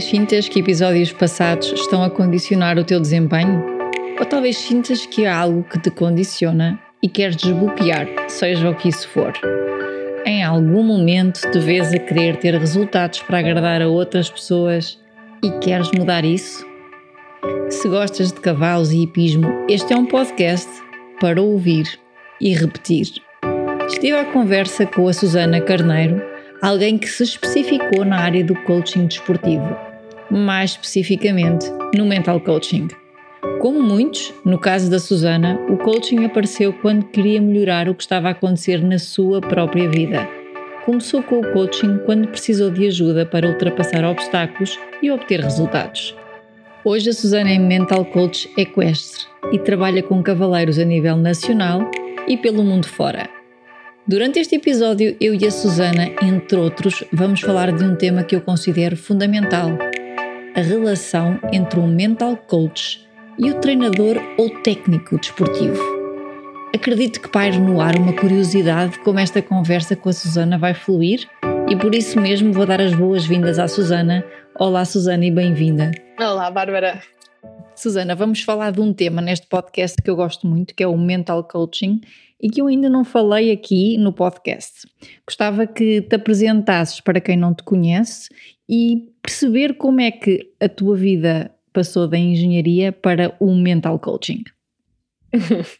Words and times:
Talvez 0.00 0.16
sintas 0.16 0.48
que 0.48 0.60
episódios 0.60 1.12
passados 1.12 1.70
estão 1.72 2.02
a 2.02 2.08
condicionar 2.08 2.78
o 2.78 2.84
teu 2.84 2.98
desempenho? 2.98 3.62
Ou 4.18 4.24
talvez 4.24 4.56
sintas 4.56 5.04
que 5.04 5.26
há 5.26 5.36
algo 5.36 5.62
que 5.62 5.78
te 5.78 5.90
condiciona 5.90 6.80
e 7.02 7.08
queres 7.08 7.36
desbloquear, 7.36 8.08
seja 8.26 8.70
o 8.70 8.74
que 8.74 8.88
isso 8.88 9.06
for. 9.10 9.34
Em 10.24 10.42
algum 10.42 10.82
momento 10.82 11.42
te 11.50 11.58
vês 11.58 11.92
a 11.92 11.98
querer 11.98 12.38
ter 12.38 12.54
resultados 12.54 13.20
para 13.20 13.40
agradar 13.40 13.82
a 13.82 13.88
outras 13.88 14.30
pessoas 14.30 14.98
e 15.44 15.50
queres 15.58 15.90
mudar 15.90 16.24
isso? 16.24 16.66
Se 17.68 17.86
gostas 17.86 18.32
de 18.32 18.40
cavalos 18.40 18.92
e 18.92 19.02
hipismo, 19.02 19.66
este 19.68 19.92
é 19.92 19.96
um 19.96 20.06
podcast 20.06 20.70
para 21.20 21.42
ouvir 21.42 21.84
e 22.40 22.54
repetir. 22.54 23.06
Estive 23.86 24.16
à 24.16 24.24
conversa 24.24 24.86
com 24.86 25.06
a 25.08 25.12
Susana 25.12 25.60
Carneiro, 25.60 26.22
alguém 26.62 26.96
que 26.96 27.06
se 27.06 27.22
especificou 27.22 28.02
na 28.02 28.16
área 28.16 28.42
do 28.42 28.54
coaching 28.62 29.06
desportivo, 29.06 29.89
mais 30.30 30.72
especificamente 30.72 31.66
no 31.96 32.06
mental 32.06 32.40
coaching. 32.40 32.88
Como 33.60 33.82
muitos, 33.82 34.32
no 34.44 34.58
caso 34.58 34.90
da 34.90 34.98
Susana, 34.98 35.58
o 35.68 35.76
coaching 35.76 36.24
apareceu 36.24 36.72
quando 36.72 37.06
queria 37.06 37.40
melhorar 37.40 37.88
o 37.88 37.94
que 37.94 38.02
estava 38.02 38.28
a 38.28 38.32
acontecer 38.32 38.82
na 38.82 38.98
sua 38.98 39.40
própria 39.40 39.88
vida. 39.88 40.28
Começou 40.84 41.22
com 41.22 41.40
o 41.40 41.52
coaching 41.52 41.98
quando 42.06 42.28
precisou 42.28 42.70
de 42.70 42.86
ajuda 42.86 43.26
para 43.26 43.48
ultrapassar 43.48 44.04
obstáculos 44.04 44.78
e 45.02 45.10
obter 45.10 45.40
resultados. 45.40 46.16
Hoje 46.82 47.10
a 47.10 47.12
Susana 47.12 47.50
é 47.50 47.58
mental 47.58 48.04
coach 48.06 48.50
equestre 48.56 49.26
e 49.52 49.58
trabalha 49.58 50.02
com 50.02 50.22
cavaleiros 50.22 50.78
a 50.78 50.84
nível 50.84 51.16
nacional 51.16 51.90
e 52.26 52.36
pelo 52.36 52.62
mundo 52.62 52.86
fora. 52.86 53.28
Durante 54.06 54.38
este 54.38 54.56
episódio, 54.56 55.14
eu 55.20 55.34
e 55.34 55.46
a 55.46 55.50
Susana, 55.50 56.10
entre 56.22 56.58
outros, 56.58 57.04
vamos 57.12 57.42
falar 57.42 57.70
de 57.70 57.84
um 57.84 57.94
tema 57.94 58.24
que 58.24 58.34
eu 58.34 58.40
considero 58.40 58.96
fundamental: 58.96 59.78
a 60.54 60.60
relação 60.60 61.38
entre 61.52 61.78
um 61.78 61.86
mental 61.86 62.36
coach 62.36 63.06
e 63.38 63.50
o 63.50 63.60
treinador 63.60 64.16
ou 64.36 64.50
técnico 64.62 65.16
desportivo. 65.16 65.80
Acredito 66.74 67.20
que 67.20 67.28
paire 67.28 67.58
no 67.58 67.80
ar 67.80 67.96
uma 67.96 68.12
curiosidade 68.12 68.98
como 69.00 69.20
esta 69.20 69.40
conversa 69.40 69.94
com 69.94 70.08
a 70.08 70.12
Susana 70.12 70.58
vai 70.58 70.74
fluir 70.74 71.28
e 71.68 71.76
por 71.76 71.94
isso 71.94 72.20
mesmo 72.20 72.52
vou 72.52 72.66
dar 72.66 72.80
as 72.80 72.92
boas-vindas 72.92 73.60
à 73.60 73.68
Susana. 73.68 74.24
Olá, 74.58 74.84
Susana, 74.84 75.24
e 75.24 75.30
bem-vinda. 75.30 75.92
Olá, 76.18 76.50
Bárbara. 76.50 77.00
Susana, 77.76 78.16
vamos 78.16 78.42
falar 78.42 78.72
de 78.72 78.80
um 78.80 78.92
tema 78.92 79.22
neste 79.22 79.46
podcast 79.46 80.02
que 80.02 80.10
eu 80.10 80.16
gosto 80.16 80.48
muito, 80.48 80.74
que 80.74 80.82
é 80.82 80.86
o 80.86 80.98
mental 80.98 81.44
coaching 81.44 82.00
e 82.40 82.50
que 82.50 82.60
eu 82.60 82.66
ainda 82.66 82.90
não 82.90 83.04
falei 83.04 83.52
aqui 83.52 83.96
no 83.98 84.12
podcast. 84.12 84.88
Gostava 85.24 85.64
que 85.66 86.02
te 86.02 86.16
apresentasses 86.16 87.00
para 87.00 87.20
quem 87.20 87.36
não 87.36 87.54
te 87.54 87.62
conhece 87.62 88.28
e 88.68 89.09
perceber 89.22 89.74
como 89.74 90.00
é 90.00 90.10
que 90.10 90.52
a 90.60 90.68
tua 90.68 90.96
vida 90.96 91.50
passou 91.72 92.08
da 92.08 92.18
engenharia 92.18 92.92
para 92.92 93.34
o 93.40 93.54
mental 93.54 93.98
coaching. 93.98 94.42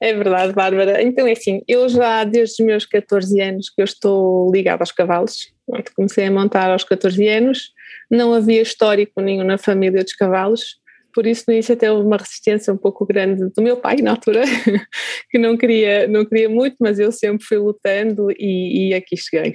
É 0.00 0.12
verdade, 0.14 0.52
Bárbara. 0.52 1.02
Então 1.02 1.26
é 1.26 1.32
assim, 1.32 1.62
eu 1.68 1.88
já 1.88 2.24
desde 2.24 2.62
os 2.62 2.66
meus 2.66 2.86
14 2.86 3.40
anos 3.40 3.70
que 3.70 3.80
eu 3.80 3.84
estou 3.84 4.50
ligada 4.52 4.82
aos 4.82 4.92
cavalos. 4.92 5.52
Comecei 5.94 6.26
a 6.26 6.30
montar 6.30 6.70
aos 6.70 6.84
14 6.84 7.26
anos, 7.28 7.70
não 8.10 8.34
havia 8.34 8.60
histórico 8.60 9.20
nenhum 9.20 9.44
na 9.44 9.58
família 9.58 10.02
dos 10.02 10.12
cavalos, 10.12 10.80
por 11.14 11.26
isso 11.26 11.44
no 11.46 11.54
início 11.54 11.74
até 11.74 11.90
houve 11.90 12.06
uma 12.06 12.16
resistência 12.16 12.72
um 12.72 12.76
pouco 12.76 13.06
grande 13.06 13.48
do 13.48 13.62
meu 13.62 13.76
pai 13.76 13.96
na 13.96 14.10
altura, 14.12 14.42
que 15.30 15.38
não 15.38 15.56
queria, 15.56 16.08
não 16.08 16.24
queria 16.24 16.48
muito, 16.48 16.76
mas 16.80 16.98
eu 16.98 17.12
sempre 17.12 17.44
fui 17.44 17.58
lutando 17.58 18.30
e, 18.32 18.88
e 18.88 18.94
aqui 18.94 19.16
cheguei. 19.16 19.54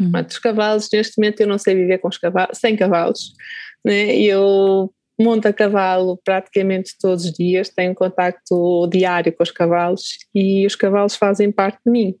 Uhum. 0.00 0.10
Mas 0.10 0.32
os 0.32 0.38
cavalos, 0.38 0.88
neste 0.92 1.18
momento 1.18 1.40
eu 1.40 1.46
não 1.46 1.58
sei 1.58 1.74
viver 1.74 1.98
com 1.98 2.08
os 2.08 2.18
cavalos, 2.18 2.58
sem 2.58 2.76
cavalos, 2.76 3.32
né? 3.84 4.16
eu 4.16 4.92
monto 5.18 5.48
a 5.48 5.52
cavalo 5.52 6.18
praticamente 6.24 6.96
todos 6.98 7.26
os 7.26 7.32
dias, 7.32 7.68
tenho 7.68 7.94
contacto 7.94 8.88
diário 8.88 9.32
com 9.32 9.42
os 9.42 9.50
cavalos 9.50 10.18
e 10.34 10.66
os 10.66 10.74
cavalos 10.74 11.14
fazem 11.14 11.52
parte 11.52 11.78
de 11.84 11.92
mim. 11.92 12.14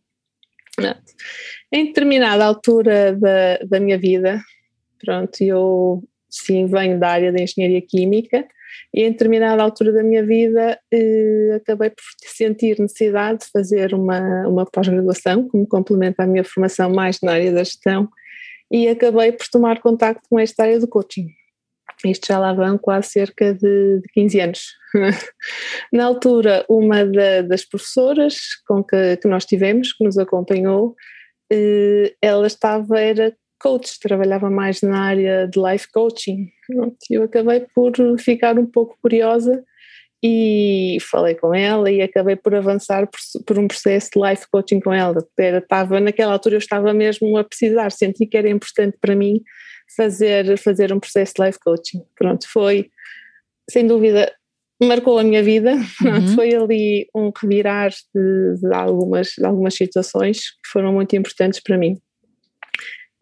Em 1.72 1.86
determinada 1.86 2.44
altura 2.44 3.14
da, 3.16 3.58
da 3.66 3.80
minha 3.80 3.98
vida, 3.98 4.40
pronto, 4.98 5.40
eu 5.40 6.02
sim 6.28 6.66
venho 6.66 6.98
da 6.98 7.08
área 7.08 7.32
da 7.32 7.42
engenharia 7.42 7.80
química 7.80 8.46
e 8.94 9.02
em 9.02 9.12
determinada 9.12 9.62
altura 9.62 9.92
da 9.92 10.02
minha 10.02 10.24
vida 10.24 10.78
eh, 10.92 11.54
acabei 11.56 11.90
por 11.90 12.02
sentir 12.24 12.78
necessidade 12.78 13.40
de 13.40 13.50
fazer 13.50 13.94
uma, 13.94 14.46
uma 14.48 14.66
pós-graduação 14.66 15.48
como 15.48 15.66
complemento 15.66 16.20
à 16.20 16.26
minha 16.26 16.44
formação 16.44 16.90
mais 16.90 17.18
na 17.22 17.32
área 17.32 17.52
da 17.52 17.64
gestão 17.64 18.08
e 18.70 18.88
acabei 18.88 19.32
por 19.32 19.46
tomar 19.48 19.80
contacto 19.80 20.22
com 20.28 20.38
esta 20.38 20.62
área 20.62 20.78
do 20.78 20.88
coaching. 20.88 21.28
Isto 22.04 22.28
já 22.28 22.38
lá 22.38 22.52
vão 22.52 22.78
quase 22.78 23.08
cerca 23.08 23.52
de, 23.52 24.00
de 24.00 24.08
15 24.14 24.40
anos. 24.40 24.60
na 25.92 26.04
altura, 26.04 26.64
uma 26.68 27.04
da, 27.04 27.42
das 27.42 27.64
professoras 27.64 28.36
com 28.66 28.82
que, 28.82 29.16
que 29.18 29.28
nós 29.28 29.44
tivemos, 29.44 29.92
que 29.92 30.04
nos 30.04 30.16
acompanhou, 30.16 30.94
eh, 31.52 32.14
ela 32.22 32.46
estava, 32.46 32.98
era 32.98 33.34
coach, 33.60 33.98
trabalhava 34.00 34.48
mais 34.48 34.80
na 34.80 35.00
área 35.00 35.46
de 35.46 35.60
life 35.60 35.88
coaching. 35.92 36.48
Eu 37.10 37.24
acabei 37.24 37.66
por 37.74 37.92
ficar 38.18 38.58
um 38.58 38.66
pouco 38.66 38.96
curiosa 39.02 39.64
e 40.22 40.98
falei 41.00 41.34
com 41.34 41.54
ela 41.54 41.90
e 41.90 42.02
acabei 42.02 42.36
por 42.36 42.54
avançar 42.54 43.06
por, 43.06 43.44
por 43.46 43.58
um 43.58 43.66
processo 43.66 44.10
de 44.14 44.20
life 44.20 44.44
coaching 44.50 44.80
com 44.80 44.92
ela. 44.92 45.26
Era, 45.38 45.58
estava, 45.58 45.98
naquela 45.98 46.32
altura 46.32 46.56
eu 46.56 46.58
estava 46.58 46.92
mesmo 46.92 47.36
a 47.38 47.44
precisar, 47.44 47.90
senti 47.90 48.26
que 48.26 48.36
era 48.36 48.48
importante 48.48 48.98
para 49.00 49.16
mim 49.16 49.40
fazer, 49.96 50.58
fazer 50.58 50.92
um 50.92 51.00
processo 51.00 51.34
de 51.36 51.44
life 51.44 51.58
coaching. 51.58 52.02
Pronto, 52.16 52.46
foi 52.48 52.90
sem 53.70 53.86
dúvida 53.86 54.30
marcou 54.82 55.18
a 55.18 55.22
minha 55.22 55.42
vida, 55.42 55.74
uhum. 56.02 56.28
foi 56.34 56.54
ali 56.54 57.08
um 57.14 57.30
revirar 57.30 57.90
de, 57.90 58.60
de, 58.60 58.74
algumas, 58.74 59.28
de 59.36 59.44
algumas 59.44 59.74
situações 59.74 60.38
que 60.40 60.70
foram 60.72 60.92
muito 60.92 61.14
importantes 61.14 61.60
para 61.60 61.76
mim. 61.76 61.98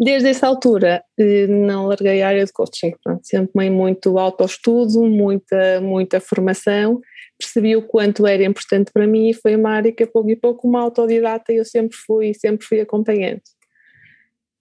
Desde 0.00 0.28
essa 0.28 0.46
altura 0.46 1.02
eh, 1.18 1.48
não 1.48 1.86
larguei 1.86 2.22
a 2.22 2.28
área 2.28 2.44
de 2.44 2.52
coaching, 2.52 2.92
pronto, 3.02 3.26
sempre 3.26 3.50
meio 3.56 3.72
muito 3.72 4.16
autoestudo, 4.16 5.04
muita, 5.04 5.80
muita 5.80 6.20
formação, 6.20 7.00
percebi 7.36 7.74
o 7.74 7.82
quanto 7.82 8.24
era 8.24 8.44
importante 8.44 8.92
para 8.92 9.08
mim 9.08 9.30
e 9.30 9.34
foi 9.34 9.56
uma 9.56 9.70
área 9.70 9.92
que 9.92 10.04
a 10.04 10.06
pouco 10.06 10.30
e 10.30 10.36
pouco 10.36 10.68
uma 10.68 10.80
autodidata 10.80 11.52
eu 11.52 11.64
sempre 11.64 11.96
fui, 11.96 12.32
sempre 12.32 12.64
fui 12.64 12.80
acompanhando. 12.80 13.40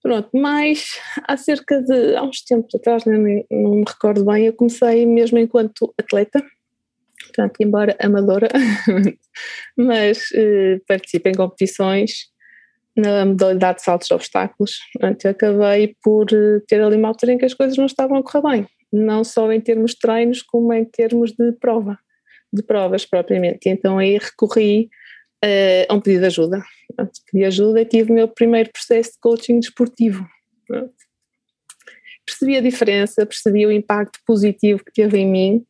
Pronto, 0.02 0.28
mas 0.32 0.98
há 1.28 1.36
cerca 1.36 1.82
de, 1.82 2.16
há 2.16 2.22
uns 2.22 2.42
tempos 2.42 2.74
atrás, 2.74 3.04
não, 3.04 3.18
não 3.50 3.74
me 3.76 3.84
recordo 3.86 4.24
bem, 4.24 4.46
eu 4.46 4.52
comecei 4.52 5.06
mesmo 5.06 5.38
enquanto 5.38 5.94
atleta, 5.98 6.42
portanto, 7.26 7.60
embora 7.60 7.96
amadora, 8.00 8.48
mas 9.76 10.30
eh, 10.34 10.80
participo 10.86 11.28
em 11.28 11.34
competições 11.34 12.28
na 12.98 13.24
modalidade 13.24 13.78
de 13.78 13.84
saltos 13.84 14.08
de 14.08 14.14
obstáculos. 14.14 14.78
Portanto, 14.92 15.24
eu 15.24 15.30
acabei 15.30 15.96
por 16.02 16.26
eh, 16.32 16.60
ter 16.66 16.82
ali 16.82 16.96
uma 16.96 17.08
altura 17.08 17.32
em 17.32 17.38
que 17.38 17.44
as 17.44 17.54
coisas 17.54 17.78
não 17.78 17.86
estavam 17.86 18.18
a 18.18 18.22
correr 18.22 18.42
bem, 18.42 18.66
não 18.92 19.22
só 19.22 19.50
em 19.52 19.60
termos 19.60 19.92
de 19.92 19.98
treinos, 20.00 20.42
como 20.42 20.72
em 20.72 20.84
termos 20.84 21.32
de 21.32 21.52
prova, 21.52 21.96
de 22.52 22.62
provas 22.62 23.06
propriamente. 23.06 23.68
Então 23.68 23.98
aí 23.98 24.18
recorri 24.18 24.90
uh, 25.44 25.86
a 25.88 25.94
um 25.94 26.00
pedido 26.00 26.22
de 26.22 26.26
ajuda. 26.26 26.62
Portanto, 26.88 27.20
pedi 27.30 27.44
ajuda 27.44 27.80
e 27.80 27.84
tive 27.84 28.10
o 28.10 28.14
meu 28.14 28.26
primeiro 28.26 28.70
processo 28.72 29.12
de 29.12 29.18
coaching 29.20 29.60
desportivo. 29.60 30.26
Portanto, 30.66 30.94
percebi 32.26 32.56
a 32.56 32.60
diferença, 32.60 33.24
percebi 33.24 33.64
o 33.64 33.70
impacto 33.70 34.18
positivo 34.26 34.84
que 34.84 34.92
teve 34.92 35.18
em 35.18 35.26
mim 35.26 35.64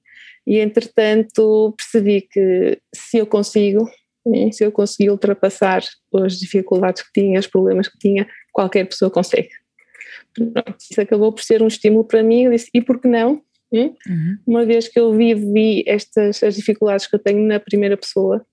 e 0.47 0.59
entretanto 0.61 1.75
percebi 1.77 2.23
que 2.23 2.81
se 2.95 3.19
eu 3.19 3.27
consigo 3.27 3.87
se 4.53 4.65
eu 4.65 4.73
conseguir 4.73 5.11
ultrapassar 5.11 5.83
as 6.15 6.39
dificuldades 6.39 7.03
que 7.03 7.21
tinha, 7.21 7.41
os 7.41 7.47
problemas 7.47 7.89
que 7.89 7.99
tinha, 7.99 8.27
qualquer 8.53 8.85
pessoa 8.85 9.11
consegue. 9.11 9.51
Pronto, 10.35 10.77
isso 10.79 11.01
acabou 11.01 11.33
por 11.33 11.43
ser 11.43 11.63
um 11.63 11.67
estímulo 11.67 12.05
para 12.05 12.23
mim, 12.23 12.45
eu 12.45 12.53
disse, 12.53 12.71
e 12.73 12.81
por 12.81 13.01
que 13.01 13.09
não 13.09 13.43
Hum? 13.73 13.95
Uhum. 14.09 14.39
Uma 14.47 14.65
vez 14.65 14.89
que 14.89 14.99
eu 14.99 15.13
vivi 15.13 15.85
estas 15.87 16.43
as 16.43 16.55
dificuldades 16.55 17.07
que 17.07 17.15
eu 17.15 17.19
tenho 17.19 17.47
na 17.47 17.61
primeira 17.61 17.97
pessoa, 17.97 18.45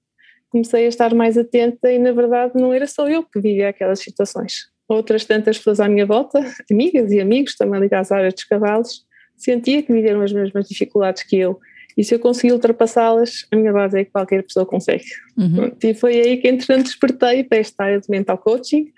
comecei 0.50 0.86
a 0.86 0.90
estar 0.90 1.14
mais 1.14 1.38
atenta 1.38 1.92
e 1.92 1.98
na 1.98 2.12
verdade 2.12 2.54
não 2.56 2.74
era 2.74 2.88
só 2.88 3.08
eu 3.08 3.24
que 3.24 3.40
vivia 3.40 3.70
aquelas 3.70 4.00
situações. 4.00 4.70
Outras 4.88 5.26
tantas 5.26 5.58
pessoas 5.58 5.80
à 5.80 5.88
minha 5.88 6.06
volta, 6.06 6.40
amigas 6.70 7.12
e 7.12 7.20
amigos 7.20 7.56
também 7.56 7.80
ligados 7.80 8.12
à 8.12 8.18
área 8.18 8.32
dos 8.32 8.44
cavalos, 8.44 9.06
sentia 9.36 9.82
que 9.82 9.92
viveram 9.92 10.22
as 10.22 10.32
mesmas 10.32 10.68
dificuldades 10.68 11.24
que 11.24 11.38
eu. 11.38 11.60
E 11.98 12.04
se 12.04 12.14
eu 12.14 12.20
conseguir 12.20 12.54
ultrapassá-las, 12.54 13.46
a 13.52 13.56
minha 13.56 13.72
base 13.72 14.00
é 14.00 14.04
que 14.04 14.12
qualquer 14.12 14.44
pessoa 14.44 14.66
consegue. 14.66 15.06
Uhum. 15.38 15.72
E 15.82 15.94
foi 15.94 16.20
aí 16.20 16.38
que, 16.38 16.48
entretanto, 16.48 16.84
despertei 16.86 17.44
para 17.44 17.58
esta 17.58 17.84
área 17.86 18.00
de 18.00 18.10
mental 18.10 18.38
coaching. 18.38 18.92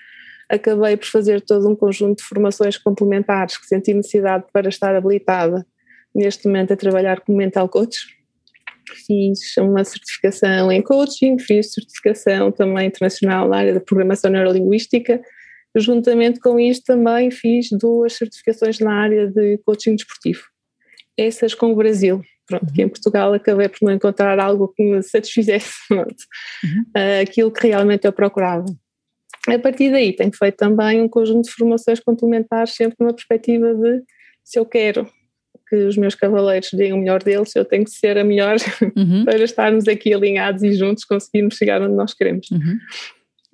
Acabei 0.49 0.97
por 0.97 1.05
fazer 1.05 1.41
todo 1.41 1.69
um 1.69 1.75
conjunto 1.75 2.17
de 2.19 2.23
formações 2.23 2.77
complementares 2.77 3.57
que 3.57 3.67
senti 3.67 3.93
necessidade 3.93 4.45
para 4.51 4.69
estar 4.69 4.95
habilitada 4.95 5.65
neste 6.15 6.47
momento 6.47 6.73
a 6.73 6.77
trabalhar 6.77 7.21
como 7.21 7.37
mental 7.37 7.69
coach. 7.69 7.99
Fiz 9.05 9.55
uma 9.57 9.83
certificação 9.83 10.71
em 10.71 10.81
coaching, 10.81 11.37
fiz 11.37 11.73
certificação 11.73 12.51
também 12.51 12.87
internacional 12.87 13.47
na 13.47 13.57
área 13.57 13.73
da 13.73 13.81
programação 13.81 14.31
neurolinguística. 14.31 15.21
Juntamente 15.75 16.39
com 16.39 16.59
isto 16.59 16.85
também 16.85 17.29
fiz 17.29 17.67
duas 17.69 18.13
certificações 18.13 18.79
na 18.79 18.93
área 18.93 19.27
de 19.27 19.59
coaching 19.59 19.95
desportivo. 19.95 20.43
Essas 21.15 21.53
com 21.53 21.73
o 21.73 21.75
Brasil. 21.75 22.23
Pronto, 22.47 22.73
que 22.73 22.81
em 22.81 22.87
Portugal 22.87 23.33
acabei 23.33 23.67
por 23.67 23.79
não 23.81 23.91
encontrar 23.91 24.39
algo 24.39 24.69
que 24.69 24.81
me 24.81 25.03
satisfizesse 25.03 25.73
pronto, 25.89 26.15
uhum. 26.63 26.81
uh, 26.95 27.21
aquilo 27.21 27.51
que 27.51 27.67
realmente 27.67 28.07
eu 28.07 28.13
procurava. 28.13 28.65
A 29.47 29.59
partir 29.59 29.91
daí 29.91 30.13
tenho 30.13 30.31
feito 30.33 30.55
também 30.55 31.01
um 31.01 31.09
conjunto 31.09 31.45
de 31.45 31.51
formações 31.51 31.99
complementares 31.99 32.73
sempre 32.73 32.97
numa 32.99 33.13
perspectiva 33.13 33.73
de 33.73 34.01
se 34.43 34.59
eu 34.59 34.65
quero 34.65 35.09
que 35.69 35.75
os 35.75 35.97
meus 35.97 36.15
cavaleiros 36.15 36.69
deem 36.71 36.93
o 36.93 36.97
melhor 36.97 37.21
deles, 37.21 37.55
eu 37.55 37.65
tenho 37.65 37.83
que 37.83 37.91
ser 37.91 38.17
a 38.17 38.23
melhor 38.23 38.55
uhum. 38.95 39.25
para 39.25 39.43
estarmos 39.43 39.87
aqui 39.87 40.13
alinhados 40.13 40.63
e 40.63 40.73
juntos 40.73 41.03
conseguirmos 41.03 41.55
chegar 41.55 41.81
onde 41.81 41.95
nós 41.95 42.13
queremos. 42.13 42.49
Uhum. 42.51 42.77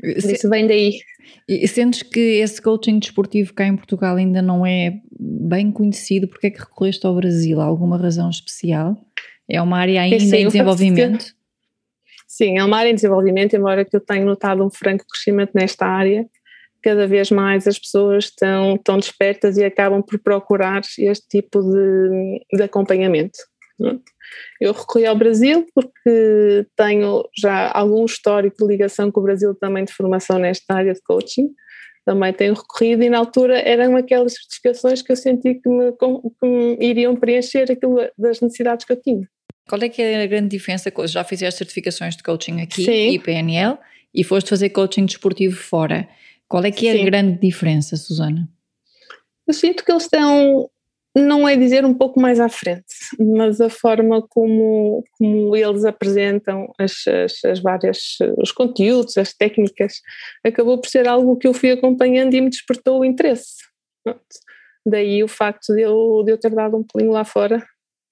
Isso 0.04 0.50
vem 0.50 0.68
daí. 0.68 1.00
E 1.48 1.68
sentes 1.68 2.04
que 2.04 2.20
esse 2.20 2.62
coaching 2.62 3.00
desportivo 3.00 3.54
cá 3.54 3.66
em 3.66 3.76
Portugal 3.76 4.16
ainda 4.16 4.42
não 4.42 4.66
é 4.66 5.02
bem 5.20 5.72
conhecido? 5.72 6.28
Porque 6.28 6.48
é 6.48 6.50
que 6.50 6.60
recorreste 6.60 7.06
ao 7.06 7.16
Brasil? 7.16 7.60
Há 7.60 7.66
alguma 7.66 7.98
razão 7.98 8.30
especial? 8.30 8.98
É 9.50 9.62
uma 9.62 9.78
área 9.78 10.02
ainda 10.02 10.20
sim, 10.20 10.38
em 10.38 10.48
desenvolvimento? 10.48 11.26
Sim, 12.28 12.58
é 12.58 12.64
uma 12.64 12.78
área 12.78 12.90
em 12.90 12.96
desenvolvimento, 12.96 13.56
embora 13.56 13.86
que 13.86 13.96
eu 13.96 14.00
tenha 14.00 14.26
notado 14.26 14.66
um 14.66 14.70
franco 14.70 15.06
crescimento 15.08 15.52
nesta 15.54 15.86
área 15.86 16.26
cada 16.84 17.08
vez 17.08 17.32
mais 17.32 17.66
as 17.66 17.80
pessoas 17.80 18.26
estão, 18.26 18.76
estão 18.76 18.98
despertas 18.98 19.58
e 19.58 19.64
acabam 19.64 20.04
por 20.04 20.20
procurar 20.20 20.82
este 21.00 21.28
tipo 21.30 21.64
de, 21.64 22.46
de 22.52 22.64
acompanhamento. 22.64 23.40
Eu 24.62 24.74
recorri 24.74 25.06
ao 25.06 25.18
Brasil 25.18 25.66
porque 25.74 26.66
tenho 26.76 27.28
já 27.38 27.72
algum 27.72 28.06
histórico 28.06 28.58
de 28.58 28.68
ligação 28.68 29.12
com 29.12 29.20
o 29.20 29.24
Brasil 29.24 29.56
também 29.56 29.84
de 29.86 29.94
formação 29.94 30.38
nesta 30.38 30.76
área 30.76 30.94
de 30.94 31.02
coaching. 31.02 31.50
Também 32.06 32.34
tenho 32.34 32.54
recorrido 32.54 33.04
e 33.04 33.10
na 33.10 33.18
altura 33.18 33.60
eram 33.60 33.96
aquelas 33.96 34.34
certificações 34.34 35.02
que 35.02 35.12
eu 35.12 35.16
senti 35.16 35.56
que 35.56 35.70
me, 35.70 35.92
que 35.92 36.48
me 36.48 36.78
iriam 36.80 37.16
preencher 37.16 37.72
aquilo 37.72 37.98
das 38.18 38.42
necessidades 38.42 38.86
que 38.86 38.92
eu 38.92 39.02
tinha. 39.02 39.28
Qual 39.68 39.82
é 39.82 39.88
que 39.88 40.02
é 40.02 40.24
a 40.24 40.28
grande 40.28 40.50
diferença? 40.50 40.92
Já 41.08 41.24
fizeste 41.24 41.60
certificações 41.60 42.18
de 42.18 42.24
coaching 42.24 42.62
aqui 42.62 42.84
Sim. 42.84 43.10
e 43.12 43.20
PNL 43.20 43.78
e 44.14 44.24
foste 44.24 44.50
fazer 44.50 44.70
coaching 44.70 45.06
desportivo 45.06 45.56
fora. 45.56 46.08
Qual 46.48 46.64
é 46.64 46.72
que 46.72 46.88
é 46.88 46.94
Sim. 46.94 47.02
a 47.02 47.06
grande 47.06 47.40
diferença, 47.40 47.96
Susana? 47.96 48.48
Eu 49.48 49.54
sinto 49.54 49.84
que 49.84 49.92
eles 49.92 50.04
estão, 50.04 50.70
não 51.16 51.48
é 51.48 51.56
dizer 51.56 51.86
um 51.86 51.94
pouco 51.94 52.20
mais 52.20 52.40
à 52.40 52.50
frente, 52.50 52.86
mas 53.20 53.62
a 53.62 53.70
forma 53.70 54.26
como, 54.30 55.04
como 55.12 55.56
eles 55.56 55.86
apresentam 55.86 56.72
as, 56.80 57.06
as, 57.08 57.46
as 57.46 57.60
várias, 57.60 58.18
os 58.38 58.52
conteúdos, 58.52 59.18
as 59.18 59.34
técnicas, 59.34 60.02
acabou 60.44 60.80
por 60.82 60.90
ser 60.90 61.08
algo 61.08 61.38
que 61.38 61.48
eu 61.48 61.54
fui 61.54 61.72
acompanhando 61.72 62.34
e 62.34 62.42
me 62.42 62.50
despertou 62.50 63.00
o 63.00 63.06
interesse. 63.06 63.58
Daí 64.86 65.24
o 65.24 65.28
facto 65.28 65.74
de 65.74 65.82
eu, 65.82 66.24
de 66.26 66.32
eu 66.32 66.38
ter 66.38 66.52
dado 66.52 66.78
um 66.78 66.84
pulinho 66.84 67.12
lá 67.12 67.24
fora 67.24 67.64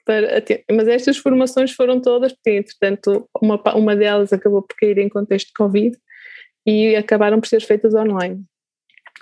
para, 0.05 0.43
mas 0.71 0.87
estas 0.87 1.17
formações 1.17 1.71
foram 1.71 1.99
todas, 1.99 2.33
porque 2.33 2.51
entretanto 2.51 3.27
uma, 3.41 3.61
uma 3.75 3.95
delas 3.95 4.31
acabou 4.31 4.61
por 4.61 4.75
cair 4.75 4.97
em 4.99 5.09
contexto 5.09 5.47
de 5.47 5.53
Covid 5.53 5.97
e 6.65 6.95
acabaram 6.95 7.39
por 7.39 7.47
ser 7.47 7.61
feitas 7.61 7.93
online. 7.95 8.43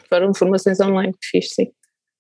Foram 0.10 0.34
formações 0.34 0.80
online 0.80 1.14
que 1.14 1.28
fiz, 1.28 1.50
sim. 1.54 1.72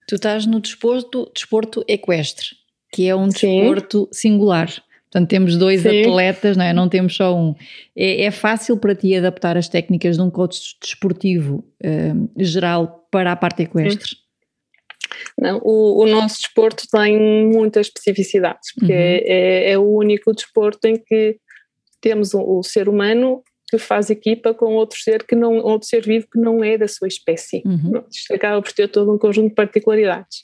Tu 0.09 0.15
estás 0.15 0.47
no 0.47 0.59
desporto, 0.59 1.31
desporto 1.35 1.85
equestre, 1.87 2.47
que 2.91 3.07
é 3.07 3.15
um 3.15 3.27
desporto 3.27 4.09
sim. 4.11 4.31
singular. 4.31 4.73
Portanto, 5.03 5.29
temos 5.29 5.55
dois 5.55 5.83
sim. 5.83 6.01
atletas, 6.01 6.57
não 6.57 6.65
é? 6.65 6.73
Não 6.73 6.89
temos 6.89 7.15
só 7.15 7.37
um. 7.37 7.53
É, 7.95 8.23
é, 8.23 8.31
fácil 8.31 8.75
para 8.77 8.95
ti 8.95 9.15
adaptar 9.15 9.55
as 9.55 9.69
técnicas 9.69 10.15
de 10.15 10.23
um 10.23 10.31
coach 10.31 10.75
desportivo 10.81 11.63
uh, 11.83 12.43
geral 12.43 13.07
para 13.11 13.31
a 13.31 13.35
parte 13.35 13.61
equestre? 13.61 14.09
Sim. 14.09 14.15
Não, 15.37 15.61
o, 15.63 16.01
o, 16.03 16.07
nosso 16.07 16.39
desporto 16.41 16.87
tem 16.91 17.19
muitas 17.45 17.85
especificidades, 17.85 18.73
porque 18.73 18.91
uhum. 18.91 18.99
é, 18.99 19.71
é, 19.73 19.77
o 19.77 19.95
único 19.95 20.33
desporto 20.33 20.87
em 20.87 20.97
que 20.97 21.37
temos 22.01 22.33
o, 22.33 22.41
o 22.41 22.63
ser 22.63 22.89
humano 22.89 23.43
que 23.69 23.77
faz 23.77 24.09
equipa 24.09 24.53
com 24.53 24.73
outro 24.73 24.97
ser 24.99 25.23
que 25.23 25.35
não 25.35 25.57
outro 25.57 25.87
ser 25.87 26.03
vivo 26.03 26.27
que 26.31 26.39
não 26.39 26.63
é 26.63 26.77
da 26.77 26.87
sua 26.87 27.07
espécie. 27.07 27.61
Uhum. 27.65 28.03
Isto 28.11 28.33
acaba 28.33 28.61
por 28.61 28.71
ter 28.71 28.87
todo 28.87 29.13
um 29.13 29.17
conjunto 29.17 29.49
de 29.49 29.55
particularidades. 29.55 30.43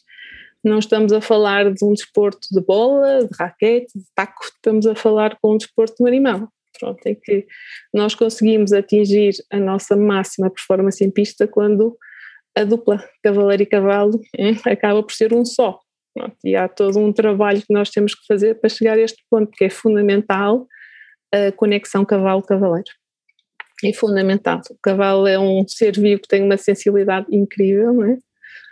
Não 0.64 0.80
estamos 0.80 1.14
a 1.14 1.22
falar 1.22 1.72
de 1.72 1.86
um 1.86 1.94
desporto 1.94 2.48
de 2.52 2.60
bola, 2.60 3.24
de 3.26 3.30
raquete, 3.38 3.92
de 3.96 4.06
taco, 4.16 4.44
estamos 4.44 4.88
a 4.88 4.96
falar 4.96 5.38
com 5.42 5.54
um 5.54 5.58
desporto 5.58 5.96
de 5.98 6.04
um 6.04 6.08
animal. 6.08 6.50
Pronto, 6.80 7.06
é 7.06 7.16
que 7.16 7.46
nós 7.94 8.16
conseguimos 8.16 8.74
atingir 8.74 9.34
a 9.52 9.60
nossa 9.60 9.96
máxima 9.96 10.50
performance 10.50 11.04
em 11.04 11.12
pista 11.12 11.48
quando 11.48 11.96
a 12.56 12.64
dupla 12.64 13.04
cavaleiro 13.24 13.64
e 13.64 13.66
cavalo 13.66 14.20
hein, 14.38 14.58
acaba 14.66 15.04
por 15.04 15.14
ser 15.14 15.34
um 15.34 15.46
só. 15.46 15.80
Pronto, 16.14 16.36
e 16.44 16.56
há 16.56 16.68
todo 16.68 16.98
um 17.00 17.12
trabalho 17.12 17.62
que 17.62 17.74
nós 17.74 17.90
temos 17.90 18.16
que 18.16 18.26
fazer 18.26 18.56
para 18.56 18.70
chegar 18.70 18.98
a 18.98 19.02
este 19.02 19.24
ponto, 19.30 19.52
que 19.52 19.66
é 19.66 19.70
fundamental 19.70 20.66
a 21.32 21.52
conexão 21.52 22.06
cavalo-cavaleiro 22.06 22.90
é 23.84 23.94
fundamental. 23.94 24.62
O 24.70 24.78
cavalo 24.82 25.28
é 25.28 25.38
um 25.40 25.68
ser 25.68 26.00
vivo 26.00 26.22
que 26.22 26.28
tem 26.28 26.44
uma 26.44 26.58
sensibilidade 26.58 27.28
incrível, 27.32 27.94
não 27.94 28.06
é? 28.06 28.18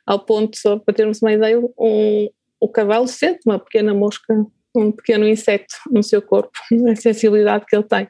Ao 0.06 0.20
ponto, 0.20 0.58
só 0.58 0.77
para 0.77 0.94
termos 0.94 1.22
uma 1.22 1.34
ideia, 1.34 1.60
um, 1.60 2.30
o 2.60 2.70
cavalo 2.70 3.08
sente 3.08 3.39
uma 3.46 3.60
pequena 3.60 3.94
mosca, 3.94 4.34
um 4.75 4.92
pequeno 4.92 5.27
inseto 5.27 5.75
no 5.92 6.04
seu 6.04 6.22
corpo, 6.22 6.51
a 6.92 6.96
sensibilidade 6.96 7.66
que 7.66 7.75
ele 7.75 7.86
tem. 7.86 8.08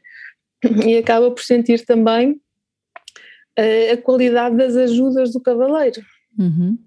E 0.88 0.98
acaba 0.98 1.29
por 1.29 1.41
sentir 1.41 1.86
também 1.86 2.39
a, 3.58 3.94
a 3.94 3.98
qualidade 3.98 4.56
das 4.56 4.75
ajudas 4.75 5.34
do 5.34 5.41
cavaleiro. 5.41 6.01
Uhum. 6.38 6.77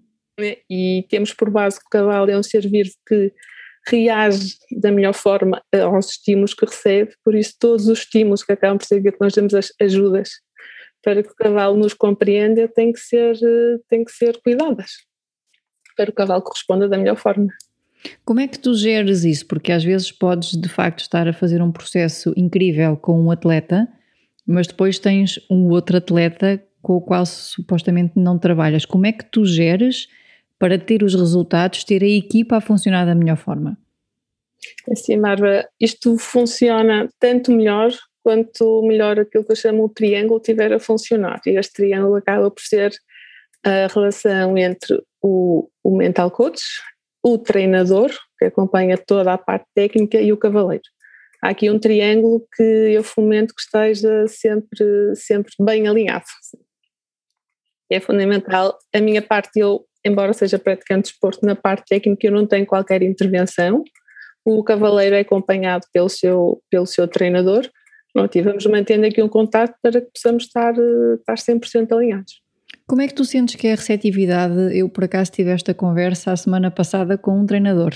E 0.68 1.06
temos 1.08 1.32
por 1.32 1.50
base 1.50 1.78
que 1.78 1.86
o 1.86 1.90
cavalo 1.90 2.30
é 2.30 2.38
um 2.38 2.42
ser 2.42 2.68
vivo 2.68 2.90
que 3.06 3.32
reage 3.88 4.56
da 4.70 4.90
melhor 4.90 5.14
forma 5.14 5.62
aos 5.72 6.10
estímulos 6.10 6.54
que 6.54 6.66
recebe, 6.66 7.14
por 7.24 7.34
isso 7.34 7.54
todos 7.58 7.88
os 7.88 8.00
estímulos 8.00 8.42
que 8.42 8.52
acabam 8.52 8.78
por 8.78 8.86
ser 8.86 9.02
que 9.02 9.16
nós 9.20 9.34
damos 9.34 9.54
as 9.54 9.72
ajudas 9.80 10.30
para 11.02 11.22
que 11.22 11.30
o 11.30 11.36
cavalo 11.36 11.76
nos 11.76 11.94
compreenda 11.94 12.66
têm 12.68 12.92
que 12.92 12.98
ser, 12.98 13.36
têm 13.88 14.04
que 14.04 14.10
ser 14.10 14.40
cuidadas 14.42 14.90
para 15.96 16.06
que 16.06 16.12
o 16.12 16.14
cavalo 16.14 16.42
corresponda 16.42 16.88
da 16.88 16.98
melhor 16.98 17.16
forma. 17.16 17.48
Como 18.24 18.40
é 18.40 18.46
que 18.46 18.58
tu 18.58 18.74
geres 18.74 19.24
isso? 19.24 19.46
Porque 19.46 19.72
às 19.72 19.82
vezes 19.82 20.12
podes 20.12 20.52
de 20.52 20.68
facto 20.68 21.00
estar 21.00 21.26
a 21.26 21.32
fazer 21.32 21.62
um 21.62 21.72
processo 21.72 22.32
incrível 22.36 22.96
com 22.96 23.18
um 23.20 23.30
atleta, 23.30 23.88
mas 24.46 24.66
depois 24.66 24.98
tens 24.98 25.40
um 25.50 25.68
outro 25.70 25.96
atleta 25.96 26.62
com 26.82 26.96
o 26.96 27.00
qual 27.00 27.26
supostamente 27.26 28.12
não 28.16 28.38
trabalhas. 28.38 28.84
Como 28.84 29.06
é 29.06 29.12
que 29.12 29.24
tu 29.24 29.44
geres 29.44 30.06
para 30.58 30.78
ter 30.78 31.02
os 31.02 31.14
resultados, 31.14 31.84
ter 31.84 32.02
a 32.02 32.08
equipa 32.08 32.56
a 32.56 32.60
funcionar 32.60 33.04
da 33.04 33.14
melhor 33.14 33.36
forma? 33.36 33.78
Assim, 34.90 35.16
Marva, 35.16 35.68
isto 35.80 36.18
funciona 36.18 37.08
tanto 37.18 37.52
melhor 37.52 37.90
quanto 38.22 38.82
melhor 38.82 39.20
aquilo 39.20 39.44
que 39.44 39.52
eu 39.52 39.56
chamo 39.56 39.84
o 39.84 39.88
triângulo 39.88 40.40
tiver 40.40 40.72
a 40.72 40.80
funcionar. 40.80 41.40
E 41.46 41.50
este 41.50 41.74
triângulo 41.74 42.16
acaba 42.16 42.50
por 42.50 42.60
ser 42.60 42.92
a 43.62 43.86
relação 43.86 44.56
entre 44.58 45.00
o, 45.22 45.68
o 45.82 45.96
mental 45.96 46.30
coach, 46.30 46.62
o 47.22 47.38
treinador, 47.38 48.10
que 48.38 48.46
acompanha 48.46 48.98
toda 48.98 49.32
a 49.32 49.38
parte 49.38 49.66
técnica, 49.74 50.20
e 50.20 50.32
o 50.32 50.36
cavaleiro. 50.36 50.82
Há 51.42 51.50
aqui 51.50 51.70
um 51.70 51.78
triângulo 51.78 52.46
que 52.56 52.62
eu 52.62 53.04
fomento 53.04 53.54
que 53.54 53.60
esteja 53.60 54.26
sempre, 54.26 55.14
sempre 55.14 55.52
bem 55.60 55.86
alinhado. 55.86 56.24
É 57.90 58.00
fundamental. 58.00 58.76
A 58.92 59.00
minha 59.00 59.22
parte, 59.22 59.60
eu 59.60 59.86
embora 60.06 60.32
seja 60.32 60.58
praticante 60.58 61.08
de 61.08 61.14
esporte 61.14 61.44
na 61.44 61.54
parte 61.54 61.86
técnica, 61.88 62.26
eu 62.26 62.32
não 62.32 62.46
tenho 62.46 62.66
qualquer 62.66 63.02
intervenção. 63.02 63.82
O 64.44 64.62
cavaleiro 64.62 65.16
é 65.16 65.20
acompanhado 65.20 65.86
pelo 65.92 66.08
seu, 66.08 66.62
pelo 66.70 66.86
seu 66.86 67.08
treinador. 67.08 67.68
Pronto, 68.12 68.34
e 68.36 68.42
vamos 68.42 68.64
mantendo 68.66 69.06
aqui 69.06 69.22
um 69.22 69.28
contato 69.28 69.74
para 69.82 70.00
que 70.00 70.08
possamos 70.14 70.44
estar, 70.44 70.72
estar 70.72 71.34
100% 71.34 71.92
alinhados. 71.92 72.40
Como 72.86 73.02
é 73.02 73.08
que 73.08 73.14
tu 73.14 73.24
sentes 73.24 73.56
que 73.56 73.66
é 73.66 73.72
a 73.72 73.76
receptividade? 73.76 74.54
Eu, 74.76 74.88
por 74.88 75.04
acaso, 75.04 75.32
tive 75.32 75.50
esta 75.50 75.74
conversa 75.74 76.32
a 76.32 76.36
semana 76.36 76.70
passada 76.70 77.18
com 77.18 77.38
um 77.38 77.44
treinador. 77.44 77.92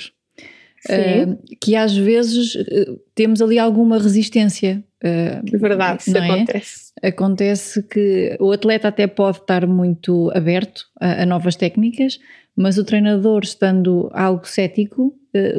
uh, 0.88 1.56
que 1.60 1.76
às 1.76 1.96
vezes 1.96 2.54
uh, 2.56 3.00
temos 3.14 3.40
ali 3.40 3.58
alguma 3.58 3.98
resistência. 3.98 4.82
Uh, 5.02 5.58
Verdade, 5.58 6.02
isso 6.02 6.16
é? 6.16 6.30
acontece. 6.30 6.92
Acontece 7.02 7.82
que 7.82 8.36
o 8.38 8.52
atleta 8.52 8.88
até 8.88 9.06
pode 9.06 9.38
estar 9.38 9.66
muito 9.66 10.30
aberto 10.34 10.84
a, 11.00 11.22
a 11.22 11.26
novas 11.26 11.56
técnicas, 11.56 12.18
mas 12.54 12.76
o 12.76 12.84
treinador, 12.84 13.42
estando 13.42 14.10
algo 14.12 14.46
cético, 14.46 15.14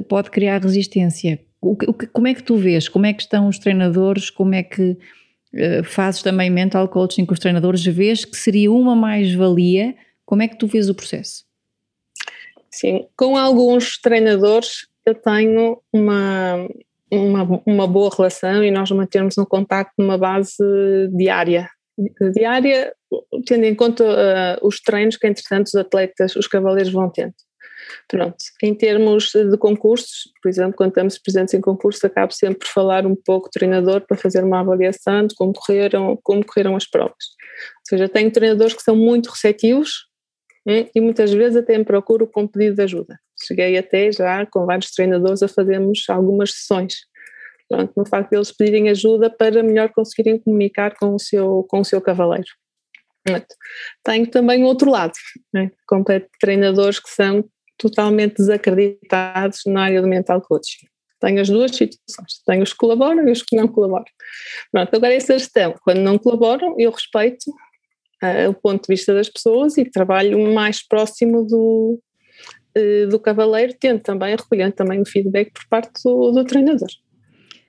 pode 0.08 0.30
criar 0.30 0.62
resistência. 0.62 1.40
O, 1.60 1.72
o, 1.72 1.94
como 2.12 2.28
é 2.28 2.34
que 2.34 2.44
tu 2.44 2.58
vês? 2.58 2.88
Como 2.88 3.06
é 3.06 3.14
que 3.14 3.22
estão 3.24 3.48
os 3.48 3.58
treinadores? 3.58 4.30
Como 4.30 4.54
é 4.54 4.62
que 4.62 4.98
fazes 5.84 6.22
também 6.22 6.50
mental 6.50 6.88
coaching 6.88 7.26
com 7.26 7.34
os 7.34 7.40
treinadores? 7.40 7.84
Vês 7.84 8.26
que 8.26 8.38
seria 8.38 8.72
uma 8.72 8.96
mais-valia? 8.96 9.96
Como 10.26 10.44
é 10.44 10.48
que 10.48 10.58
tu 10.58 10.68
vês 10.68 10.90
o 10.90 10.94
processo? 10.94 11.46
Sim, 12.70 13.08
com 13.18 13.38
alguns 13.38 13.98
treinadores 14.00 14.88
eu 15.06 15.16
tenho 15.16 15.82
uma, 15.92 16.68
uma, 17.12 17.62
uma 17.65 17.88
boa 17.88 18.10
relação 18.15 18.63
e 18.63 18.72
nós 18.72 18.89
mantermos 18.91 19.38
um 19.38 19.46
contacto 19.46 19.94
numa 19.98 20.18
base 20.18 20.58
diária. 21.12 21.70
Diária, 22.34 22.94
tendo 23.46 23.65
em 23.65 23.75
conta 23.75 24.03
uh, 24.03 24.68
os 24.68 24.80
treinos 24.82 25.18
que, 25.18 25.27
entretanto, 25.27 25.68
os 25.68 25.75
atletas, 25.75 26.36
os 26.36 26.48
cavaleiros 26.48 26.91
vão 26.91 27.10
tendo. 27.10 27.34
Pronto, 28.08 28.38
em 28.63 28.74
termos 28.74 29.32
de 29.34 29.58
concursos, 29.58 30.30
por 30.41 30.48
exemplo, 30.48 30.74
quando 30.75 30.89
estamos 30.89 31.18
presentes 31.18 31.53
em 31.53 31.60
concursos, 31.60 32.03
acabo 32.03 32.32
sempre 32.32 32.60
por 32.60 32.68
falar 32.68 33.06
um 33.06 33.15
pouco 33.15 33.48
do 33.48 33.51
treinador 33.51 34.01
para 34.01 34.15
fazer 34.15 34.44
uma 34.44 34.62
avaliação 34.62 35.27
de 35.27 35.36
como 35.36 35.51
correram, 35.53 36.18
como 36.24 36.46
correram 36.46 36.75
as 36.75 36.89
provas. 36.89 37.12
Ou 37.12 37.89
seja, 37.89 38.08
tenho 38.08 38.32
treinadores 38.32 38.74
que 38.74 38.82
são 38.82 38.96
muito 38.96 39.30
receptivos 39.30 40.12
Hum, 40.68 40.88
e 40.94 41.01
muitas 41.01 41.32
vezes 41.32 41.58
até 41.58 41.77
me 41.77 41.84
procuro 41.84 42.27
com 42.27 42.48
pedido 42.48 42.75
de 42.75 42.84
ajuda. 42.84 43.20
Cheguei 43.46 43.78
até 43.78 44.12
já 44.12 44.46
com 44.46 44.66
vários 44.66 44.92
treinadores 44.92 45.42
a 45.44 45.48
fazermos 45.48 46.04
algumas 46.10 46.52
sessões. 46.52 46.96
Pronto, 47.70 47.94
no 47.96 48.06
facto 48.06 48.32
de 48.32 48.38
eles 48.38 48.52
pedirem 48.52 48.90
ajuda 48.90 49.30
para 49.30 49.64
melhor 49.64 49.90
conseguirem 49.94 50.40
comunicar 50.40 50.94
com 50.98 51.16
o 51.16 51.20
seu, 51.20 51.66
com 51.70 51.80
o 51.80 51.86
seu 51.86 52.02
cavaleiro. 52.02 52.48
Pronto. 53.24 53.48
Tenho 54.04 54.28
também 54.28 54.64
outro 54.64 54.90
lado, 54.92 55.14
né? 55.54 55.72
completo 55.88 56.28
treinadores 56.40 57.00
que 57.00 57.10
são 57.10 57.46
totalmente 57.78 58.36
desacreditados 58.36 59.62
na 59.66 59.84
área 59.84 60.02
do 60.02 60.08
mental 60.08 60.42
coaching. 60.42 60.86
Tenho 61.20 61.40
as 61.40 61.50
duas 61.50 61.72
situações, 61.72 62.42
tenho 62.46 62.64
os 62.64 62.74
que 62.74 62.78
colaboram 62.78 63.28
e 63.28 63.32
os 63.32 63.44
que 63.44 63.56
não 63.56 63.68
colaboram. 63.68 64.06
Pronto, 64.72 64.96
agora 64.96 65.14
essa 65.14 65.38
gestão, 65.38 65.76
quando 65.84 66.00
não 66.00 66.18
colaboram, 66.18 66.76
eu 66.80 66.92
respeito 66.92 67.50
uh, 68.24 68.50
o 68.50 68.54
ponto 68.54 68.82
de 68.82 68.94
vista 68.94 69.14
das 69.14 69.30
pessoas 69.30 69.78
e 69.78 69.86
trabalho 69.86 70.40
mais 70.54 70.86
próximo 70.86 71.46
do, 71.46 72.02
do 73.10 73.20
cavaleiro, 73.20 73.74
tendo 73.80 74.00
também, 74.00 74.36
recolhendo 74.36 74.74
também 74.74 75.01
o 75.01 75.06
feedback 75.06 75.51
por 75.51 75.68
parte 75.68 75.92
do, 76.04 76.32
do 76.32 76.46
treinador. 76.46 76.90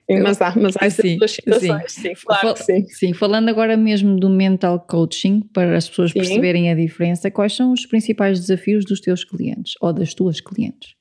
Mas 0.09 0.41
há, 0.41 0.53
mas 0.55 0.75
há 0.77 0.85
essas 0.85 1.17
duas 1.17 1.31
situações, 1.31 1.91
sim, 1.93 2.01
sim 2.09 2.13
claro 2.25 2.55
sim. 2.57 2.85
Sim, 2.89 3.13
falando 3.13 3.47
agora 3.47 3.77
mesmo 3.77 4.17
do 4.19 4.29
mental 4.29 4.79
coaching, 4.79 5.41
para 5.53 5.77
as 5.77 5.87
pessoas 5.87 6.11
sim. 6.11 6.19
perceberem 6.19 6.69
a 6.69 6.75
diferença, 6.75 7.31
quais 7.31 7.55
são 7.55 7.71
os 7.71 7.85
principais 7.85 8.39
desafios 8.39 8.83
dos 8.85 8.99
teus 8.99 9.23
clientes 9.23 9.73
ou 9.81 9.93
das 9.93 10.13
tuas 10.13 10.41
clientes? 10.41 10.95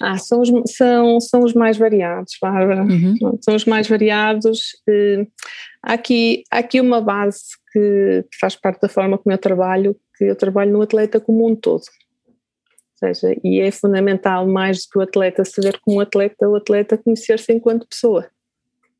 Ah, 0.00 0.18
são 0.18 0.40
os, 0.40 0.50
são, 0.72 1.20
são 1.20 1.42
os 1.42 1.54
mais 1.54 1.76
variados, 1.76 2.36
Bárbara. 2.40 2.82
Uhum. 2.82 3.16
São 3.40 3.54
os 3.54 3.64
mais 3.64 3.88
variados. 3.88 4.60
Eh, 4.88 5.26
há, 5.82 5.92
aqui, 5.92 6.42
há 6.50 6.58
aqui 6.58 6.80
uma 6.80 7.00
base 7.00 7.42
que 7.72 8.24
faz 8.40 8.56
parte 8.56 8.80
da 8.80 8.88
forma 8.88 9.16
como 9.18 9.32
eu 9.32 9.38
trabalho, 9.38 9.96
que 10.16 10.24
eu 10.24 10.36
trabalho 10.36 10.72
no 10.72 10.82
atleta 10.82 11.20
como 11.20 11.48
um 11.48 11.54
todo. 11.54 11.84
Seja, 12.96 13.36
e 13.42 13.60
é 13.60 13.70
fundamental 13.70 14.46
mais 14.46 14.84
do 14.84 14.90
que 14.90 14.98
o 14.98 15.02
atleta 15.02 15.44
se 15.44 15.60
ver 15.60 15.78
como 15.80 16.00
atleta, 16.00 16.48
o 16.48 16.56
atleta 16.56 16.96
conhecer-se 16.96 17.52
enquanto 17.52 17.88
pessoa. 17.88 18.28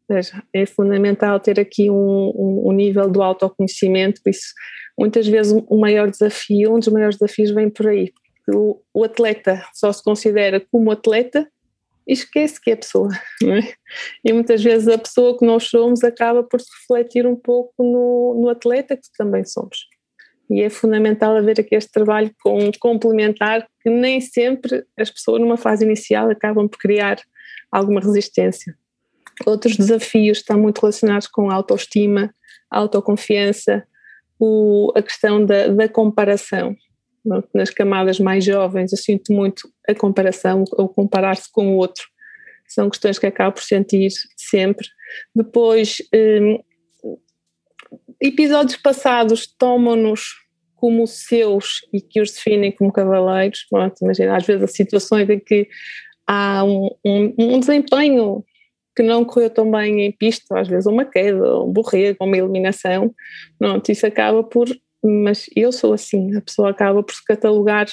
Ou 0.08 0.16
seja, 0.16 0.42
é 0.52 0.66
fundamental 0.66 1.38
ter 1.40 1.60
aqui 1.60 1.88
um, 1.90 2.32
um, 2.34 2.68
um 2.68 2.72
nível 2.72 3.08
do 3.08 3.22
autoconhecimento, 3.22 4.20
por 4.22 4.30
isso 4.30 4.52
muitas 4.98 5.26
vezes 5.26 5.52
o 5.68 5.78
maior 5.78 6.10
desafio, 6.10 6.74
um 6.74 6.78
dos 6.78 6.88
maiores 6.88 7.16
desafios 7.16 7.52
vem 7.52 7.70
por 7.70 7.86
aí, 7.86 8.12
o, 8.48 8.80
o 8.92 9.04
atleta 9.04 9.64
só 9.72 9.92
se 9.92 10.02
considera 10.02 10.60
como 10.60 10.90
atleta 10.90 11.48
e 12.06 12.12
esquece 12.12 12.60
que 12.60 12.70
é 12.70 12.76
pessoa. 12.76 13.08
É? 13.42 13.74
E 14.24 14.32
muitas 14.32 14.62
vezes 14.62 14.88
a 14.88 14.98
pessoa 14.98 15.38
que 15.38 15.46
nós 15.46 15.64
somos 15.64 16.04
acaba 16.04 16.42
por 16.42 16.60
se 16.60 16.68
refletir 16.80 17.26
um 17.26 17.36
pouco 17.36 17.72
no, 17.78 18.42
no 18.42 18.48
atleta 18.48 18.96
que 18.96 19.08
também 19.16 19.44
somos. 19.44 19.86
E 20.50 20.62
é 20.62 20.68
fundamental 20.68 21.36
haver 21.36 21.58
aqui 21.60 21.74
este 21.74 21.90
trabalho 21.90 22.30
com, 22.42 22.70
complementar, 22.78 23.66
que 23.80 23.90
nem 23.90 24.20
sempre 24.20 24.84
as 24.98 25.10
pessoas 25.10 25.40
numa 25.40 25.56
fase 25.56 25.84
inicial 25.84 26.30
acabam 26.30 26.68
por 26.68 26.78
criar 26.78 27.18
alguma 27.70 28.00
resistência. 28.00 28.76
Outros 29.46 29.76
desafios 29.76 30.38
estão 30.38 30.58
muito 30.58 30.80
relacionados 30.80 31.26
com 31.26 31.50
a 31.50 31.54
autoestima, 31.54 32.32
a 32.70 32.78
autoconfiança, 32.78 33.84
o, 34.38 34.92
a 34.94 35.02
questão 35.02 35.44
da, 35.44 35.68
da 35.68 35.88
comparação. 35.88 36.76
Nas 37.54 37.70
camadas 37.70 38.20
mais 38.20 38.44
jovens 38.44 38.92
eu 38.92 38.98
sinto 38.98 39.32
muito 39.32 39.68
a 39.88 39.94
comparação 39.94 40.64
ou 40.72 40.88
comparar-se 40.88 41.50
com 41.50 41.74
o 41.74 41.76
outro. 41.76 42.04
São 42.68 42.90
questões 42.90 43.18
que 43.18 43.26
acabo 43.26 43.54
por 43.54 43.62
sentir 43.62 44.10
sempre. 44.36 44.86
Depois 45.34 45.98
um, 46.14 46.58
episódios 48.26 48.76
passados 48.76 49.46
tomam-nos 49.46 50.42
como 50.74 51.06
seus 51.06 51.80
e 51.92 52.00
que 52.00 52.20
os 52.20 52.32
definem 52.32 52.72
como 52.72 52.92
cavaleiros 52.92 53.66
Pronto, 53.70 53.94
imagina, 54.02 54.36
às 54.36 54.44
vezes 54.44 54.62
as 54.62 54.72
situações 54.72 55.28
em 55.28 55.38
que 55.38 55.68
há 56.26 56.64
um, 56.64 56.90
um, 57.04 57.34
um 57.38 57.60
desempenho 57.60 58.44
que 58.96 59.02
não 59.02 59.24
correu 59.24 59.50
tão 59.50 59.70
bem 59.70 60.02
em 60.02 60.12
pista, 60.12 60.58
às 60.58 60.68
vezes 60.68 60.86
uma 60.86 61.04
queda, 61.04 61.60
um 61.60 61.72
borrego, 61.72 62.24
uma 62.24 62.36
eliminação, 62.36 63.12
pronto, 63.58 63.90
isso 63.90 64.06
acaba 64.06 64.42
por 64.42 64.68
mas 65.06 65.50
eu 65.54 65.70
sou 65.70 65.92
assim, 65.92 66.34
a 66.34 66.40
pessoa 66.40 66.70
acaba 66.70 67.02
por 67.02 67.14
se 67.14 67.22
catalogar 67.22 67.86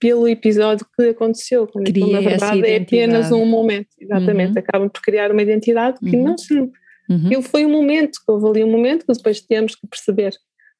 pelo 0.00 0.26
episódio 0.26 0.84
que 0.96 1.10
aconteceu, 1.10 1.66
quando 1.66 1.88
então, 1.88 2.10
na 2.10 2.20
verdade 2.20 2.66
é 2.66 2.78
apenas 2.78 3.30
um 3.30 3.46
momento, 3.46 3.88
exatamente, 3.98 4.52
uhum. 4.52 4.58
acabam 4.58 4.88
por 4.88 5.00
criar 5.00 5.30
uma 5.30 5.42
identidade 5.42 5.98
que 6.00 6.16
uhum. 6.16 6.24
não 6.24 6.38
são. 6.38 6.70
Uhum. 7.08 7.42
Foi 7.42 7.64
um 7.64 7.70
momento, 7.70 8.18
que 8.24 8.30
houve 8.30 8.48
ali 8.48 8.64
um 8.64 8.70
momento 8.70 9.06
que 9.06 9.12
depois 9.12 9.40
temos 9.40 9.74
que 9.74 9.86
perceber 9.86 10.34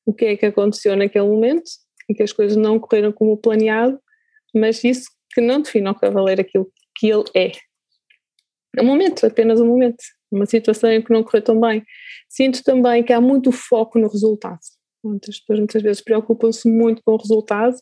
o 0.05 0.13
que 0.13 0.25
é 0.25 0.37
que 0.37 0.47
aconteceu 0.47 0.97
naquele 0.97 1.27
momento 1.27 1.65
e 2.09 2.15
que 2.15 2.23
as 2.23 2.33
coisas 2.33 2.57
não 2.57 2.79
correram 2.79 3.13
como 3.13 3.37
planeado, 3.37 3.99
mas 4.55 4.85
isso 4.85 5.09
que 5.33 5.41
não 5.41 5.61
define 5.61 5.89
ao 5.89 5.95
cavaleiro 5.95 6.41
aquilo 6.41 6.71
que 6.97 7.09
ele 7.09 7.25
é. 7.35 7.53
É 8.77 8.83
um 8.83 8.87
momento, 8.87 9.27
apenas 9.27 9.61
um 9.61 9.67
momento, 9.67 10.03
uma 10.31 10.47
situação 10.47 10.91
em 10.91 11.03
que 11.03 11.13
não 11.13 11.23
correu 11.23 11.43
tão 11.43 11.61
bem. 11.61 11.83
Sinto 12.29 12.63
também 12.63 13.03
que 13.03 13.13
há 13.13 13.21
muito 13.21 13.51
foco 13.51 13.99
no 13.99 14.09
resultado 14.09 14.61
as 15.29 15.39
pessoas 15.39 15.59
muitas 15.59 15.83
vezes 15.83 16.03
preocupam-se 16.03 16.69
muito 16.69 17.03
com 17.05 17.13
o 17.13 17.17
resultado 17.17 17.77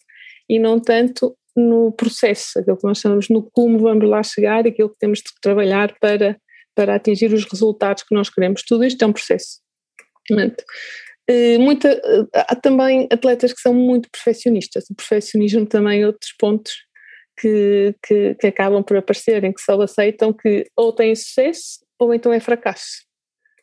e 0.49 0.59
não 0.59 0.79
tanto 0.79 1.37
no 1.57 1.93
processo, 1.93 2.59
aquilo 2.59 2.77
que 2.77 2.87
nós 2.87 2.99
chamamos 2.99 3.29
no 3.29 3.43
como 3.43 3.79
vamos 3.79 4.09
lá 4.09 4.23
chegar 4.23 4.67
aquilo 4.67 4.91
que 4.91 4.99
temos 4.99 5.19
de 5.19 5.31
trabalhar 5.41 5.95
para, 6.01 6.37
para 6.75 6.95
atingir 6.95 7.33
os 7.33 7.45
resultados 7.45 8.03
que 8.03 8.15
nós 8.15 8.29
queremos. 8.29 8.63
Tudo 8.63 8.85
isto 8.85 9.03
é 9.03 9.07
um 9.07 9.13
processo. 9.13 9.61
Eh, 11.29 11.59
muita, 11.59 11.89
eh, 11.89 12.27
há 12.35 12.55
também 12.55 13.09
atletas 13.11 13.53
que 13.53 13.61
são 13.61 13.73
muito 13.73 14.11
perfeccionistas. 14.11 14.85
O 14.91 14.95
perfeccionismo 14.95 15.67
também 15.67 16.03
é 16.03 16.07
outros 16.07 16.33
pontos 16.39 16.73
que, 17.39 17.95
que, 18.07 18.35
que 18.35 18.47
acabam 18.47 18.83
por 18.83 18.97
aparecer, 18.97 19.43
em 19.45 19.53
que 19.53 19.61
só 19.61 19.81
aceitam 19.81 20.33
que 20.33 20.67
ou 20.77 20.93
têm 20.93 21.15
sucesso 21.15 21.85
ou 21.99 22.13
então 22.13 22.33
é 22.33 22.41
fracasso. 22.41 23.05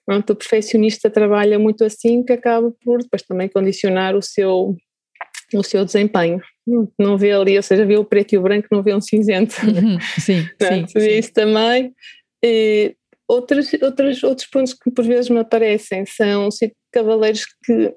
Pronto, 0.05 0.33
o 0.33 0.35
perfeccionista 0.35 1.09
trabalha 1.09 1.59
muito 1.59 1.83
assim 1.83 2.23
que 2.23 2.33
acaba 2.33 2.71
por 2.83 3.01
depois 3.03 3.21
também 3.21 3.47
condicionar 3.47 4.15
o 4.15 4.21
seu, 4.21 4.75
o 5.53 5.63
seu 5.63 5.85
desempenho. 5.85 6.41
Não 6.97 7.17
vê 7.17 7.31
ali, 7.31 7.55
ou 7.55 7.63
seja, 7.63 7.85
vê 7.85 7.95
o 7.97 8.05
preto 8.05 8.33
e 8.33 8.37
o 8.37 8.41
branco, 8.41 8.67
não 8.71 8.81
vê 8.81 8.93
um 8.93 9.01
cinzento. 9.01 9.55
Uhum, 9.63 9.99
sim, 10.19 10.47
sim, 10.61 10.87
sim. 10.87 11.17
Isso 11.17 11.31
também. 11.31 11.93
E 12.43 12.95
outros, 13.31 13.71
outros, 13.81 14.23
outros 14.23 14.47
pontos 14.47 14.73
que 14.73 14.91
por 14.91 15.05
vezes 15.05 15.29
me 15.29 15.39
aparecem 15.39 16.05
são 16.05 16.49
cavaleiros 16.91 17.45
que 17.63 17.95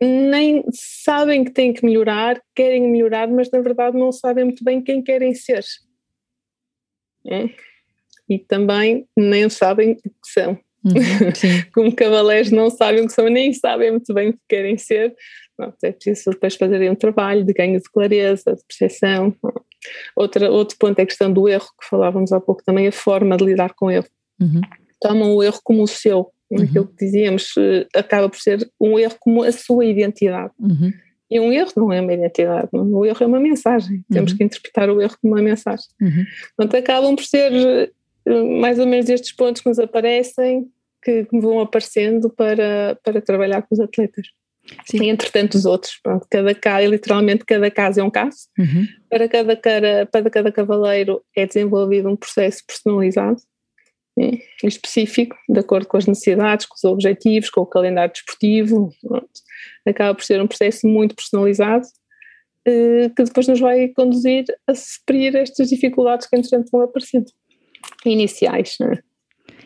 nem 0.00 0.64
sabem 0.72 1.44
que 1.44 1.52
têm 1.52 1.72
que 1.72 1.84
melhorar, 1.84 2.40
querem 2.56 2.90
melhorar, 2.90 3.28
mas 3.28 3.50
na 3.50 3.60
verdade 3.60 3.96
não 3.96 4.10
sabem 4.10 4.44
muito 4.44 4.64
bem 4.64 4.82
quem 4.82 5.02
querem 5.02 5.34
ser. 5.34 5.62
É? 7.26 7.50
E 8.28 8.38
também 8.38 9.06
nem 9.16 9.48
sabem 9.48 9.92
o 9.92 9.96
que 9.96 10.10
são. 10.24 10.58
Uhum, 10.84 10.92
Como 11.72 11.94
cavaleiros 11.94 12.50
não 12.50 12.68
sabem 12.70 13.04
o 13.04 13.06
que 13.06 13.12
são, 13.12 13.28
nem 13.28 13.52
sabem 13.52 13.92
muito 13.92 14.12
bem 14.12 14.30
o 14.30 14.32
que 14.32 14.40
querem 14.48 14.76
ser. 14.76 15.14
Pronto, 15.56 15.76
é 15.84 15.92
preciso 15.92 16.30
depois 16.30 16.56
fazerem 16.56 16.90
um 16.90 16.96
trabalho 16.96 17.44
de 17.44 17.52
ganho 17.52 17.78
de 17.78 17.90
clareza, 17.92 18.56
de 18.56 18.62
percepção. 18.66 19.36
Outra, 20.16 20.50
outro 20.50 20.76
ponto 20.78 20.98
é 20.98 21.02
a 21.02 21.06
questão 21.06 21.32
do 21.32 21.48
erro, 21.48 21.68
que 21.80 21.86
falávamos 21.88 22.32
há 22.32 22.40
pouco 22.40 22.64
também, 22.64 22.88
a 22.88 22.92
forma 22.92 23.36
de 23.36 23.44
lidar 23.44 23.74
com 23.74 23.86
o 23.86 23.90
erro. 23.90 24.08
Uhum. 24.42 24.60
Tomam 25.00 25.34
o 25.34 25.42
erro 25.42 25.60
como 25.64 25.82
o 25.82 25.88
seu, 25.88 26.30
uhum. 26.50 26.62
aquilo 26.62 26.86
que 26.86 27.04
dizíamos, 27.04 27.52
eh, 27.58 27.86
acaba 27.94 28.28
por 28.28 28.38
ser 28.38 28.68
um 28.80 28.98
erro 28.98 29.16
como 29.20 29.42
a 29.42 29.52
sua 29.52 29.84
identidade. 29.84 30.52
Uhum. 30.58 30.92
E 31.30 31.40
um 31.40 31.50
erro 31.50 31.72
não 31.76 31.92
é 31.92 32.00
uma 32.00 32.12
identidade, 32.12 32.68
o 32.72 33.06
erro 33.06 33.22
é 33.22 33.26
uma 33.26 33.40
mensagem. 33.40 34.04
Temos 34.10 34.32
uhum. 34.32 34.38
que 34.38 34.44
interpretar 34.44 34.90
o 34.90 35.00
erro 35.00 35.16
como 35.20 35.34
uma 35.34 35.42
mensagem. 35.42 35.86
Uhum. 36.00 36.24
Portanto, 36.56 36.76
acabam 36.76 37.16
por 37.16 37.24
ser 37.24 37.52
eh, 37.52 37.90
mais 38.60 38.78
ou 38.78 38.86
menos 38.86 39.08
estes 39.08 39.32
pontos 39.32 39.62
que 39.62 39.68
nos 39.68 39.78
aparecem, 39.78 40.66
que, 41.02 41.24
que 41.24 41.34
me 41.34 41.40
vão 41.40 41.60
aparecendo 41.60 42.30
para, 42.30 42.98
para 43.02 43.20
trabalhar 43.20 43.62
com 43.62 43.74
os 43.74 43.80
atletas. 43.80 44.26
Sim. 44.86 45.04
E 45.04 45.08
entretanto 45.08 45.54
os 45.54 45.64
outros, 45.64 45.98
pronto, 46.02 46.26
cada 46.30 46.54
caso, 46.54 46.88
literalmente 46.88 47.44
cada 47.44 47.70
caso 47.70 48.00
é 48.00 48.04
um 48.04 48.10
caso, 48.10 48.48
uhum. 48.58 48.86
para, 49.10 49.28
cada 49.28 49.56
cara, 49.56 50.08
para 50.10 50.30
cada 50.30 50.52
cavaleiro 50.52 51.22
é 51.36 51.46
desenvolvido 51.46 52.08
um 52.08 52.16
processo 52.16 52.62
personalizado, 52.66 53.38
específico, 54.62 55.36
de 55.48 55.60
acordo 55.60 55.86
com 55.86 55.96
as 55.96 56.06
necessidades, 56.06 56.66
com 56.66 56.74
os 56.74 56.84
objetivos, 56.84 57.50
com 57.50 57.62
o 57.62 57.66
calendário 57.66 58.12
desportivo, 58.12 58.90
pronto. 59.00 59.30
acaba 59.86 60.14
por 60.14 60.24
ser 60.24 60.40
um 60.40 60.46
processo 60.46 60.86
muito 60.86 61.14
personalizado, 61.14 61.86
eh, 62.66 63.10
que 63.16 63.24
depois 63.24 63.48
nos 63.48 63.60
vai 63.60 63.88
conduzir 63.88 64.44
a 64.68 64.74
suprir 64.74 65.34
estas 65.34 65.68
dificuldades 65.68 66.26
que 66.26 66.36
entretanto 66.36 66.70
vão 66.70 66.82
aparecendo, 66.82 67.26
iniciais, 68.04 68.76
não 68.78 68.92
é? 68.92 69.02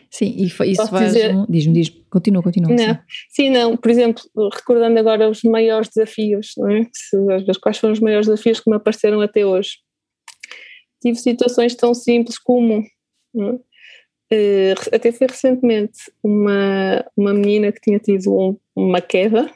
Sim, 0.09 0.33
e 0.37 0.45
isso 0.45 0.57
Posso 0.57 0.89
faz. 0.89 1.13
Dizer... 1.13 1.33
Diz-me, 1.49 1.73
diz 1.73 1.89
continua, 2.09 2.41
continua. 2.41 2.71
Não. 2.71 2.77
Sim. 2.77 2.99
sim. 3.29 3.49
não, 3.49 3.75
por 3.75 3.91
exemplo, 3.91 4.23
recordando 4.53 4.97
agora 4.97 5.29
os 5.29 5.43
maiores 5.43 5.89
desafios, 5.89 6.53
não 6.57 6.69
é? 6.69 6.87
quais 7.61 7.77
foram 7.77 7.93
os 7.93 7.99
maiores 7.99 8.27
desafios 8.27 8.59
que 8.59 8.69
me 8.69 8.77
apareceram 8.77 9.21
até 9.21 9.45
hoje? 9.45 9.79
Tive 11.01 11.17
situações 11.17 11.75
tão 11.75 11.93
simples 11.93 12.39
como. 12.39 12.83
Uh, 13.35 13.61
até 14.91 15.11
foi 15.11 15.27
recentemente 15.27 16.11
uma, 16.21 17.05
uma 17.15 17.33
menina 17.33 17.71
que 17.71 17.79
tinha 17.79 17.99
tido 17.99 18.33
um, 18.33 18.57
uma 18.75 18.99
queda 18.99 19.49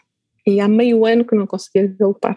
e 0.47 0.59
há 0.59 0.67
meio 0.67 1.05
ano 1.05 1.25
que 1.25 1.35
não 1.35 1.45
conseguia 1.45 1.87
galopar. 1.99 2.35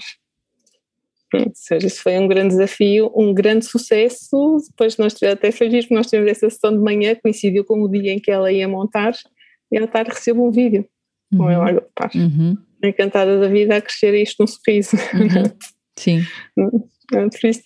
Ou 1.32 1.50
seja, 1.54 1.86
isso 1.86 2.02
foi 2.02 2.16
um 2.18 2.28
grande 2.28 2.50
desafio, 2.50 3.10
um 3.14 3.34
grande 3.34 3.64
sucesso. 3.64 4.58
Depois 4.68 4.96
nós 4.96 5.20
até 5.22 5.50
foi 5.50 5.70
giro, 5.70 5.88
nós 5.90 6.06
tivemos 6.06 6.30
essa 6.30 6.48
sessão 6.48 6.72
de 6.72 6.78
manhã, 6.78 7.14
coincidiu 7.16 7.64
com 7.64 7.82
o 7.82 7.88
dia 7.88 8.12
em 8.12 8.20
que 8.20 8.30
ela 8.30 8.52
ia 8.52 8.68
montar, 8.68 9.14
e 9.70 9.76
ela 9.76 9.88
tarde 9.88 10.10
recebe 10.10 10.38
um 10.38 10.50
vídeo 10.50 10.86
uhum. 11.32 11.38
com 11.38 11.50
ela 11.50 11.68
a 11.68 11.72
galopar. 11.72 12.10
Uhum. 12.14 12.56
Encantada 12.84 13.40
da 13.40 13.48
vida 13.48 13.76
a 13.76 13.80
crescer 13.80 14.14
isto 14.14 14.36
num 14.40 14.46
sorriso. 14.46 14.96
Uhum. 14.96 15.50
Sim. 15.96 16.22
Por 17.10 17.48
isso 17.48 17.60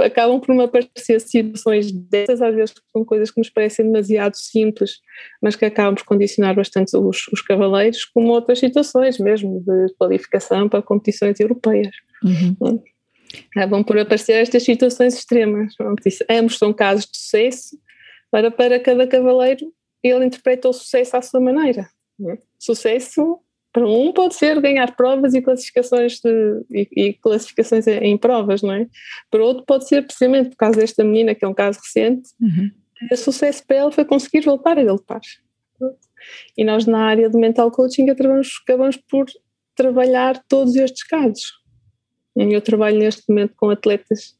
acabam, 0.00 0.40
por 0.40 0.54
me 0.54 0.64
aparecer 0.64 1.20
situações 1.20 1.92
dessas, 1.92 2.42
às 2.42 2.54
vezes 2.54 2.74
são 2.92 3.04
coisas 3.04 3.30
que 3.30 3.40
nos 3.40 3.48
parecem 3.48 3.86
demasiado 3.86 4.36
simples, 4.36 4.98
mas 5.40 5.54
que 5.54 5.64
acabam 5.64 5.94
por 5.94 6.04
condicionar 6.04 6.54
bastante 6.54 6.96
os, 6.96 7.28
os 7.28 7.40
cavaleiros, 7.40 8.04
como 8.04 8.32
outras 8.32 8.58
situações 8.58 9.18
mesmo 9.18 9.62
de 9.64 9.94
qualificação 9.98 10.68
para 10.68 10.82
competições 10.82 11.38
europeias. 11.38 11.94
Uhum. 12.22 12.82
Acabam 13.54 13.84
por 13.84 13.98
aparecer 13.98 14.34
estas 14.34 14.64
situações 14.64 15.14
extremas. 15.14 15.74
Ambos 16.28 16.58
são 16.58 16.72
casos 16.72 17.06
de 17.06 17.16
sucesso, 17.16 17.78
para, 18.30 18.50
para 18.50 18.80
cada 18.80 19.06
cavaleiro 19.06 19.72
ele 20.02 20.24
interpreta 20.24 20.68
o 20.68 20.72
sucesso 20.72 21.16
à 21.16 21.22
sua 21.22 21.40
maneira. 21.40 21.88
Sucesso 22.58 23.40
um 23.84 24.12
pode 24.12 24.34
ser 24.34 24.60
ganhar 24.60 24.94
provas 24.94 25.34
e 25.34 25.42
classificações 25.42 26.20
de, 26.20 26.64
e, 26.70 26.88
e, 26.96 27.12
classificações 27.14 27.86
em 27.86 28.16
provas, 28.16 28.62
não 28.62 28.72
é? 28.72 28.86
Para 29.30 29.44
outro 29.44 29.64
pode 29.66 29.88
ser 29.88 30.06
precisamente 30.06 30.50
por 30.50 30.56
causa 30.56 30.78
desta 30.78 31.02
menina, 31.02 31.34
que 31.34 31.44
é 31.44 31.48
um 31.48 31.54
caso 31.54 31.80
recente, 31.80 32.30
uhum. 32.40 32.70
o 33.10 33.16
sucesso 33.16 33.66
para 33.66 33.76
ela 33.76 33.92
foi 33.92 34.04
conseguir 34.04 34.40
voltar 34.42 34.78
a 34.78 34.84
galopar. 34.84 35.20
E 36.56 36.64
nós 36.64 36.86
na 36.86 37.04
área 37.06 37.28
do 37.28 37.38
mental 37.38 37.70
coaching 37.70 38.08
acabamos, 38.08 38.60
acabamos 38.62 38.96
por 38.96 39.26
trabalhar 39.74 40.42
todos 40.48 40.74
estes 40.76 41.04
casos. 41.04 41.52
Eu 42.34 42.60
trabalho 42.60 42.98
neste 42.98 43.22
momento 43.28 43.54
com 43.56 43.70
atletas, 43.70 44.36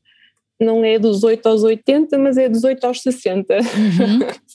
não 0.61 0.85
é 0.85 0.99
dos 0.99 1.23
8 1.23 1.47
aos 1.47 1.63
80, 1.63 2.19
mas 2.19 2.37
é 2.37 2.49
dos 2.49 2.65
8 2.65 2.85
aos 2.85 3.03
60. 3.03 3.55
Uhum. 3.55 3.61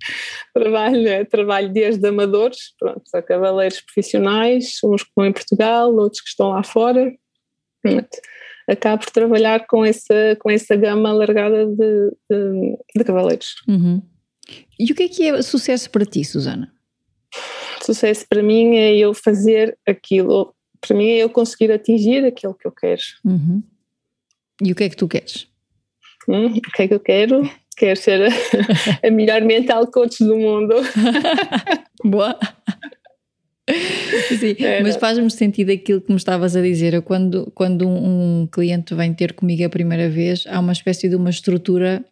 trabalho, 0.54 1.08
é, 1.08 1.24
trabalho 1.24 1.72
desde 1.72 2.06
amadores, 2.06 2.74
pronto, 2.78 3.02
a 3.14 3.22
cavaleiros 3.22 3.80
profissionais, 3.80 4.78
uns 4.84 5.02
que 5.02 5.08
estão 5.08 5.26
em 5.26 5.32
Portugal, 5.32 5.94
outros 5.94 6.20
que 6.20 6.28
estão 6.28 6.50
lá 6.50 6.62
fora. 6.62 7.12
Pronto. 7.82 8.08
Acabo 8.68 9.02
por 9.02 9.10
trabalhar 9.10 9.66
com 9.66 9.84
essa, 9.84 10.36
com 10.40 10.50
essa 10.50 10.76
gama 10.76 11.08
alargada 11.08 11.66
de, 11.66 12.10
de, 12.30 12.78
de 12.96 13.04
cavaleiros. 13.04 13.54
Uhum. 13.66 14.02
E 14.78 14.92
o 14.92 14.94
que 14.94 15.04
é 15.04 15.08
que 15.08 15.28
é 15.28 15.42
sucesso 15.42 15.90
para 15.90 16.04
ti, 16.04 16.24
Susana? 16.24 16.72
Sucesso 17.82 18.26
para 18.28 18.42
mim 18.42 18.76
é 18.76 18.96
eu 18.96 19.14
fazer 19.14 19.78
aquilo, 19.86 20.54
para 20.80 20.96
mim 20.96 21.08
é 21.08 21.18
eu 21.18 21.30
conseguir 21.30 21.72
atingir 21.72 22.24
aquilo 22.24 22.54
que 22.54 22.66
eu 22.66 22.72
quero. 22.72 23.00
Uhum. 23.24 23.62
E 24.62 24.72
o 24.72 24.74
que 24.74 24.84
é 24.84 24.88
que 24.88 24.96
tu 24.96 25.08
queres? 25.08 25.48
Hum, 26.28 26.46
o 26.46 26.60
que 26.60 26.82
é 26.82 26.88
que 26.88 26.94
eu 26.94 27.00
quero? 27.00 27.42
quer 27.78 27.96
ser 27.96 28.22
a, 28.22 29.06
a 29.06 29.10
melhor 29.10 29.42
mental 29.42 29.86
coach 29.86 30.24
do 30.24 30.36
mundo. 30.36 30.74
Boa! 32.04 32.38
Sim, 34.28 34.56
é, 34.58 34.82
mas 34.82 34.96
faz-me 34.96 35.30
sentido 35.30 35.70
aquilo 35.70 36.00
que 36.00 36.10
me 36.10 36.16
estavas 36.16 36.56
a 36.56 36.62
dizer. 36.62 36.94
Eu, 36.94 37.02
quando, 37.02 37.50
quando 37.54 37.86
um, 37.86 38.42
um, 38.42 38.46
cliente 38.46 38.94
vem 38.94 39.12
ter 39.12 39.34
comigo 39.34 39.64
a 39.64 39.68
primeira 39.68 40.08
vez, 40.08 40.44
há 40.48 40.58
uma 40.58 40.72
espécie 40.72 41.08
de 41.08 41.16
uma 41.16 41.30
estrutura 41.30 42.04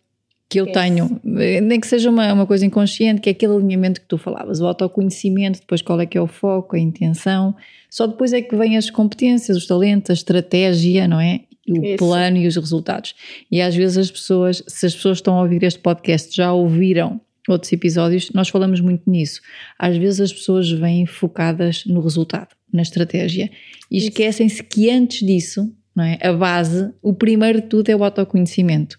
que 0.49 0.61
eu 0.61 0.71
tenho, 0.71 1.21
nem 1.25 1.81
que 1.81 1.87
seja 1.89 2.09
uma, 2.09 2.33
uma 2.33 2.47
coisa 2.47 2.65
inconsciente, 2.65 3.21
que 3.21 3.29
é 3.29 3.33
aquele 3.33 3.55
alinhamento 3.55 4.01
que 4.01 4.07
tu 4.07 4.17
falavas, 4.17 4.61
o 4.61 4.67
autoconhecimento, 4.67 5.59
depois 5.59 5.83
qual 5.83 6.01
é 6.01 6.07
que 6.07 6.17
é 6.17 6.21
o 6.21 6.29
foco, 6.29 6.77
a 6.77 6.79
intenção, 6.79 7.55
só 7.91 8.07
depois 8.07 8.33
é 8.33 8.41
que 8.41 8.55
vêm 8.55 8.77
as 8.77 8.89
competências, 8.89 9.57
os 9.57 9.67
talentos, 9.67 10.11
a 10.11 10.15
estratégia, 10.15 11.09
não 11.09 11.21
é? 11.21 11.41
O 11.69 11.85
Isso. 11.85 11.97
plano 11.97 12.37
e 12.37 12.47
os 12.47 12.57
resultados. 12.57 13.15
E 13.51 13.61
às 13.61 13.75
vezes 13.75 13.99
as 13.99 14.11
pessoas, 14.11 14.63
se 14.67 14.87
as 14.87 14.95
pessoas 14.95 15.19
estão 15.19 15.39
a 15.39 15.43
ouvir 15.43 15.63
este 15.63 15.81
podcast, 15.81 16.35
já 16.35 16.53
ouviram 16.53 17.21
outros 17.49 17.73
episódios, 17.73 18.31
nós 18.33 18.49
falamos 18.49 18.81
muito 18.81 19.09
nisso. 19.09 19.41
Às 19.79 19.97
vezes 19.97 20.21
as 20.21 20.33
pessoas 20.33 20.71
vêm 20.71 21.07
focadas 21.07 21.85
no 21.87 22.01
resultado, 22.01 22.49
na 22.73 22.83
estratégia, 22.83 23.51
e 23.91 23.99
esquecem-se 23.99 24.63
que 24.63 24.91
antes 24.91 25.25
disso, 25.25 25.73
não 25.95 26.05
é, 26.05 26.19
a 26.21 26.33
base, 26.33 26.93
o 27.03 27.15
primeiro 27.15 27.61
de 27.61 27.69
tudo 27.69 27.89
é 27.89 27.97
o 27.97 28.05
autoconhecimento. 28.05 28.99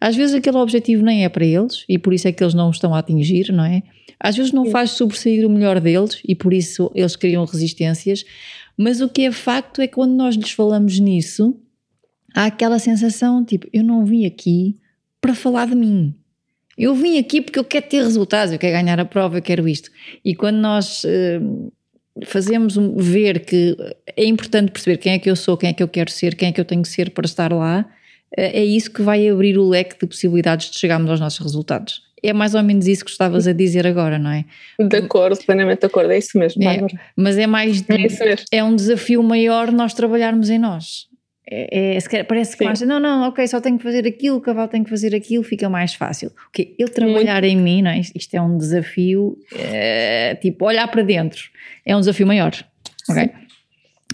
Às 0.00 0.16
vezes 0.16 0.34
aquele 0.34 0.56
objetivo 0.56 1.02
nem 1.02 1.24
é 1.24 1.28
para 1.28 1.44
eles 1.44 1.84
e 1.86 1.98
por 1.98 2.14
isso 2.14 2.26
é 2.26 2.32
que 2.32 2.42
eles 2.42 2.54
não 2.54 2.68
o 2.68 2.70
estão 2.70 2.94
a 2.94 2.98
atingir, 3.00 3.52
não 3.52 3.64
é? 3.64 3.82
Às 4.18 4.36
vezes 4.36 4.52
não 4.52 4.66
faz 4.66 4.92
sobressair 4.92 5.46
o 5.46 5.50
melhor 5.50 5.78
deles 5.78 6.22
e 6.26 6.34
por 6.34 6.54
isso 6.54 6.90
eles 6.94 7.16
criam 7.16 7.44
resistências, 7.44 8.24
mas 8.78 9.02
o 9.02 9.08
que 9.08 9.22
é 9.22 9.32
facto 9.32 9.82
é 9.82 9.86
que 9.86 9.94
quando 9.94 10.14
nós 10.14 10.36
lhes 10.36 10.52
falamos 10.52 10.98
nisso, 10.98 11.54
há 12.34 12.46
aquela 12.46 12.78
sensação 12.78 13.44
tipo, 13.44 13.66
eu 13.72 13.82
não 13.82 14.04
vim 14.04 14.26
aqui 14.26 14.76
para 15.20 15.34
falar 15.34 15.66
de 15.66 15.74
mim. 15.74 16.14
Eu 16.76 16.94
vim 16.94 17.18
aqui 17.18 17.42
porque 17.42 17.58
eu 17.58 17.64
quero 17.64 17.86
ter 17.86 18.02
resultados, 18.02 18.52
eu 18.52 18.58
quero 18.58 18.72
ganhar 18.72 18.98
a 18.98 19.04
prova, 19.04 19.38
eu 19.38 19.42
quero 19.42 19.68
isto. 19.68 19.90
E 20.24 20.34
quando 20.34 20.56
nós 20.56 21.04
uh, 21.04 21.72
fazemos 22.24 22.76
um, 22.76 22.96
ver 22.96 23.44
que 23.44 23.76
é 24.16 24.24
importante 24.24 24.72
perceber 24.72 24.96
quem 24.96 25.12
é 25.12 25.18
que 25.18 25.30
eu 25.30 25.36
sou, 25.36 25.56
quem 25.56 25.70
é 25.70 25.72
que 25.72 25.82
eu 25.82 25.88
quero 25.88 26.10
ser, 26.10 26.34
quem 26.34 26.48
é 26.48 26.52
que 26.52 26.60
eu 26.60 26.64
tenho 26.64 26.82
que 26.82 26.88
ser 26.88 27.10
para 27.10 27.26
estar 27.26 27.52
lá, 27.52 27.80
uh, 27.80 27.86
é 28.34 28.64
isso 28.64 28.90
que 28.90 29.02
vai 29.02 29.28
abrir 29.28 29.58
o 29.58 29.68
leque 29.68 29.98
de 30.00 30.06
possibilidades 30.06 30.70
de 30.70 30.78
chegarmos 30.78 31.10
aos 31.10 31.20
nossos 31.20 31.40
resultados. 31.40 32.02
É 32.22 32.32
mais 32.32 32.54
ou 32.54 32.62
menos 32.62 32.86
isso 32.86 33.04
que 33.04 33.10
estavas 33.10 33.46
a 33.46 33.52
dizer 33.52 33.86
agora, 33.86 34.18
não 34.18 34.30
é? 34.30 34.44
De 34.78 34.96
acordo, 34.96 35.38
plenamente 35.44 35.80
de 35.80 35.86
acordo, 35.86 36.12
é 36.12 36.18
isso 36.18 36.38
mesmo, 36.38 36.62
é, 36.62 36.86
Mas 37.16 37.38
é 37.38 37.46
mais. 37.46 37.82
É, 37.88 38.58
é 38.58 38.64
um 38.64 38.76
desafio 38.76 39.22
maior 39.22 39.72
nós 39.72 39.94
trabalharmos 39.94 40.50
em 40.50 40.58
nós. 40.58 41.09
É, 41.52 41.98
é, 41.98 42.22
parece 42.22 42.56
que 42.56 42.64
acha, 42.64 42.86
não, 42.86 43.00
não, 43.00 43.28
ok, 43.28 43.44
só 43.48 43.60
tenho 43.60 43.76
que 43.76 43.82
fazer 43.82 44.06
aquilo, 44.06 44.36
o 44.36 44.40
cavalo 44.40 44.68
tem 44.68 44.84
que 44.84 44.90
fazer 44.90 45.12
aquilo, 45.16 45.42
fica 45.42 45.68
mais 45.68 45.94
fácil. 45.94 46.30
Okay, 46.48 46.76
eu 46.78 46.88
trabalhar 46.88 47.42
Muito. 47.42 47.52
em 47.52 47.56
mim, 47.56 47.82
não 47.82 47.90
é? 47.90 47.98
isto 47.98 48.34
é 48.34 48.40
um 48.40 48.56
desafio, 48.56 49.36
é, 49.56 50.36
tipo, 50.36 50.64
olhar 50.64 50.86
para 50.86 51.02
dentro, 51.02 51.42
é 51.84 51.96
um 51.96 51.98
desafio 51.98 52.24
maior, 52.24 52.52
ok? 53.08 53.30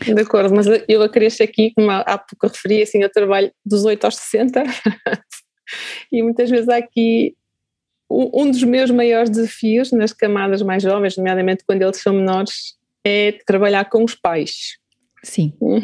De 0.02 0.20
acordo, 0.20 0.54
mas 0.54 0.66
eu 0.88 1.02
acresço 1.02 1.42
aqui, 1.42 1.72
como 1.74 1.90
há 1.90 2.16
pouco 2.16 2.46
referi, 2.46 2.82
assim, 2.82 3.02
eu 3.02 3.10
trabalho 3.10 3.52
dos 3.64 3.84
8 3.84 4.04
aos 4.04 4.16
60 4.16 4.62
e 6.10 6.22
muitas 6.22 6.48
vezes 6.48 6.68
há 6.70 6.76
aqui 6.76 7.34
um 8.08 8.50
dos 8.50 8.62
meus 8.62 8.90
maiores 8.90 9.28
desafios 9.28 9.92
nas 9.92 10.12
camadas 10.12 10.62
mais 10.62 10.82
jovens, 10.82 11.18
nomeadamente 11.18 11.64
quando 11.66 11.82
eles 11.82 11.98
são 11.98 12.14
menores, 12.14 12.76
é 13.04 13.32
trabalhar 13.46 13.84
com 13.90 14.04
os 14.04 14.14
pais. 14.14 14.78
Sim. 15.22 15.52
Hum 15.60 15.82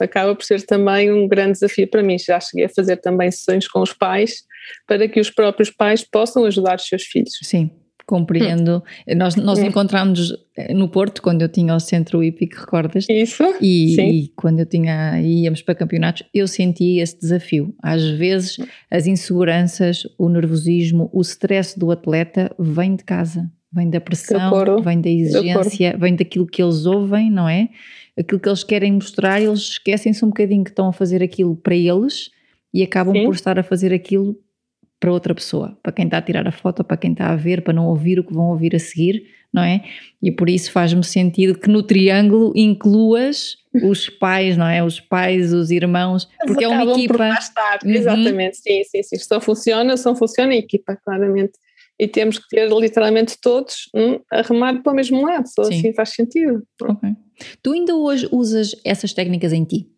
Acaba 0.00 0.34
por 0.34 0.44
ser 0.44 0.62
também 0.62 1.12
um 1.12 1.28
grande 1.28 1.52
desafio 1.52 1.88
para 1.88 2.02
mim. 2.02 2.18
Já 2.18 2.40
cheguei 2.40 2.66
a 2.66 2.68
fazer 2.68 2.96
também 2.98 3.30
sessões 3.30 3.68
com 3.68 3.80
os 3.80 3.92
pais 3.92 4.42
para 4.86 5.08
que 5.08 5.20
os 5.20 5.30
próprios 5.30 5.70
pais 5.70 6.04
possam 6.04 6.44
ajudar 6.44 6.76
os 6.76 6.86
seus 6.86 7.02
filhos. 7.02 7.38
Sim, 7.42 7.70
compreendo. 8.06 8.82
Hum. 9.08 9.14
Nós, 9.16 9.36
nós 9.36 9.58
hum. 9.58 9.66
encontramos 9.66 10.32
eh, 10.56 10.74
no 10.74 10.88
Porto, 10.88 11.22
quando 11.22 11.42
eu 11.42 11.48
tinha 11.48 11.74
o 11.74 11.80
centro 11.80 12.22
hípico, 12.22 12.60
recordas? 12.60 13.06
Isso. 13.08 13.42
E, 13.60 14.00
e, 14.00 14.28
quando 14.36 14.60
eu 14.60 14.66
tinha, 14.66 15.20
íamos 15.20 15.62
para 15.62 15.74
campeonatos, 15.74 16.22
eu 16.32 16.46
sentia 16.46 17.02
esse 17.02 17.18
desafio. 17.18 17.74
Às 17.82 18.02
vezes, 18.04 18.56
as 18.90 19.06
inseguranças, 19.06 20.02
o 20.18 20.28
nervosismo, 20.28 21.10
o 21.12 21.20
stress 21.20 21.78
do 21.78 21.90
atleta 21.90 22.54
vem 22.58 22.96
de 22.96 23.04
casa 23.04 23.50
vem 23.72 23.88
da 23.88 24.00
pressão, 24.00 24.82
vem 24.82 25.00
da 25.00 25.08
exigência, 25.08 25.96
vem 25.98 26.14
daquilo 26.14 26.46
que 26.46 26.62
eles 26.62 26.84
ouvem, 26.84 27.30
não 27.30 27.48
é? 27.48 27.68
Aquilo 28.18 28.38
que 28.38 28.48
eles 28.48 28.62
querem 28.62 28.92
mostrar, 28.92 29.40
eles 29.40 29.60
esquecem-se 29.60 30.24
um 30.24 30.28
bocadinho 30.28 30.62
que 30.62 30.70
estão 30.70 30.88
a 30.88 30.92
fazer 30.92 31.22
aquilo 31.22 31.56
para 31.56 31.74
eles 31.74 32.30
e 32.72 32.82
acabam 32.82 33.14
Sim. 33.14 33.24
por 33.24 33.34
estar 33.34 33.58
a 33.58 33.62
fazer 33.62 33.92
aquilo 33.92 34.36
para 35.00 35.10
outra 35.10 35.34
pessoa, 35.34 35.76
para 35.82 35.90
quem 35.90 36.04
está 36.04 36.18
a 36.18 36.22
tirar 36.22 36.46
a 36.46 36.52
foto, 36.52 36.84
para 36.84 36.96
quem 36.96 37.12
está 37.12 37.32
a 37.32 37.36
ver, 37.36 37.62
para 37.62 37.72
não 37.72 37.86
ouvir 37.86 38.20
o 38.20 38.24
que 38.24 38.32
vão 38.32 38.50
ouvir 38.50 38.76
a 38.76 38.78
seguir, 38.78 39.24
não 39.52 39.62
é? 39.62 39.82
E 40.22 40.30
por 40.30 40.48
isso 40.48 40.70
faz-me 40.70 41.02
sentido 41.02 41.58
que 41.58 41.68
no 41.68 41.82
triângulo 41.82 42.52
incluas 42.54 43.56
os 43.82 44.08
pais, 44.08 44.56
não 44.56 44.66
é? 44.66 44.84
Os 44.84 45.00
pais, 45.00 45.52
os 45.52 45.70
irmãos, 45.70 46.28
porque 46.46 46.64
é 46.64 46.68
uma 46.68 46.84
equipa. 46.84 47.30
Uhum. 47.84 47.90
Exatamente, 47.90 48.58
sim, 48.58 48.84
sim, 48.84 49.02
sim. 49.02 49.18
Só 49.18 49.40
funciona, 49.40 49.96
só 49.96 50.14
funciona 50.14 50.52
a 50.52 50.56
equipa, 50.56 50.96
claramente. 51.04 51.54
E 52.02 52.08
temos 52.08 52.38
que 52.38 52.48
ter 52.48 52.68
literalmente 52.68 53.38
todos 53.40 53.88
um, 53.94 54.18
a 54.32 54.42
remar 54.42 54.82
para 54.82 54.92
o 54.92 54.96
mesmo 54.96 55.24
lado, 55.24 55.46
só 55.46 55.64
sim. 55.64 55.78
assim 55.78 55.94
faz 55.94 56.10
sentido. 56.10 56.62
Ok. 56.82 57.10
Tu 57.62 57.72
ainda 57.72 57.94
hoje 57.94 58.28
usas 58.32 58.74
essas 58.84 59.12
técnicas 59.12 59.52
em 59.52 59.64
ti? 59.64 59.92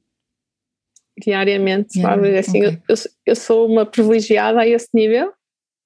diariamente, 1.18 1.98
yeah, 1.98 2.38
Assim, 2.38 2.66
okay. 2.66 2.78
eu, 2.88 2.96
eu 3.26 3.36
sou 3.36 3.68
uma 3.68 3.86
privilegiada 3.86 4.60
a 4.60 4.68
esse 4.68 4.88
nível, 4.92 5.32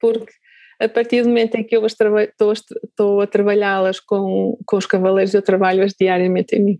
porque 0.00 0.32
a 0.80 0.88
partir 0.88 1.22
do 1.22 1.28
momento 1.28 1.56
em 1.56 1.64
que 1.64 1.76
eu 1.76 1.84
estou, 1.84 2.16
estou 2.52 3.20
a 3.20 3.26
trabalhá-las 3.26 4.00
com, 4.00 4.56
com 4.64 4.76
os 4.76 4.86
cavaleiros, 4.86 5.34
eu 5.34 5.42
trabalho-as 5.42 5.92
diariamente 5.92 6.56
em 6.56 6.64
mim. 6.64 6.78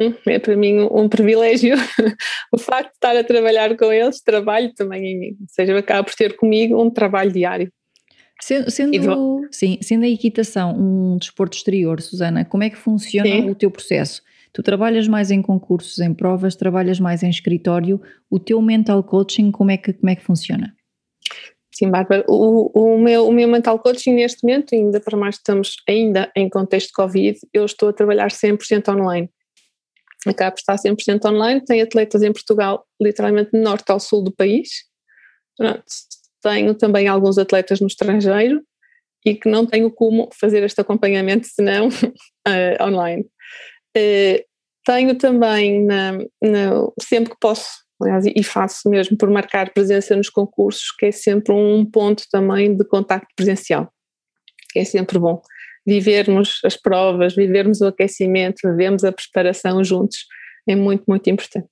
Hum, 0.00 0.14
é 0.26 0.38
para 0.38 0.56
mim 0.56 0.80
um, 0.80 1.02
um 1.02 1.08
privilégio 1.08 1.76
o 2.50 2.58
facto 2.58 2.88
de 2.88 2.94
estar 2.94 3.14
a 3.14 3.22
trabalhar 3.22 3.76
com 3.76 3.92
eles, 3.92 4.22
trabalho 4.22 4.72
também 4.74 5.04
em 5.04 5.18
mim, 5.18 5.36
ou 5.38 5.46
seja, 5.48 5.72
eu 5.72 5.76
acabo 5.76 6.08
por 6.08 6.14
ter 6.14 6.34
comigo 6.34 6.82
um 6.82 6.90
trabalho 6.90 7.30
diário. 7.30 7.70
Sendo, 8.42 8.70
sendo, 8.72 9.48
sim, 9.52 9.78
sendo 9.80 10.04
a 10.04 10.08
equitação 10.08 10.74
um 10.76 11.16
desporto 11.16 11.56
exterior, 11.56 12.02
Susana, 12.02 12.44
como 12.44 12.64
é 12.64 12.70
que 12.70 12.76
funciona 12.76 13.30
sim. 13.30 13.48
o 13.48 13.54
teu 13.54 13.70
processo? 13.70 14.20
Tu 14.52 14.64
trabalhas 14.64 15.06
mais 15.06 15.30
em 15.30 15.40
concursos, 15.40 16.00
em 16.00 16.12
provas, 16.12 16.56
trabalhas 16.56 16.98
mais 16.98 17.22
em 17.22 17.30
escritório. 17.30 18.02
O 18.28 18.40
teu 18.40 18.60
mental 18.60 19.00
coaching, 19.04 19.52
como 19.52 19.70
é 19.70 19.76
que, 19.76 19.92
como 19.92 20.10
é 20.10 20.16
que 20.16 20.24
funciona? 20.24 20.76
Sim, 21.72 21.88
Bárbara, 21.88 22.24
o, 22.28 22.68
o, 22.74 22.98
meu, 22.98 23.28
o 23.28 23.32
meu 23.32 23.46
mental 23.46 23.78
coaching 23.78 24.14
neste 24.14 24.42
momento, 24.42 24.74
ainda 24.74 24.98
para 24.98 25.16
mais 25.16 25.36
estamos 25.36 25.76
ainda 25.88 26.28
em 26.34 26.50
contexto 26.50 26.88
de 26.88 26.94
Covid, 26.94 27.38
eu 27.54 27.64
estou 27.64 27.90
a 27.90 27.92
trabalhar 27.92 28.32
100% 28.32 28.88
online. 28.92 29.30
Acabo 30.26 30.56
de 30.56 30.62
estar 30.62 30.74
100% 30.74 31.24
online, 31.26 31.64
tenho 31.64 31.84
atletas 31.84 32.24
em 32.24 32.32
Portugal, 32.32 32.84
literalmente 33.00 33.50
norte 33.52 33.88
ao 33.92 34.00
sul 34.00 34.24
do 34.24 34.34
país. 34.34 34.68
Pronto. 35.56 35.84
Tenho 36.42 36.74
também 36.74 37.08
alguns 37.08 37.38
atletas 37.38 37.80
no 37.80 37.86
estrangeiro 37.86 38.62
e 39.24 39.34
que 39.34 39.48
não 39.48 39.64
tenho 39.64 39.90
como 39.90 40.28
fazer 40.38 40.62
este 40.62 40.80
acompanhamento 40.80 41.46
senão 41.46 41.88
uh, 41.88 42.82
online. 42.82 43.24
Uh, 43.96 44.42
tenho 44.84 45.16
também, 45.16 45.84
na, 45.84 46.12
na, 46.42 46.88
sempre 47.00 47.30
que 47.30 47.36
posso, 47.40 47.68
aliás, 48.00 48.24
e 48.26 48.42
faço 48.42 48.88
mesmo 48.90 49.16
por 49.16 49.30
marcar 49.30 49.72
presença 49.72 50.16
nos 50.16 50.28
concursos, 50.28 50.90
que 50.98 51.06
é 51.06 51.12
sempre 51.12 51.54
um 51.54 51.84
ponto 51.84 52.24
também 52.30 52.76
de 52.76 52.84
contacto 52.84 53.28
presencial, 53.36 53.92
que 54.70 54.80
é 54.80 54.84
sempre 54.84 55.18
bom. 55.18 55.40
Vivermos 55.86 56.60
as 56.64 56.76
provas, 56.76 57.34
vivermos 57.34 57.80
o 57.80 57.86
aquecimento, 57.86 58.60
vivermos 58.64 59.04
a 59.04 59.12
preparação 59.12 59.82
juntos, 59.84 60.26
é 60.68 60.74
muito, 60.74 61.04
muito 61.06 61.30
importante. 61.30 61.70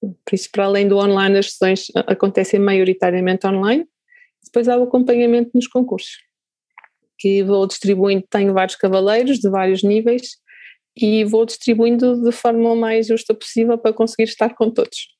Por 0.00 0.34
isso, 0.34 0.48
para 0.50 0.64
além 0.64 0.88
do 0.88 0.98
online, 0.98 1.38
as 1.38 1.52
sessões 1.52 1.86
acontecem 1.94 2.60
maioritariamente 2.60 3.46
online, 3.46 3.86
depois 4.46 4.68
há 4.68 4.76
o 4.76 4.84
acompanhamento 4.84 5.50
nos 5.54 5.66
concursos, 5.66 6.18
que 7.18 7.42
vou 7.42 7.66
distribuindo, 7.66 8.24
tenho 8.30 8.52
vários 8.52 8.76
cavaleiros 8.76 9.38
de 9.38 9.50
vários 9.50 9.82
níveis, 9.82 10.38
e 10.96 11.24
vou 11.24 11.44
distribuindo 11.44 12.22
de 12.22 12.32
forma 12.32 12.74
mais 12.74 13.08
justa 13.08 13.34
possível 13.34 13.76
para 13.76 13.92
conseguir 13.92 14.24
estar 14.24 14.54
com 14.54 14.70
todos. 14.70 15.14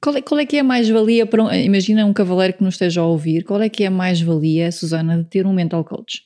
Qual 0.00 0.16
é, 0.16 0.22
qual 0.22 0.40
é 0.40 0.46
que 0.46 0.56
é 0.56 0.60
a 0.60 0.64
mais-valia 0.64 1.26
para 1.26 1.44
um, 1.44 1.52
imagina 1.52 2.04
um 2.04 2.12
cavaleiro 2.12 2.54
que 2.54 2.64
nos 2.64 2.74
esteja 2.74 3.00
a 3.00 3.06
ouvir, 3.06 3.44
qual 3.44 3.60
é 3.60 3.68
que 3.68 3.84
é 3.84 3.86
a 3.86 3.90
mais-valia, 3.90 4.70
Susana, 4.70 5.18
de 5.18 5.28
ter 5.28 5.46
um 5.46 5.52
mental 5.52 5.84
coach? 5.84 6.24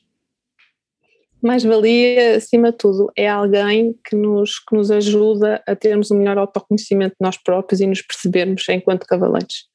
Mais-valia, 1.42 2.36
acima 2.36 2.70
de 2.70 2.78
tudo, 2.78 3.12
é 3.14 3.28
alguém 3.28 3.94
que 4.08 4.16
nos, 4.16 4.58
que 4.58 4.74
nos 4.74 4.90
ajuda 4.90 5.62
a 5.66 5.76
termos 5.76 6.10
um 6.10 6.16
melhor 6.16 6.38
autoconhecimento 6.38 7.12
de 7.12 7.24
nós 7.24 7.36
próprios 7.36 7.80
e 7.80 7.86
nos 7.86 8.00
percebermos 8.00 8.66
enquanto 8.68 9.06
cavaleiros. 9.06 9.68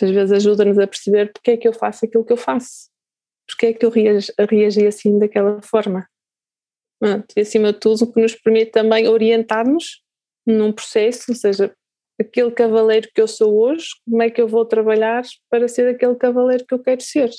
Muitas 0.00 0.10
vezes 0.10 0.32
ajuda-nos 0.32 0.78
a 0.78 0.86
perceber 0.86 1.32
porque 1.32 1.52
é 1.52 1.56
que 1.56 1.68
eu 1.68 1.72
faço 1.72 2.04
aquilo 2.04 2.24
que 2.24 2.32
eu 2.32 2.36
faço, 2.36 2.88
porque 3.46 3.66
é 3.66 3.72
que 3.72 3.84
eu 3.84 3.90
reagi, 3.90 4.86
assim 4.86 5.18
daquela 5.18 5.60
forma 5.62 6.06
e 7.36 7.40
acima 7.40 7.72
de 7.72 7.80
tudo 7.80 8.04
o 8.04 8.12
que 8.12 8.20
nos 8.20 8.34
permite 8.34 8.72
também 8.72 9.08
orientar-nos 9.08 10.02
num 10.46 10.72
processo, 10.72 11.30
ou 11.30 11.34
seja, 11.34 11.74
aquele 12.20 12.50
cavaleiro 12.50 13.08
que 13.14 13.20
eu 13.20 13.28
sou 13.28 13.58
hoje, 13.58 13.86
como 14.04 14.22
é 14.22 14.30
que 14.30 14.40
eu 14.40 14.46
vou 14.46 14.66
trabalhar 14.66 15.22
para 15.48 15.66
ser 15.66 15.88
aquele 15.88 16.14
cavaleiro 16.16 16.64
que 16.66 16.74
eu 16.74 16.78
quero 16.78 17.00
ser. 17.00 17.30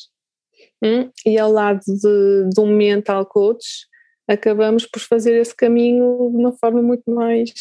Hum? 0.84 1.12
E 1.26 1.38
ao 1.38 1.52
lado 1.52 1.80
de, 1.86 2.50
de, 2.50 2.60
um 2.60 2.76
mental 2.76 3.26
coach, 3.26 3.88
acabamos 4.28 4.86
por 4.88 5.00
fazer 5.00 5.39
esse 5.39 5.56
caminho 5.56 6.32
de 6.32 6.38
uma 6.38 6.54
forma 6.54 6.82
muito 6.82 7.10
mais, 7.12 7.52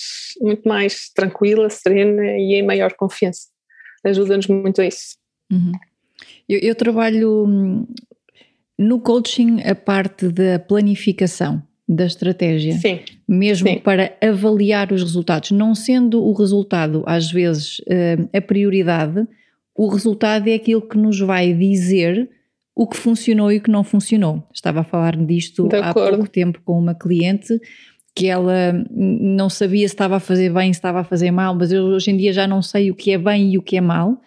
muito 0.41 0.67
mais 0.67 1.11
tranquila, 1.15 1.69
serena 1.69 2.23
e 2.39 2.55
em 2.55 2.65
maior 2.65 2.95
confiança. 2.95 3.50
Ajuda-nos 4.05 4.47
muito 4.47 4.81
a 4.81 4.87
isso. 4.87 5.17
Uhum. 5.51 5.73
Eu, 6.49 6.59
eu 6.61 6.75
trabalho 6.75 7.47
hum, 7.47 7.87
no 8.79 9.01
coaching 9.01 9.61
a 9.63 9.75
parte 9.75 10.29
da 10.29 10.59
planificação 10.59 11.63
da 11.89 12.07
estratégia, 12.07 12.75
Sim. 12.75 13.01
mesmo 13.27 13.69
Sim. 13.69 13.81
para 13.81 14.17
avaliar 14.23 14.93
os 14.93 15.03
resultados, 15.03 15.51
não 15.51 15.75
sendo 15.75 16.25
o 16.25 16.33
resultado 16.33 17.03
às 17.05 17.33
vezes 17.33 17.81
eh, 17.89 18.17
a 18.33 18.41
prioridade, 18.41 19.27
o 19.75 19.89
resultado 19.89 20.49
é 20.49 20.55
aquilo 20.55 20.83
que 20.83 20.97
nos 20.97 21.19
vai 21.19 21.53
dizer 21.53 22.31
o 22.77 22.87
que 22.87 22.97
funcionou 22.97 23.51
e 23.51 23.59
o 23.59 23.61
que 23.61 23.71
não 23.71 23.83
funcionou. 23.83 24.47
Estava 24.55 24.81
a 24.81 24.85
falar 24.85 25.17
disto 25.17 25.69
há 25.83 25.93
pouco 25.93 26.29
tempo 26.29 26.61
com 26.65 26.79
uma 26.79 26.95
cliente 26.95 27.61
que 28.15 28.27
ela 28.27 28.73
não 28.91 29.49
sabia 29.49 29.87
se 29.87 29.95
estava 29.95 30.17
a 30.17 30.21
fazer 30.21 30.53
bem, 30.53 30.73
se 30.73 30.79
estava 30.79 31.01
a 31.01 31.05
fazer 31.05 31.31
mal, 31.31 31.55
mas 31.55 31.73
eu 31.73 31.85
hoje 31.85 32.11
em 32.11 32.17
dia 32.17 32.33
já 32.33 32.47
não 32.47 32.61
sei 32.61 32.91
o 32.91 32.95
que 32.95 33.13
é 33.13 33.19
bem 33.19 33.53
e 33.53 33.59
o 33.59 33.63
que 33.63 33.77
é 33.77 33.81
mal. 33.81 34.21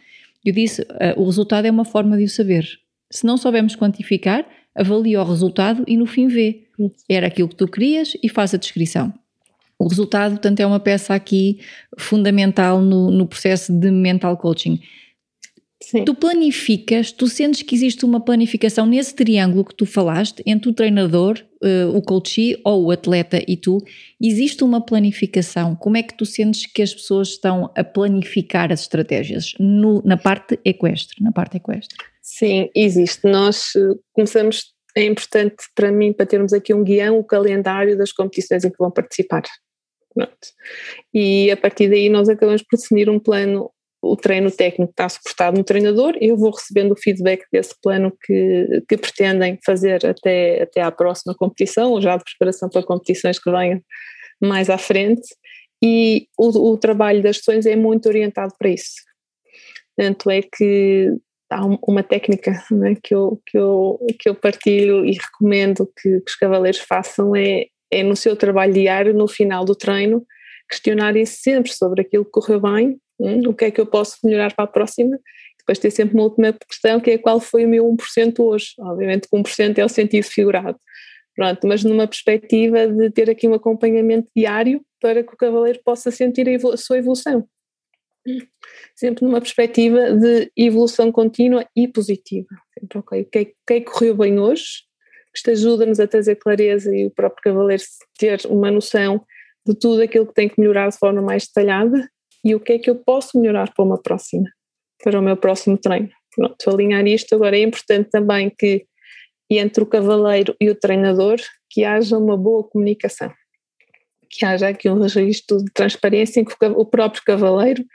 Eu 0.43 0.53
disse, 0.53 0.81
uh, 0.81 1.13
o 1.17 1.25
resultado 1.25 1.65
é 1.65 1.71
uma 1.71 1.85
forma 1.85 2.17
de 2.17 2.23
o 2.23 2.29
saber. 2.29 2.67
Se 3.09 3.25
não 3.25 3.37
soubermos 3.37 3.75
quantificar, 3.75 4.45
avalia 4.75 5.21
o 5.21 5.25
resultado 5.25 5.83
e 5.87 5.95
no 5.97 6.05
fim 6.05 6.27
vê. 6.27 6.63
Era 7.07 7.27
aquilo 7.27 7.47
que 7.47 7.55
tu 7.55 7.67
querias 7.67 8.13
e 8.21 8.27
faz 8.27 8.53
a 8.53 8.57
descrição. 8.57 9.13
O 9.77 9.87
resultado, 9.87 10.31
portanto, 10.31 10.59
é 10.59 10.65
uma 10.65 10.79
peça 10.79 11.13
aqui 11.13 11.59
fundamental 11.97 12.81
no, 12.81 13.11
no 13.11 13.27
processo 13.27 13.71
de 13.71 13.91
mental 13.91 14.37
coaching. 14.37 14.79
Sim. 15.93 16.05
Tu 16.05 16.15
planificas, 16.15 17.11
tu 17.11 17.27
sentes 17.27 17.61
que 17.61 17.75
existe 17.75 18.03
uma 18.03 18.19
planificação 18.19 18.87
nesse 18.87 19.13
triângulo 19.13 19.63
que 19.63 19.75
tu 19.75 19.85
falaste 19.85 20.41
entre 20.43 20.67
o 20.67 20.73
treinador, 20.73 21.39
uh, 21.63 21.95
o 21.95 22.01
coach 22.01 22.59
ou 22.65 22.85
o 22.85 22.91
atleta 22.91 23.39
e 23.47 23.55
tu, 23.55 23.77
existe 24.19 24.63
uma 24.63 24.83
planificação. 24.83 25.75
Como 25.75 25.95
é 25.95 26.01
que 26.01 26.17
tu 26.17 26.25
sentes 26.25 26.65
que 26.65 26.81
as 26.81 26.91
pessoas 26.91 27.27
estão 27.27 27.71
a 27.77 27.83
planificar 27.83 28.71
as 28.71 28.81
estratégias 28.81 29.53
no, 29.59 30.01
na 30.03 30.17
parte 30.17 30.59
equestre, 30.65 31.23
na 31.23 31.31
parte 31.31 31.57
equestre? 31.57 31.95
Sim, 32.23 32.71
existe. 32.75 33.27
Nós 33.27 33.75
eh, 33.75 33.93
começamos, 34.13 34.73
é 34.97 35.05
importante 35.05 35.57
para 35.75 35.91
mim, 35.91 36.11
para 36.11 36.25
termos 36.25 36.53
aqui 36.53 36.73
um 36.73 36.83
guião, 36.83 37.19
o 37.19 37.23
calendário 37.23 37.95
das 37.95 38.11
competições 38.11 38.65
em 38.65 38.71
que 38.71 38.79
vão 38.79 38.89
participar. 38.89 39.43
Pronto. 40.11 40.47
E 41.13 41.51
a 41.51 41.57
partir 41.57 41.87
daí 41.87 42.09
nós 42.09 42.29
acabamos 42.29 42.63
por 42.63 42.79
definir 42.79 43.11
um 43.11 43.19
plano, 43.19 43.69
o 44.03 44.17
treino 44.17 44.51
técnico 44.51 44.91
está 44.91 45.07
suportado 45.07 45.57
no 45.57 45.63
treinador 45.63 46.15
e 46.19 46.27
eu 46.27 46.37
vou 46.37 46.51
recebendo 46.51 46.91
o 46.91 46.97
feedback 46.97 47.45
desse 47.51 47.73
plano 47.81 48.11
que, 48.23 48.83
que 48.87 48.97
pretendem 48.97 49.57
fazer 49.65 50.05
até, 50.05 50.63
até 50.63 50.81
à 50.81 50.91
próxima 50.91 51.33
competição, 51.33 51.91
ou 51.91 52.01
já 52.01 52.17
de 52.17 52.23
preparação 52.37 52.69
para 52.69 52.83
competições 52.83 53.39
que 53.39 53.49
venham 53.49 53.81
mais 54.41 54.69
à 54.69 54.77
frente, 54.77 55.23
e 55.81 56.27
o, 56.37 56.71
o 56.71 56.77
trabalho 56.77 57.23
das 57.23 57.37
sessões 57.37 57.65
é 57.65 57.75
muito 57.77 58.07
orientado 58.07 58.53
para 58.59 58.69
isso. 58.69 58.95
Tanto 59.95 60.29
é 60.29 60.41
que 60.41 61.09
há 61.49 61.65
uma 61.87 62.03
técnica 62.03 62.51
né, 62.71 62.95
que, 63.01 63.15
eu, 63.15 63.41
que, 63.45 63.57
eu, 63.57 63.99
que 64.19 64.29
eu 64.29 64.35
partilho 64.35 65.05
e 65.05 65.13
recomendo 65.13 65.85
que, 65.85 66.19
que 66.19 66.29
os 66.29 66.35
cavaleiros 66.35 66.79
façam 66.79 67.35
é, 67.35 67.67
é 67.89 68.03
no 68.03 68.15
seu 68.15 68.35
trabalho 68.35 68.73
diário, 68.73 69.13
no 69.13 69.27
final 69.27 69.63
do 69.63 69.75
treino, 69.75 70.25
questionarem 70.69 71.25
sempre 71.25 71.71
sobre 71.71 72.01
aquilo 72.01 72.25
que 72.25 72.31
correu 72.31 72.59
bem, 72.59 72.97
hum, 73.23 73.49
o 73.49 73.53
que 73.53 73.65
é 73.65 73.71
que 73.71 73.79
eu 73.79 73.85
posso 73.85 74.17
melhorar 74.23 74.53
para 74.53 74.65
a 74.65 74.67
próxima, 74.67 75.17
depois 75.59 75.79
ter 75.79 75.91
sempre 75.91 76.15
uma 76.15 76.23
última 76.23 76.53
questão 76.67 76.99
que 76.99 77.11
é 77.11 77.17
qual 77.17 77.39
foi 77.39 77.65
o 77.65 77.69
meu 77.69 77.85
1% 77.85 78.39
hoje, 78.39 78.73
obviamente 78.79 79.29
que 79.29 79.35
1% 79.35 79.77
é 79.77 79.85
o 79.85 79.89
sentido 79.89 80.25
figurado, 80.25 80.77
pronto, 81.35 81.65
mas 81.65 81.83
numa 81.83 82.07
perspectiva 82.07 82.87
de 82.87 83.09
ter 83.09 83.29
aqui 83.29 83.47
um 83.47 83.53
acompanhamento 83.53 84.29
diário 84.35 84.81
para 84.99 85.23
que 85.23 85.33
o 85.33 85.37
cavaleiro 85.37 85.79
possa 85.83 86.11
sentir 86.11 86.47
a, 86.49 86.73
a 86.73 86.77
sua 86.77 86.97
evolução. 86.97 87.47
Sempre 88.95 89.25
numa 89.25 89.41
perspectiva 89.41 90.13
de 90.13 90.51
evolução 90.55 91.11
contínua 91.11 91.67
e 91.75 91.87
positiva. 91.87 92.47
Sempre, 92.79 92.99
ok, 92.99 93.21
o 93.21 93.25
que, 93.25 93.39
é, 93.39 93.45
que, 93.45 93.73
é 93.73 93.79
que 93.81 93.91
correu 93.91 94.15
bem 94.15 94.39
hoje? 94.39 94.83
Isto 95.35 95.51
ajuda-nos 95.51 95.99
a 95.99 96.07
trazer 96.07 96.35
clareza 96.35 96.95
e 96.95 97.05
o 97.05 97.11
próprio 97.11 97.41
cavaleiro 97.41 97.83
ter 98.17 98.41
uma 98.47 98.69
noção 98.69 99.25
de 99.65 99.73
tudo 99.77 100.01
aquilo 100.01 100.27
que 100.27 100.33
tem 100.33 100.47
que 100.47 100.59
melhorar 100.59 100.89
de 100.89 100.97
forma 100.97 101.21
mais 101.21 101.47
detalhada 101.47 102.07
e 102.43 102.53
o 102.55 102.59
que 102.59 102.73
é 102.73 102.79
que 102.79 102.89
eu 102.89 102.95
posso 102.95 103.39
melhorar 103.39 103.73
para 103.73 103.85
uma 103.85 104.01
próxima, 104.01 104.49
para 105.03 105.19
o 105.19 105.23
meu 105.23 105.37
próximo 105.37 105.77
treino. 105.77 106.09
Pronto, 106.35 106.69
alinhar 106.69 107.05
isto. 107.07 107.35
Agora 107.35 107.57
é 107.57 107.61
importante 107.61 108.09
também 108.09 108.49
que 108.49 108.85
entre 109.49 109.83
o 109.83 109.87
cavaleiro 109.87 110.55
e 110.59 110.69
o 110.69 110.75
treinador 110.75 111.39
que 111.69 111.83
haja 111.83 112.17
uma 112.17 112.35
boa 112.35 112.63
comunicação, 112.63 113.31
que 114.29 114.43
haja 114.45 114.69
aqui 114.69 114.89
um 114.89 114.99
registro 114.99 115.63
de 115.63 115.71
transparência 115.71 116.39
em 116.39 116.45
que 116.45 116.55
o 116.65 116.85
próprio 116.85 117.23
cavaleiro 117.23 117.85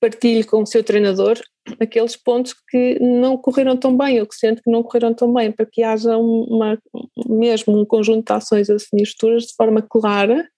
partilhe 0.00 0.44
com 0.44 0.62
o 0.62 0.66
seu 0.66 0.84
treinador 0.84 1.40
aqueles 1.80 2.16
pontos 2.16 2.54
que 2.68 2.98
não 3.00 3.36
correram 3.36 3.76
tão 3.76 3.96
bem 3.96 4.20
ou 4.20 4.26
que 4.26 4.34
sente 4.34 4.62
que 4.62 4.70
não 4.70 4.82
correram 4.82 5.12
tão 5.12 5.32
bem, 5.32 5.52
para 5.52 5.66
que 5.66 5.82
haja 5.82 6.16
uma, 6.16 6.78
mesmo 7.28 7.78
um 7.78 7.84
conjunto 7.84 8.26
de 8.26 8.32
ações 8.32 8.70
a 8.70 8.74
definir 8.74 9.02
estruturas 9.02 9.44
de 9.44 9.54
forma 9.54 9.82
clara 9.82 10.48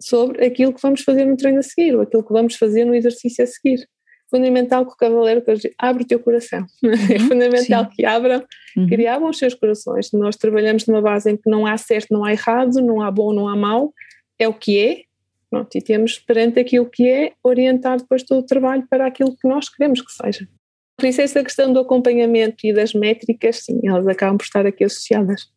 sobre 0.00 0.44
aquilo 0.44 0.72
que 0.72 0.82
vamos 0.82 1.02
fazer 1.02 1.24
no 1.24 1.36
treino 1.36 1.58
a 1.58 1.62
seguir 1.62 1.94
ou 1.94 2.02
aquilo 2.02 2.24
que 2.24 2.32
vamos 2.32 2.56
fazer 2.56 2.84
no 2.84 2.94
exercício 2.94 3.42
a 3.42 3.46
seguir. 3.46 3.86
Fundamental 4.30 4.84
que 4.84 4.92
o 4.92 4.96
cavaleiro 4.96 5.42
abre 5.78 6.02
o 6.02 6.06
teu 6.06 6.20
coração. 6.20 6.66
É 6.84 6.86
uhum, 6.86 6.92
é 7.14 7.18
fundamental 7.18 7.84
sim. 7.84 7.90
que 7.94 8.04
abram, 8.04 8.44
uhum. 8.76 8.86
que 8.86 9.06
abram 9.06 9.30
os 9.30 9.38
seus 9.38 9.54
corações. 9.54 10.12
Nós 10.12 10.36
trabalhamos 10.36 10.86
numa 10.86 11.00
base 11.00 11.30
em 11.30 11.36
que 11.36 11.48
não 11.48 11.66
há 11.66 11.76
certo, 11.78 12.08
não 12.10 12.24
há 12.24 12.32
errado, 12.32 12.74
não 12.82 13.00
há 13.00 13.10
bom, 13.10 13.32
não 13.32 13.48
há 13.48 13.56
mau, 13.56 13.92
é 14.38 14.46
o 14.46 14.52
que 14.52 14.78
é, 14.78 15.08
Pronto, 15.50 15.74
e 15.76 15.80
temos 15.80 16.18
perante 16.18 16.60
aquilo 16.60 16.84
que 16.86 17.08
é 17.08 17.32
orientar 17.42 17.98
depois 17.98 18.22
todo 18.22 18.40
o 18.40 18.46
trabalho 18.46 18.86
para 18.88 19.06
aquilo 19.06 19.34
que 19.34 19.48
nós 19.48 19.68
queremos 19.68 20.02
que 20.02 20.12
seja. 20.12 20.46
Por 20.96 21.06
isso 21.06 21.20
essa 21.20 21.42
questão 21.42 21.72
do 21.72 21.80
acompanhamento 21.80 22.66
e 22.66 22.72
das 22.72 22.92
métricas, 22.92 23.64
sim, 23.64 23.80
elas 23.84 24.06
acabam 24.06 24.36
por 24.36 24.44
estar 24.44 24.66
aqui 24.66 24.84
associadas. 24.84 25.48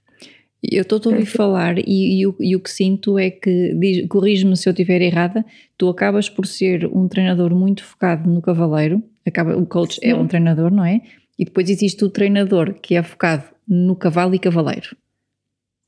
Eu 0.64 0.84
estou 0.84 1.02
a 1.06 1.10
ouvir 1.10 1.26
falar 1.26 1.80
e, 1.80 2.20
e, 2.20 2.28
o, 2.28 2.36
e, 2.40 2.56
o, 2.56 2.60
que 2.60 2.70
sinto 2.70 3.18
é 3.18 3.32
que, 3.32 4.06
corrige-me 4.08 4.56
se 4.56 4.70
eu 4.70 4.72
estiver 4.72 5.02
errada, 5.02 5.44
tu 5.76 5.90
acabas 5.90 6.30
por 6.30 6.46
ser 6.46 6.86
um 6.94 7.08
treinador 7.08 7.56
muito 7.56 7.84
focado 7.84 8.30
no 8.30 8.42
cavaleiro, 8.42 9.02
acaba, 9.26 9.58
o 9.58 9.66
coach 9.66 9.96
Sim. 9.96 10.02
é 10.04 10.16
um 10.16 10.28
treinador, 10.28 10.70
não 10.70 10.86
é? 10.86 11.02
E 11.38 11.46
depois 11.46 11.68
existe 11.68 12.06
o 12.06 12.10
treinador 12.10 12.76
que 12.76 12.94
é 12.94 13.02
focado 13.02 13.46
no 13.68 13.96
cavalo 13.96 14.36
e 14.36 14.40
cavaleiro. 14.40 14.96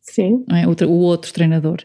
Sim. 0.01 0.43
É? 0.49 0.67
O, 0.67 0.89
o, 0.89 0.99
outro 1.01 1.31
treinador. 1.31 1.77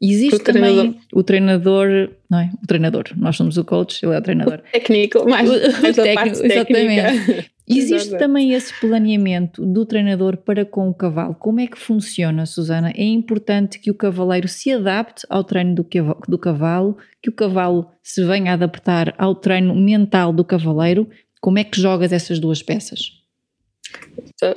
Existe 0.00 0.36
o 0.36 0.38
também 0.38 0.62
treinador. 0.62 1.00
o 1.12 1.22
treinador, 1.22 2.10
não 2.30 2.38
é? 2.38 2.50
O 2.62 2.66
treinador, 2.66 3.04
nós 3.16 3.36
somos 3.36 3.58
o 3.58 3.64
coach, 3.64 4.02
ele 4.02 4.14
é 4.14 4.18
o 4.18 4.22
treinador. 4.22 4.60
O 4.60 4.72
técnico, 4.72 5.28
mais, 5.28 5.50
o, 5.50 5.82
mais 5.82 5.98
o 5.98 6.02
técnico, 6.02 6.46
exatamente. 6.46 7.50
Existe 7.68 8.16
também 8.18 8.52
esse 8.52 8.72
planeamento 8.80 9.64
do 9.64 9.86
treinador 9.86 10.36
para 10.38 10.64
com 10.64 10.88
o 10.88 10.94
cavalo. 10.94 11.34
Como 11.34 11.60
é 11.60 11.66
que 11.66 11.78
funciona, 11.78 12.46
Susana? 12.46 12.90
É 12.96 13.04
importante 13.04 13.78
que 13.78 13.90
o 13.90 13.94
cavaleiro 13.94 14.48
se 14.48 14.72
adapte 14.72 15.26
ao 15.30 15.44
treino 15.44 15.74
do, 15.74 15.86
do 16.26 16.38
cavalo, 16.38 16.96
que 17.22 17.30
o 17.30 17.34
cavalo 17.34 17.88
se 18.02 18.24
venha 18.24 18.50
a 18.50 18.54
adaptar 18.54 19.14
ao 19.16 19.34
treino 19.34 19.74
mental 19.74 20.32
do 20.32 20.44
cavaleiro. 20.44 21.08
Como 21.40 21.58
é 21.58 21.64
que 21.64 21.80
jogas 21.80 22.12
essas 22.12 22.38
duas 22.38 22.62
peças? 22.62 23.19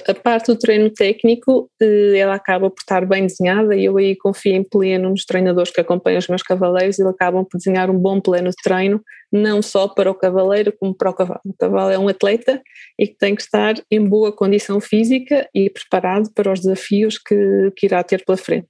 A 0.07 0.13
parte 0.13 0.47
do 0.47 0.57
treino 0.57 0.89
técnico, 0.89 1.69
eh, 1.81 2.17
ela 2.17 2.35
acaba 2.35 2.69
por 2.69 2.79
estar 2.79 3.05
bem 3.05 3.25
desenhada 3.27 3.75
e 3.75 3.85
eu 3.85 3.97
aí 3.97 4.15
confio 4.15 4.53
em 4.53 4.63
pleno 4.63 5.09
nos 5.09 5.25
treinadores 5.25 5.71
que 5.71 5.81
acompanham 5.81 6.19
os 6.19 6.27
meus 6.27 6.41
cavaleiros, 6.41 6.99
eles 6.99 7.11
acabam 7.11 7.43
por 7.43 7.57
desenhar 7.57 7.89
um 7.89 7.97
bom 7.97 8.21
plano 8.21 8.49
de 8.49 8.55
treino, 8.63 9.01
não 9.31 9.61
só 9.61 9.87
para 9.87 10.09
o 10.09 10.15
cavaleiro 10.15 10.73
como 10.79 10.95
para 10.95 11.09
o 11.09 11.13
cavalo. 11.13 11.41
O 11.45 11.53
cavalo 11.57 11.91
é 11.91 11.99
um 11.99 12.07
atleta 12.07 12.61
e 12.97 13.07
que 13.07 13.17
tem 13.17 13.35
que 13.35 13.41
estar 13.41 13.75
em 13.91 14.03
boa 14.05 14.31
condição 14.31 14.79
física 14.79 15.49
e 15.53 15.69
preparado 15.69 16.31
para 16.33 16.51
os 16.51 16.61
desafios 16.61 17.17
que, 17.17 17.71
que 17.75 17.85
irá 17.85 18.03
ter 18.03 18.23
pela 18.23 18.37
frente. 18.37 18.69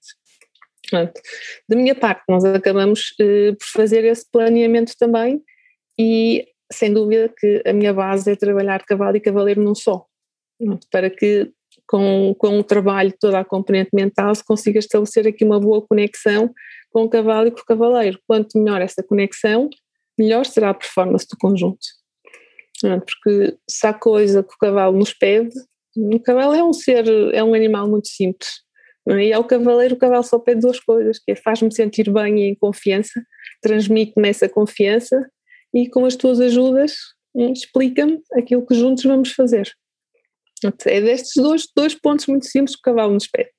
Da 0.91 1.75
minha 1.75 1.95
parte, 1.95 2.23
nós 2.27 2.43
acabamos 2.43 3.13
eh, 3.19 3.51
por 3.51 3.67
fazer 3.67 4.03
esse 4.03 4.29
planeamento 4.31 4.93
também 4.97 5.41
e 5.97 6.45
sem 6.71 6.91
dúvida 6.91 7.31
que 7.37 7.61
a 7.65 7.73
minha 7.73 7.93
base 7.93 8.31
é 8.31 8.35
trabalhar 8.35 8.83
cavalo 8.83 9.15
e 9.15 9.19
cavaleiro 9.19 9.61
num 9.61 9.75
só 9.75 10.07
para 10.91 11.09
que 11.09 11.51
com, 11.87 12.33
com 12.37 12.59
o 12.59 12.63
trabalho, 12.63 13.13
toda 13.19 13.39
a 13.39 13.45
componente 13.45 13.89
mental, 13.93 14.33
se 14.33 14.43
consiga 14.43 14.79
estabelecer 14.79 15.27
aqui 15.27 15.43
uma 15.43 15.59
boa 15.59 15.85
conexão 15.85 16.53
com 16.91 17.03
o 17.03 17.09
cavalo 17.09 17.47
e 17.47 17.51
com 17.51 17.59
o 17.59 17.65
cavaleiro. 17.65 18.19
Quanto 18.27 18.57
melhor 18.57 18.81
essa 18.81 19.03
conexão, 19.03 19.69
melhor 20.17 20.45
será 20.45 20.69
a 20.69 20.73
performance 20.73 21.27
do 21.27 21.37
conjunto. 21.37 21.85
Porque 22.81 23.57
se 23.69 23.87
há 23.87 23.93
coisa 23.93 24.43
que 24.43 24.53
o 24.53 24.57
cavalo 24.57 24.97
nos 24.97 25.13
pede, 25.13 25.53
o 25.95 26.19
cavalo 26.19 26.53
é 26.53 26.63
um 26.63 26.73
ser, 26.73 27.07
é 27.33 27.43
um 27.43 27.53
animal 27.53 27.87
muito 27.87 28.07
simples. 28.07 28.49
E 29.07 29.33
ao 29.33 29.43
cavaleiro, 29.43 29.95
o 29.95 29.97
cavalo 29.97 30.23
só 30.23 30.39
pede 30.39 30.61
duas 30.61 30.79
coisas, 30.79 31.19
que 31.19 31.33
é 31.33 31.35
faz-me 31.35 31.73
sentir 31.73 32.11
bem 32.11 32.39
e 32.39 32.49
em 32.49 32.55
confiança, 32.55 33.21
transmite-me 33.61 34.29
essa 34.29 34.47
confiança 34.47 35.29
e 35.73 35.89
com 35.89 36.05
as 36.05 36.15
tuas 36.15 36.39
ajudas 36.39 36.93
hum, 37.35 37.51
explica-me 37.51 38.21
aquilo 38.33 38.65
que 38.65 38.75
juntos 38.75 39.03
vamos 39.03 39.31
fazer. 39.33 39.69
É 40.85 41.01
destes 41.01 41.33
dois, 41.41 41.67
dois 41.75 41.95
pontos 41.95 42.27
muito 42.27 42.45
simples 42.45 42.75
que 42.75 42.79
o 42.79 42.93
cavalo 42.93 43.13
nos 43.13 43.27
pede. 43.27 43.49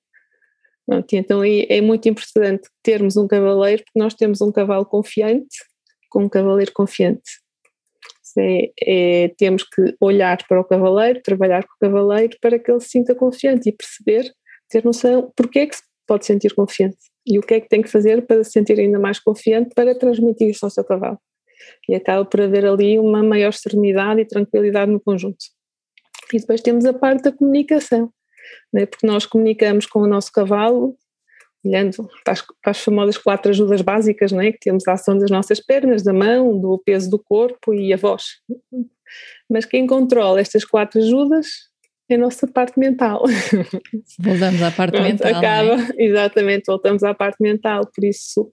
Então 1.13 1.43
é 1.45 1.81
muito 1.81 2.09
importante 2.09 2.69
termos 2.83 3.17
um 3.17 3.27
cavaleiro, 3.27 3.83
porque 3.85 3.99
nós 3.99 4.15
temos 4.15 4.41
um 4.41 4.53
cavalo 4.53 4.85
confiante 4.85 5.57
com 6.11 6.25
um 6.25 6.29
cavaleiro 6.29 6.73
confiante. 6.73 7.43
É, 8.37 8.73
é, 8.83 9.29
temos 9.39 9.63
que 9.63 9.95
olhar 10.01 10.39
para 10.49 10.61
o 10.61 10.65
cavaleiro, 10.65 11.23
trabalhar 11.23 11.63
com 11.63 11.73
o 11.75 11.79
cavaleiro 11.81 12.37
para 12.41 12.59
que 12.59 12.71
ele 12.71 12.81
se 12.81 12.89
sinta 12.89 13.15
confiante 13.15 13.69
e 13.69 13.73
perceber, 13.73 14.33
ter 14.69 14.85
noção 14.85 15.33
porque 15.37 15.61
é 15.61 15.67
que 15.67 15.77
se 15.77 15.83
pode 16.07 16.27
sentir 16.27 16.53
confiante 16.53 16.99
e 17.25 17.39
o 17.39 17.43
que 17.43 17.55
é 17.55 17.61
que 17.61 17.69
tem 17.69 17.81
que 17.81 17.89
fazer 17.89 18.27
para 18.27 18.43
se 18.43 18.51
sentir 18.51 18.79
ainda 18.79 18.99
mais 18.99 19.21
confiante 19.21 19.73
para 19.75 19.97
transmitir 19.97 20.51
isso 20.51 20.67
ao 20.67 20.71
seu 20.71 20.85
cavalo. 20.85 21.19
E 21.89 21.95
acaba 21.95 22.25
por 22.25 22.41
haver 22.41 22.67
ali 22.67 22.99
uma 22.99 23.23
maior 23.23 23.53
serenidade 23.53 24.21
e 24.21 24.27
tranquilidade 24.27 24.91
no 24.91 25.01
conjunto. 25.01 25.45
E 26.33 26.39
depois 26.39 26.61
temos 26.61 26.85
a 26.85 26.93
parte 26.93 27.25
da 27.25 27.33
comunicação, 27.33 28.11
né? 28.73 28.87
porque 28.87 29.07
nós 29.07 29.27
comunicamos 29.27 29.87
com 29.87 30.01
o 30.01 30.07
nosso 30.07 30.33
cavalo, 30.33 30.97
olhando 31.65 32.09
para 32.25 32.33
as, 32.33 32.43
para 32.43 32.71
as 32.71 32.81
famosas 32.81 33.17
quatro 33.17 33.51
ajudas 33.51 33.81
básicas, 33.81 34.33
né? 34.33 34.53
que 34.53 34.59
temos 34.59 34.87
a 34.87 34.93
ação 34.93 35.19
das 35.19 35.31
nossas 35.31 35.61
pernas, 35.61 36.03
da 36.03 36.13
mão, 36.13 36.59
do 36.61 36.79
peso 36.85 37.11
do 37.11 37.19
corpo 37.19 37.73
e 37.73 37.93
a 37.93 37.97
voz. 37.97 38.25
Mas 39.51 39.65
quem 39.65 39.87
controla 39.87 40.41
estas 40.41 40.65
quatro 40.65 41.01
ajudas 41.01 41.47
é 42.09 42.17
a 42.17 42.19
nossa 42.19 42.47
parte 42.47 42.79
mental. 42.79 43.25
Voltamos 44.19 44.63
à 44.63 44.71
parte 44.71 44.93
Pronto, 44.93 45.09
mental. 45.09 45.35
Acaba, 45.35 45.83
é? 45.83 46.05
exatamente, 46.05 46.65
voltamos 46.67 47.03
à 47.03 47.15
parte 47.15 47.37
mental, 47.41 47.83
por 47.95 48.05
isso. 48.05 48.53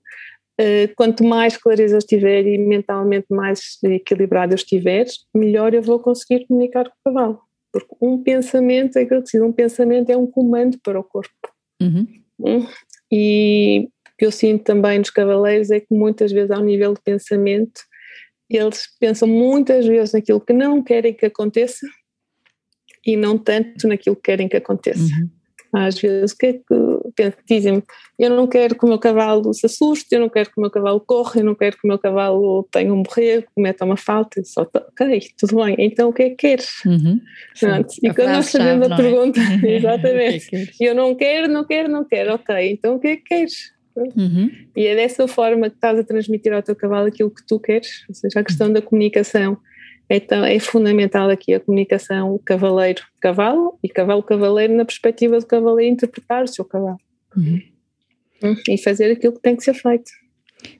Uh, 0.59 0.93
quanto 0.95 1.23
mais 1.23 1.57
clareza 1.57 1.95
eu 1.95 1.99
estiver 1.99 2.45
e 2.45 2.57
mentalmente 2.57 3.25
mais 3.29 3.77
equilibrado 3.83 4.53
eu 4.53 4.55
estiver, 4.55 5.05
melhor 5.33 5.73
eu 5.73 5.81
vou 5.81 5.99
conseguir 5.99 6.45
comunicar 6.45 6.85
com 6.85 6.91
o 6.91 7.13
cavalo. 7.13 7.41
Porque 7.71 7.95
um 8.01 8.21
pensamento 8.21 8.97
é 8.97 9.05
que 9.05 9.39
um 9.41 9.51
pensamento 9.51 10.09
é 10.09 10.17
um 10.17 10.27
comando 10.27 10.77
para 10.83 10.99
o 10.99 11.03
corpo. 11.03 11.31
Uhum. 11.81 12.07
Hum? 12.39 12.67
E 13.11 13.87
o 13.87 14.17
que 14.17 14.25
eu 14.25 14.31
sinto 14.31 14.63
também 14.63 14.99
nos 14.99 15.09
cavaleiros 15.09 15.71
é 15.71 15.79
que 15.79 15.93
muitas 15.93 16.31
vezes, 16.31 16.51
ao 16.51 16.63
nível 16.63 16.93
de 16.93 17.01
pensamento, 17.01 17.81
eles 18.49 18.87
pensam 18.99 19.27
muitas 19.27 19.85
vezes 19.85 20.13
naquilo 20.13 20.41
que 20.41 20.53
não 20.53 20.83
querem 20.83 21.13
que 21.13 21.25
aconteça 21.25 21.87
e 23.05 23.15
não 23.15 23.37
tanto 23.37 23.87
naquilo 23.87 24.15
que 24.15 24.23
querem 24.23 24.49
que 24.49 24.57
aconteça. 24.57 25.01
Uhum. 25.01 25.29
Às 25.73 25.99
vezes, 25.99 26.33
o 26.33 26.37
que 26.37 26.45
é 26.47 26.53
que 26.53 26.73
dizem-me? 27.47 27.83
Eu 28.17 28.29
não 28.29 28.47
quero 28.47 28.75
que 28.75 28.85
o 28.85 28.87
meu 28.87 28.99
cavalo 28.99 29.53
se 29.53 29.65
assuste, 29.65 30.07
eu 30.11 30.19
não 30.19 30.29
quero 30.29 30.49
que 30.49 30.57
o 30.57 30.61
meu 30.61 30.69
cavalo 30.69 30.99
corra, 30.99 31.39
eu 31.39 31.45
não 31.45 31.55
quero 31.55 31.75
que 31.77 31.85
o 31.85 31.87
meu 31.87 31.97
cavalo 31.97 32.67
tenha 32.71 32.93
um 32.93 33.01
borrego, 33.01 33.47
cometa 33.55 33.83
uma 33.85 33.97
falta. 33.97 34.43
Só, 34.43 34.61
ok, 34.61 35.21
tudo 35.37 35.63
bem, 35.63 35.75
então 35.79 36.09
o 36.09 36.13
que 36.13 36.23
é 36.23 36.29
que 36.29 36.35
queres? 36.35 36.85
Uhum. 36.85 37.19
E 38.03 38.13
quando 38.13 38.29
nós 38.29 38.51
fazemos 38.51 38.91
a 38.91 38.93
é? 38.93 38.97
pergunta, 38.97 39.39
exatamente, 39.65 40.55
é 40.55 40.67
eu 40.79 40.95
não 40.95 41.15
quero, 41.15 41.47
não 41.47 41.65
quero, 41.65 41.89
não 41.89 42.05
quero, 42.05 42.35
ok, 42.35 42.71
então 42.71 42.95
o 42.95 42.99
que 42.99 43.07
é 43.07 43.15
que 43.15 43.23
queres? 43.23 43.71
Uhum. 43.95 44.49
E 44.75 44.85
é 44.85 44.95
dessa 44.95 45.27
forma 45.27 45.69
que 45.69 45.75
estás 45.75 45.99
a 45.99 46.03
transmitir 46.03 46.53
ao 46.53 46.63
teu 46.63 46.75
cavalo 46.75 47.07
aquilo 47.07 47.29
que 47.29 47.45
tu 47.45 47.59
queres, 47.59 48.05
ou 48.07 48.15
seja, 48.15 48.39
a 48.39 48.43
questão 48.43 48.71
da 48.71 48.81
comunicação 48.81 49.57
então 50.17 50.43
é 50.43 50.59
fundamental 50.59 51.29
aqui 51.29 51.53
a 51.53 51.59
comunicação 51.59 52.39
cavaleiro-cavalo 52.45 53.77
e 53.83 53.89
cavalo-cavaleiro 53.89 54.75
na 54.75 54.85
perspectiva 54.85 55.39
do 55.39 55.45
cavaleiro 55.45 55.93
interpretar 55.93 56.43
o 56.43 56.47
seu 56.47 56.65
cavalo 56.65 56.97
uhum. 57.35 57.61
Hum, 58.43 58.55
e 58.67 58.77
fazer 58.77 59.11
aquilo 59.11 59.33
que 59.33 59.41
tem 59.41 59.55
que 59.55 59.63
ser 59.63 59.75
feito. 59.75 60.09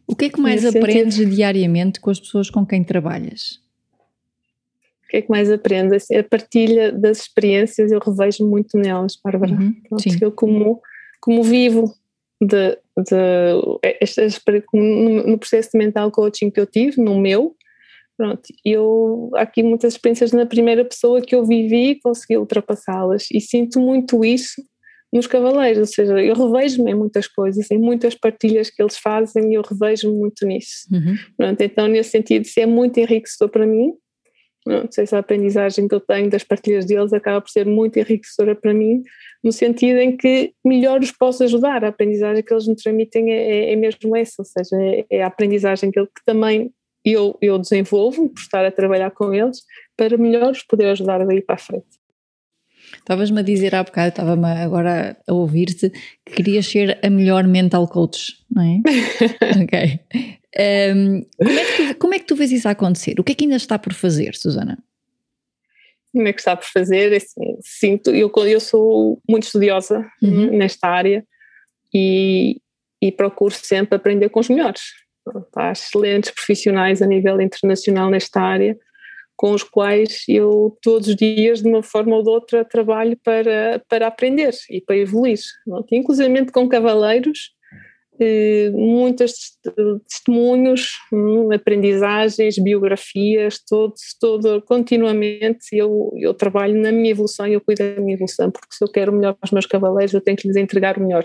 O 0.08 0.16
que 0.16 0.26
é 0.26 0.30
que 0.30 0.42
mais 0.42 0.66
aprendes 0.66 1.16
sentido. 1.16 1.36
diariamente 1.36 2.00
com 2.00 2.10
as 2.10 2.20
pessoas 2.20 2.50
com 2.50 2.66
quem 2.66 2.84
trabalhas? 2.84 3.60
O 5.06 5.08
que 5.10 5.18
é 5.18 5.22
que 5.22 5.30
mais 5.30 5.52
aprendes? 5.52 6.04
Assim, 6.04 6.16
a 6.16 6.24
partilha 6.24 6.92
das 6.92 7.20
experiências 7.20 7.92
eu 7.92 8.00
revejo 8.00 8.48
muito 8.48 8.78
nelas, 8.78 9.18
Bárbara. 9.24 9.54
Uhum, 9.54 9.76
eu 10.22 10.32
como, 10.32 10.82
como 11.20 11.44
vivo 11.44 11.94
de, 12.42 12.78
de, 12.98 13.78
no 14.74 15.38
processo 15.38 15.70
de 15.74 15.78
mental 15.78 16.12
coaching 16.12 16.50
que 16.50 16.60
eu 16.60 16.66
tive, 16.66 17.02
no 17.02 17.20
meu, 17.20 17.56
Pronto, 18.22 18.44
eu 18.64 19.32
há 19.34 19.42
aqui 19.42 19.64
muitas 19.64 19.94
experiências 19.94 20.32
na 20.32 20.46
primeira 20.46 20.86
pessoa 20.86 21.20
que 21.20 21.34
eu 21.34 21.44
vivi 21.44 21.90
e 21.90 22.00
consegui 22.00 22.38
ultrapassá-las 22.38 23.26
e 23.34 23.42
sinto 23.42 23.80
muito 23.80 24.24
isso 24.24 24.62
nos 25.12 25.26
cavaleiros, 25.26 25.80
ou 25.80 25.86
seja, 25.88 26.22
eu 26.22 26.36
revejo-me 26.36 26.92
em 26.92 26.94
muitas 26.94 27.28
coisas, 27.28 27.72
em 27.72 27.80
muitas 27.80 28.14
partilhas 28.14 28.70
que 28.70 28.80
eles 28.80 28.96
fazem 28.96 29.52
e 29.52 29.56
eu 29.56 29.64
revejo-me 29.64 30.16
muito 30.16 30.46
nisso. 30.46 30.88
Uhum. 30.92 31.16
Pronto, 31.36 31.62
então, 31.62 31.88
nesse 31.88 32.12
sentido, 32.12 32.46
isso 32.46 32.60
é 32.60 32.68
muito 32.68 33.00
enriquecedor 33.00 33.50
para 33.50 33.66
mim. 33.66 33.92
Não 34.68 34.88
sei 34.92 35.08
se 35.08 35.16
a 35.16 35.20
aprendizagem 35.20 35.88
que 35.88 35.96
eu 35.96 36.00
tenho 36.00 36.30
das 36.30 36.44
partilhas 36.44 36.86
deles 36.86 37.12
acaba 37.14 37.42
por 37.42 37.50
ser 37.50 37.66
muito 37.66 37.98
enriquecedora 37.98 38.54
para 38.54 38.72
mim, 38.72 39.02
no 39.44 39.52
sentido 39.52 39.98
em 39.98 40.16
que 40.16 40.54
melhor 40.64 41.02
os 41.02 41.12
posso 41.12 41.44
ajudar. 41.44 41.84
A 41.84 41.88
aprendizagem 41.88 42.44
que 42.44 42.54
eles 42.54 42.68
me 42.68 42.76
transmitem 42.76 43.32
é, 43.32 43.72
é, 43.72 43.74
é 43.74 43.76
mesmo 43.76 44.16
essa, 44.16 44.36
ou 44.38 44.46
seja, 44.46 44.80
é, 44.80 45.06
é 45.10 45.24
a 45.24 45.28
aprendizagem 45.28 45.90
que, 45.90 46.00
eu, 46.00 46.06
que 46.06 46.24
também 46.24 46.72
eu, 47.04 47.38
eu 47.42 47.58
desenvolvo 47.58 48.30
por 48.30 48.40
estar 48.40 48.66
a 48.66 48.72
trabalhar 48.72 49.12
com 49.12 49.34
eles 49.34 49.64
para 49.98 50.18
melhor 50.18 50.52
os 50.52 50.64
poder 50.64 50.90
ajudar 50.90 51.26
daí 51.26 51.42
para 51.42 51.56
a 51.56 51.60
frente. 51.60 52.02
Estavas-me 52.96 53.40
a 53.40 53.44
dizer 53.44 53.74
há 53.74 53.84
bocado, 53.84 54.10
estava-me 54.10 54.46
agora 54.46 55.18
a 55.28 55.34
ouvir-te, 55.34 55.90
que 56.26 56.34
querias 56.34 56.66
ser 56.66 57.00
a 57.04 57.10
melhor 57.10 57.46
mental 57.48 57.88
coach, 57.88 58.34
não 58.50 58.64
é? 58.64 58.82
ok. 59.64 60.00
Um, 60.94 61.24
como, 61.38 61.60
é 61.60 61.64
tu, 61.64 61.96
como, 61.98 62.14
é 62.14 62.20
que 62.20 62.26
tu, 62.26 62.36
vês 62.36 62.52
isso 62.52 62.68
acontecer? 62.68 63.20
O 63.20 63.24
que 63.24 63.32
é 63.32 63.36
que 63.36 63.46
ainda 63.46 63.56
está 63.56 63.80
por 63.80 63.94
fazer, 63.94 64.36
Susana? 64.36 64.78
Como 66.12 66.28
é 66.28 66.34
que 66.34 66.40
está 66.40 66.56
por 66.56 66.66
fazer? 66.66 67.14
Assim, 67.16 67.58
sinto, 67.62 68.12
eu, 68.12 68.32
eu 68.46 68.60
sou 68.60 69.22
muito 69.28 69.44
estudiosa 69.44 70.06
uhum. 70.22 70.58
nesta 70.58 70.90
área 70.90 71.26
e, 71.94 72.60
e 73.02 73.12
procuro 73.12 73.54
sempre 73.54 73.96
aprender 73.96 74.30
com 74.30 74.42
os 74.42 74.50
melhores. 74.50 74.82
Há 75.56 75.72
excelentes 75.72 76.32
profissionais 76.32 77.02
a 77.02 77.06
nível 77.06 77.40
internacional 77.42 78.10
nesta 78.10 78.42
área 78.42 78.78
com 79.42 79.54
os 79.54 79.64
quais 79.64 80.24
eu 80.28 80.78
todos 80.84 81.08
os 81.08 81.16
dias, 81.16 81.64
de 81.64 81.68
uma 81.68 81.82
forma 81.82 82.16
ou 82.16 82.22
de 82.22 82.30
outra, 82.30 82.64
trabalho 82.64 83.18
para, 83.24 83.82
para 83.90 84.06
aprender 84.06 84.54
e 84.70 84.80
para 84.80 84.96
evoluir. 84.96 85.40
Inclusive 85.92 86.46
com 86.52 86.70
cavaleiros, 86.70 87.50
eh, 88.20 88.70
muitos 88.72 89.58
testemunhos, 90.08 90.92
hum, 91.12 91.52
aprendizagens, 91.52 92.60
biografias, 92.60 93.58
todo, 93.68 93.96
todo 94.20 94.62
continuamente 94.62 95.76
eu, 95.76 96.12
eu 96.18 96.36
trabalho 96.36 96.80
na 96.80 96.92
minha 96.92 97.10
evolução 97.10 97.48
e 97.48 97.54
eu 97.54 97.62
cuido 97.62 97.84
da 97.84 98.00
minha 98.00 98.14
evolução, 98.14 98.52
porque 98.52 98.76
se 98.76 98.84
eu 98.84 98.92
quero 98.92 99.12
o 99.12 99.16
melhor 99.16 99.34
para 99.34 99.48
os 99.48 99.52
meus 99.52 99.66
cavaleiros, 99.66 100.14
eu 100.14 100.22
tenho 100.22 100.38
que 100.38 100.48
lhes 100.48 100.56
entregar 100.56 101.00
o 101.00 101.02
melhor. 101.02 101.24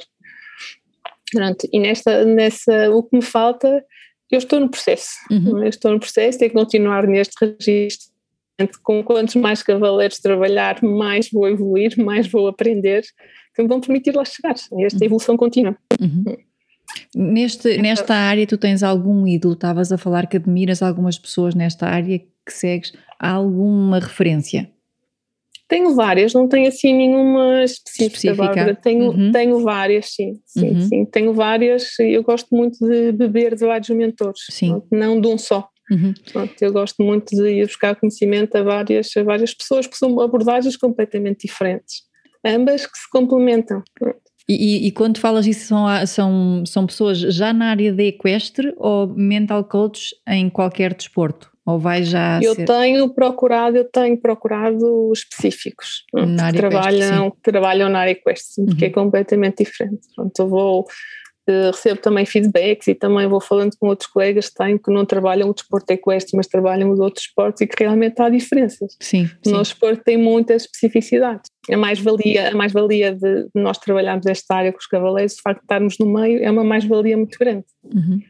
Pronto, 1.33 1.69
e 1.73 1.81
nesta, 1.81 2.25
nessa, 2.25 2.91
o 2.91 3.03
que 3.03 3.17
me 3.17 3.23
falta 3.23 3.85
eu 4.31 4.39
estou 4.39 4.59
no 4.59 4.69
processo, 4.69 5.11
uhum. 5.31 5.63
eu 5.63 5.69
estou 5.69 5.93
no 5.93 6.01
processo, 6.01 6.39
tenho 6.39 6.51
que 6.51 6.57
continuar 6.57 7.07
neste 7.07 7.35
registro. 7.41 8.15
Com 8.83 9.05
quantos 9.05 9.35
mais 9.37 9.63
cavaleiros 9.63 10.19
trabalhar, 10.19 10.83
mais 10.83 11.29
vou 11.31 11.47
evoluir, 11.47 11.95
mais 11.99 12.27
vou 12.27 12.49
aprender, 12.49 13.05
que 13.55 13.63
me 13.63 13.69
vão 13.69 13.81
permitir 13.81 14.17
lá 14.17 14.25
chegar. 14.25 14.55
Esta 14.55 14.73
uhum. 14.73 15.05
evolução 15.05 15.37
contínua. 15.37 15.77
Uhum. 16.01 16.25
Neste, 17.15 17.73
então 17.73 17.83
nesta 17.83 18.15
área, 18.15 18.47
tu 18.47 18.57
tens 18.57 18.83
algum 18.83 19.27
ídolo? 19.27 19.55
Estavas 19.55 19.93
a 19.93 19.99
falar 19.99 20.27
que 20.27 20.39
admiras 20.39 20.83
algumas 20.83 21.19
pessoas 21.19 21.55
nesta 21.55 21.87
área 21.87 22.19
que 22.19 22.53
segues. 22.53 22.95
Há 23.21 23.33
alguma 23.33 23.99
referência? 23.99 24.71
Tenho 25.69 25.95
várias, 25.95 26.33
não 26.33 26.49
tenho 26.49 26.69
assim 26.69 26.95
nenhuma 26.95 27.65
específica, 27.65 28.31
específica. 28.31 28.75
Tenho, 28.77 29.11
uhum. 29.11 29.33
tenho 29.33 29.61
várias, 29.61 30.15
sim, 30.15 30.41
sim, 30.47 30.71
uhum. 30.71 30.81
sim. 30.83 31.05
Tenho 31.05 31.33
várias 31.33 31.99
e 31.99 32.13
eu 32.13 32.23
gosto 32.23 32.55
muito 32.55 32.79
de 32.87 33.11
beber 33.11 33.57
de 33.57 33.67
vários 33.67 33.89
mentores, 33.91 34.43
sim. 34.49 34.81
não 34.93 35.21
de 35.21 35.27
um 35.27 35.37
só. 35.37 35.69
Uhum. 35.91 36.15
Pronto, 36.33 36.55
eu 36.61 36.73
gosto 36.73 37.03
muito 37.03 37.35
de 37.35 37.49
ir 37.49 37.67
buscar 37.67 37.97
conhecimento 37.97 38.57
a 38.57 38.63
várias, 38.63 39.17
a 39.17 39.23
várias 39.23 39.55
pessoas, 39.55 39.87
que 39.87 39.97
são 39.97 40.21
abordagens 40.21 40.77
completamente 40.77 41.47
diferentes, 41.47 42.03
ambas 42.45 42.87
que 42.87 42.99
se 42.99 43.11
complementam. 43.11 43.83
E, 44.49 44.87
e, 44.87 44.93
quando 44.93 45.19
falas 45.19 45.47
isso, 45.47 45.67
são, 45.67 46.07
são, 46.07 46.67
são 46.67 46.87
pessoas 46.87 47.19
já 47.19 47.53
na 47.53 47.71
área 47.71 47.93
da 47.93 48.05
equestre 48.05 48.73
ou 48.77 49.09
mental 49.09 49.65
coach 49.65 50.15
em 50.29 50.49
qualquer 50.49 50.95
desporto? 50.95 51.51
Ou 51.67 51.81
vai 51.81 52.05
já 52.05 52.39
Eu 52.41 52.55
ser... 52.55 52.65
tenho 52.65 53.09
procurado, 53.13 53.77
eu 53.77 53.85
tenho 53.85 54.17
procurado 54.17 55.11
específicos 55.13 56.05
na 56.15 56.53
que, 56.53 56.59
trabalham, 56.59 57.31
que 57.33 57.43
trabalham 57.43 57.89
na 57.89 57.99
área 57.99 58.13
equestre, 58.13 58.63
uhum. 58.63 58.67
porque 58.67 58.85
é 58.85 58.91
completamente 58.91 59.65
diferente. 59.65 60.07
Pronto, 60.15 60.39
eu 60.39 60.49
vou 60.49 60.87
Uh, 61.49 61.71
recebo 61.71 62.01
também 62.01 62.27
feedbacks 62.27 62.89
e 62.89 62.95
também 62.97 63.29
vou 63.29 63.41
falando 63.41 63.77
com 63.79 63.87
outros 63.87 64.11
colegas 64.11 64.49
que 64.49 64.57
têm 64.57 64.77
que 64.77 64.91
não 64.91 65.07
trabalham 65.07 65.49
o 65.49 65.55
desporto 65.55 65.93
equestre, 65.93 66.37
mas 66.37 66.49
trabalham 66.49 66.91
os 66.91 66.99
outros 66.99 67.25
esportes 67.25 67.61
e 67.61 67.69
que 67.69 67.85
realmente 67.85 68.21
há 68.21 68.29
diferenças. 68.29 68.97
Sim, 69.01 69.29
sim. 69.29 69.33
O 69.47 69.51
nosso 69.51 69.71
esporte 69.71 70.03
tem 70.03 70.17
muitas 70.17 70.63
especificidades. 70.63 71.49
A 71.71 71.77
mais-valia, 71.77 72.49
a 72.49 72.55
mais-valia 72.57 73.15
de 73.15 73.47
nós 73.55 73.79
trabalharmos 73.79 74.27
esta 74.27 74.57
área 74.57 74.73
com 74.73 74.79
os 74.79 74.89
cavaleiros, 74.89 75.35
o 75.35 75.43
facto 75.43 75.61
de 75.61 75.67
estarmos 75.67 75.97
no 76.01 76.13
meio, 76.13 76.43
é 76.43 76.51
uma 76.51 76.65
mais-valia 76.65 77.17
muito 77.17 77.39
grande. 77.39 77.65
Uhum 77.95 78.21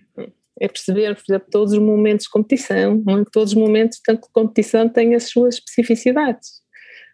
é 0.60 0.68
perceber, 0.68 1.14
por 1.14 1.22
exemplo, 1.28 1.48
todos 1.50 1.72
os 1.72 1.78
momentos 1.78 2.24
de 2.24 2.30
competição, 2.30 3.02
é? 3.08 3.24
todos 3.30 3.52
os 3.52 3.58
momentos 3.58 3.98
de 4.06 4.18
competição 4.32 4.88
têm 4.88 5.14
as 5.14 5.24
suas 5.24 5.56
especificidades. 5.56 6.64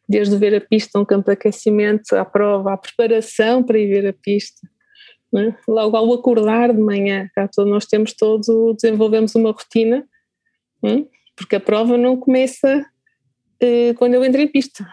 Desde 0.08 0.36
ver 0.36 0.54
a 0.54 0.60
pista, 0.60 0.98
um 0.98 1.04
campo 1.04 1.26
de 1.26 1.32
aquecimento, 1.32 2.14
à 2.14 2.24
prova, 2.24 2.72
à 2.72 2.76
preparação 2.76 3.62
para 3.62 3.78
ir 3.78 3.88
ver 3.88 4.08
a 4.08 4.12
pista. 4.12 4.60
É? 5.34 5.54
Logo 5.66 5.96
ao 5.96 6.12
acordar 6.12 6.72
de 6.72 6.80
manhã, 6.80 7.28
cá 7.34 7.48
nós 7.58 7.86
temos 7.86 8.12
todo, 8.12 8.74
desenvolvemos 8.74 9.34
uma 9.34 9.50
rotina, 9.50 10.06
é? 10.84 11.04
porque 11.34 11.56
a 11.56 11.60
prova 11.60 11.96
não 11.96 12.16
começa 12.16 12.84
quando 13.96 14.14
eu 14.14 14.24
entro 14.24 14.40
em 14.40 14.48
pista. 14.48 14.86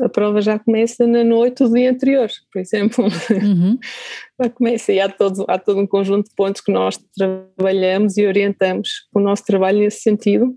A 0.00 0.08
prova 0.08 0.40
já 0.40 0.58
começa 0.58 1.06
na 1.06 1.22
noite 1.22 1.62
do 1.62 1.72
dia 1.72 1.90
anterior, 1.90 2.28
por 2.52 2.60
exemplo. 2.60 3.04
Uhum. 3.04 3.78
já 4.42 4.50
começa 4.50 4.92
e 4.92 5.00
há 5.00 5.08
todo, 5.08 5.44
há 5.48 5.58
todo 5.58 5.80
um 5.80 5.86
conjunto 5.86 6.28
de 6.28 6.34
pontos 6.34 6.60
que 6.60 6.72
nós 6.72 6.98
trabalhamos 7.16 8.16
e 8.16 8.26
orientamos 8.26 9.08
o 9.14 9.20
nosso 9.20 9.44
trabalho 9.44 9.78
nesse 9.78 10.00
sentido 10.00 10.56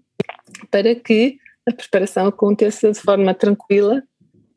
para 0.69 0.95
que 0.95 1.37
a 1.67 1.73
preparação 1.73 2.27
aconteça 2.27 2.91
de 2.91 2.99
forma 2.99 3.33
tranquila 3.33 4.01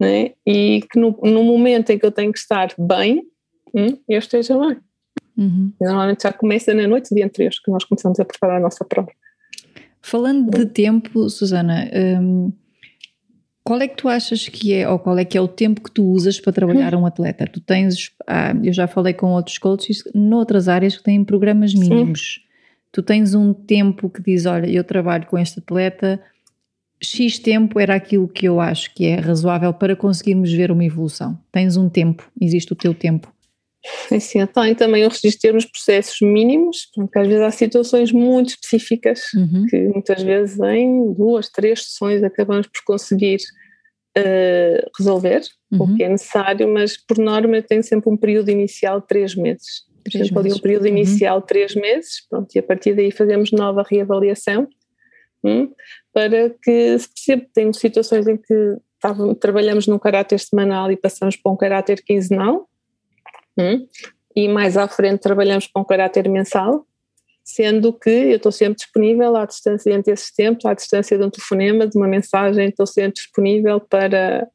né? 0.01 0.33
e 0.47 0.83
que 0.91 0.99
no, 0.99 1.19
no, 1.23 1.45
momento 1.45 1.91
em 1.91 1.99
que 1.99 2.07
eu 2.07 2.13
tenho 2.13 2.33
que 2.33 2.39
estar 2.39 2.73
bem, 2.79 3.23
hum, 3.75 3.99
eu 4.09 4.19
esteja 4.19 4.59
bem. 4.59 4.79
Uhum. 5.37 5.73
Normalmente 5.81 6.23
já 6.23 6.33
começa 6.33 6.73
na 6.73 6.87
noite 6.87 7.11
do 7.11 7.17
dia 7.17 7.27
anterior 7.27 7.53
que 7.65 7.71
nós 7.71 7.85
começamos 7.85 8.19
a 8.21 8.25
preparar 8.25 8.57
a 8.57 8.61
nossa 8.61 8.85
prova. 8.85 9.11
Falando 10.01 10.51
de 10.51 10.67
tempo, 10.67 11.29
Susana, 11.31 11.91
hum, 12.21 12.53
qual 13.65 13.81
é 13.81 13.89
que 13.89 13.97
tu 13.97 14.09
achas 14.09 14.47
que 14.47 14.75
é, 14.75 14.87
ou 14.87 14.99
qual 14.99 15.19
é 15.19 15.25
que 15.25 15.39
é 15.39 15.41
o 15.41 15.49
tempo 15.49 15.81
que 15.81 15.91
tu 15.91 16.05
usas 16.05 16.39
para 16.39 16.53
trabalhar 16.53 16.95
um 16.95 17.07
atleta? 17.07 17.47
Tu 17.47 17.61
tens, 17.61 18.13
ah, 18.27 18.55
eu 18.63 18.75
já 18.75 18.87
falei 18.87 19.15
com 19.15 19.33
outros 19.33 19.57
coaches 19.57 20.05
noutras 20.15 20.69
áreas 20.69 20.99
que 20.99 21.03
têm 21.03 21.25
programas 21.25 21.73
mínimos. 21.73 22.35
Sim. 22.35 22.41
Tu 22.93 23.03
tens 23.03 23.35
um 23.35 23.55
tempo 23.55 24.11
que 24.11 24.23
diz, 24.23 24.45
olha, 24.45 24.67
eu 24.67 24.85
trabalho 24.85 25.27
com 25.27 25.39
este 25.39 25.61
atleta, 25.61 26.21
X 27.03 27.39
tempo 27.39 27.81
era 27.81 27.95
aquilo 27.95 28.29
que 28.29 28.47
eu 28.47 28.61
acho 28.61 28.95
que 28.95 29.07
é 29.07 29.17
razoável 29.17 29.73
para 29.73 29.97
conseguirmos 29.97 30.53
ver 30.53 30.71
uma 30.71 30.85
evolução. 30.85 31.39
Tens 31.51 31.77
um 31.77 31.89
tempo, 31.89 32.31
existe 32.41 32.73
o 32.73 32.77
teu 32.77 32.95
tempo. 32.95 33.34
Sim, 34.19 34.41
eu 34.41 34.47
tenho 34.47 34.75
também 34.75 35.05
o 35.05 35.09
registro 35.09 35.31
de 35.31 35.39
termos 35.39 35.65
processos 35.67 36.21
mínimos, 36.23 36.89
porque 36.95 37.19
às 37.19 37.27
vezes 37.27 37.43
há 37.43 37.51
situações 37.51 38.13
muito 38.13 38.51
específicas 38.51 39.33
uhum. 39.35 39.67
que 39.69 39.89
muitas 39.89 40.23
vezes 40.23 40.59
em 40.59 41.13
duas, 41.13 41.51
três 41.51 41.85
sessões 41.85 42.23
acabamos 42.23 42.67
por 42.67 42.83
conseguir 42.85 43.41
uh, 44.17 44.91
resolver 44.97 45.43
uhum. 45.71 45.83
o 45.83 45.97
que 45.97 46.03
é 46.03 46.09
necessário, 46.09 46.67
mas 46.73 46.97
por 46.97 47.19
norma 47.19 47.61
tenho 47.61 47.83
sempre 47.83 48.11
um 48.11 48.17
período 48.17 48.51
inicial 48.51 49.01
de 49.01 49.07
três 49.07 49.35
meses. 49.35 49.85
Três 50.11 50.29
sempre 50.29 50.41
ali 50.41 50.53
um 50.53 50.59
período 50.59 50.83
uhum. 50.83 50.89
inicial 50.89 51.41
de 51.41 51.47
três 51.47 51.75
meses, 51.75 52.27
pronto, 52.29 52.55
e 52.55 52.59
a 52.59 52.63
partir 52.63 52.95
daí 52.95 53.11
fazemos 53.11 53.53
nova 53.53 53.85
reavaliação 53.89 54.67
hum, 55.43 55.71
para 56.13 56.51
que 56.63 56.99
se 56.99 57.09
perceba 57.09 57.47
tem 57.53 57.73
situações 57.73 58.27
em 58.27 58.37
que 58.37 58.77
trabalhamos 59.39 59.87
num 59.87 59.99
caráter 59.99 60.41
semanal 60.41 60.91
e 60.91 60.97
passamos 60.97 61.37
para 61.37 61.53
um 61.53 61.57
caráter 61.57 62.03
quinzenal, 62.03 62.67
Hum? 63.59 63.87
E 64.35 64.49
mais 64.49 64.77
à 64.77 64.89
frente 64.89 65.21
trabalhamos 65.21 65.67
com 65.67 65.85
caráter 65.85 66.29
mensal, 66.29 66.85
sendo 67.45 67.93
que 67.93 68.11
eu 68.11 68.37
estou 68.37 68.51
sempre 68.51 68.77
disponível 68.77 69.37
à 69.37 69.45
distância 69.45 69.93
entre 69.93 70.13
esses 70.13 70.33
tempos, 70.33 70.65
à 70.65 70.75
distância 70.75 71.17
de 71.17 71.25
um 71.25 71.31
telefonema, 71.31 71.87
de 71.87 71.97
uma 71.97 72.09
mensagem, 72.09 72.69
estou 72.69 72.87
sempre 72.87 73.13
disponível 73.13 73.79
para, 73.79 74.49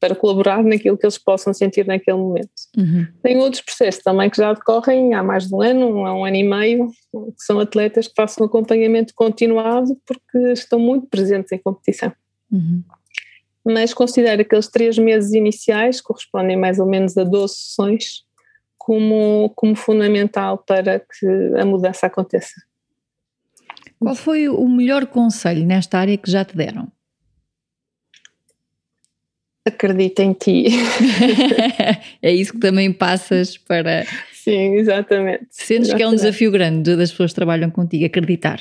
para 0.00 0.14
colaborar 0.14 0.62
naquilo 0.62 0.96
que 0.96 1.04
eles 1.04 1.18
possam 1.18 1.52
sentir 1.52 1.84
naquele 1.84 2.16
momento. 2.16 2.48
Uhum. 2.76 3.06
Tem 3.22 3.36
outros 3.38 3.60
processos 3.60 4.02
também 4.02 4.30
que 4.30 4.36
já 4.36 4.52
decorrem 4.52 5.12
há 5.14 5.22
mais 5.22 5.48
de 5.48 5.54
um 5.54 5.60
ano, 5.60 6.06
há 6.06 6.14
um 6.14 6.24
ano 6.24 6.36
e 6.36 6.44
meio, 6.44 6.86
que 6.86 7.44
são 7.44 7.58
atletas 7.58 8.06
que 8.06 8.14
façam 8.16 8.44
um 8.44 8.48
acompanhamento 8.48 9.12
continuado 9.14 9.94
porque 10.06 10.52
estão 10.52 10.78
muito 10.78 11.06
presentes 11.08 11.50
em 11.52 11.58
competição. 11.58 12.12
Uhum. 12.50 12.82
Mas 13.66 13.92
considero 13.92 14.38
que 14.38 14.46
aqueles 14.46 14.68
três 14.68 14.96
meses 14.96 15.34
iniciais 15.34 16.00
correspondem 16.00 16.56
mais 16.56 16.78
ou 16.78 16.86
menos 16.86 17.18
a 17.18 17.24
12 17.24 17.54
sessões 17.54 18.27
como, 18.88 19.52
como 19.54 19.76
fundamental 19.76 20.56
para 20.56 20.98
que 20.98 21.26
a 21.60 21.64
mudança 21.66 22.06
aconteça. 22.06 22.54
Qual 24.00 24.14
foi 24.14 24.48
o 24.48 24.66
melhor 24.66 25.04
conselho 25.04 25.66
nesta 25.66 25.98
área 25.98 26.16
que 26.16 26.30
já 26.30 26.42
te 26.42 26.56
deram? 26.56 26.90
acredita 29.66 30.22
em 30.22 30.32
ti. 30.32 30.68
é 32.22 32.32
isso 32.32 32.54
que 32.54 32.58
também 32.58 32.90
passas 32.90 33.58
para. 33.58 34.06
Sim, 34.32 34.76
exatamente. 34.76 35.48
Sentes 35.50 35.88
exatamente. 35.88 35.96
que 35.96 36.02
é 36.02 36.08
um 36.08 36.14
desafio 36.14 36.50
grande 36.50 36.96
das 36.96 37.10
pessoas 37.10 37.32
que 37.32 37.34
trabalham 37.34 37.70
contigo, 37.70 38.06
acreditar. 38.06 38.58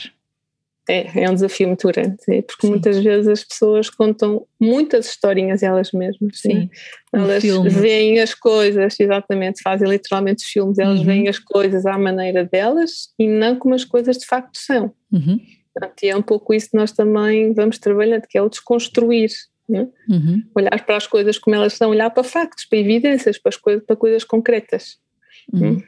É, 0.90 1.24
é 1.24 1.30
um 1.30 1.34
desafio 1.34 1.68
muito 1.68 1.86
grande, 1.88 2.18
é, 2.30 2.42
porque 2.42 2.66
sim. 2.66 2.70
muitas 2.70 2.98
vezes 3.04 3.28
as 3.28 3.44
pessoas 3.44 3.90
contam 3.90 4.48
muitas 4.58 5.08
historinhas 5.08 5.62
elas 5.62 5.92
mesmas. 5.92 6.40
Sim. 6.40 6.54
Né? 6.54 6.70
Elas 7.12 7.44
veem 7.74 8.22
as 8.22 8.34
coisas, 8.34 8.98
exatamente, 8.98 9.62
fazem 9.62 9.90
literalmente 9.90 10.46
os 10.46 10.50
filmes, 10.50 10.80
elas 10.80 11.00
uhum. 11.00 11.06
veem 11.06 11.28
as 11.28 11.40
coisas 11.40 11.86
à 11.86 11.98
maneira 11.98 12.46
delas 12.46 13.10
e 13.20 13.28
não 13.28 13.58
como 13.58 13.76
as 13.76 13.84
coisas 13.84 14.18
de 14.18 14.26
facto 14.26 14.58
são. 14.58 14.94
Uhum. 15.12 15.40
e 16.02 16.08
é 16.08 16.16
um 16.16 16.22
pouco 16.22 16.54
isso 16.54 16.70
que 16.72 16.78
nós 16.78 16.94
também 16.94 17.54
vamos 17.54 17.78
trabalhando, 17.78 18.26
que 18.28 18.38
é 18.38 18.42
o 18.42 18.50
desconstruir. 18.50 19.32
Né? 19.68 19.90
Uhum. 20.10 20.42
Olhar 20.56 20.86
para 20.86 20.96
as 20.96 21.06
coisas 21.06 21.38
como 21.38 21.54
elas 21.54 21.74
são, 21.74 21.90
olhar 21.90 22.10
para 22.12 22.24
factos, 22.24 22.64
para 22.64 22.80
evidências, 22.80 23.38
para, 23.38 23.50
as 23.50 23.58
coisas, 23.58 23.84
para 23.86 23.98
coisas 23.98 24.24
concretas. 24.24 24.98
Uhum. 25.52 25.84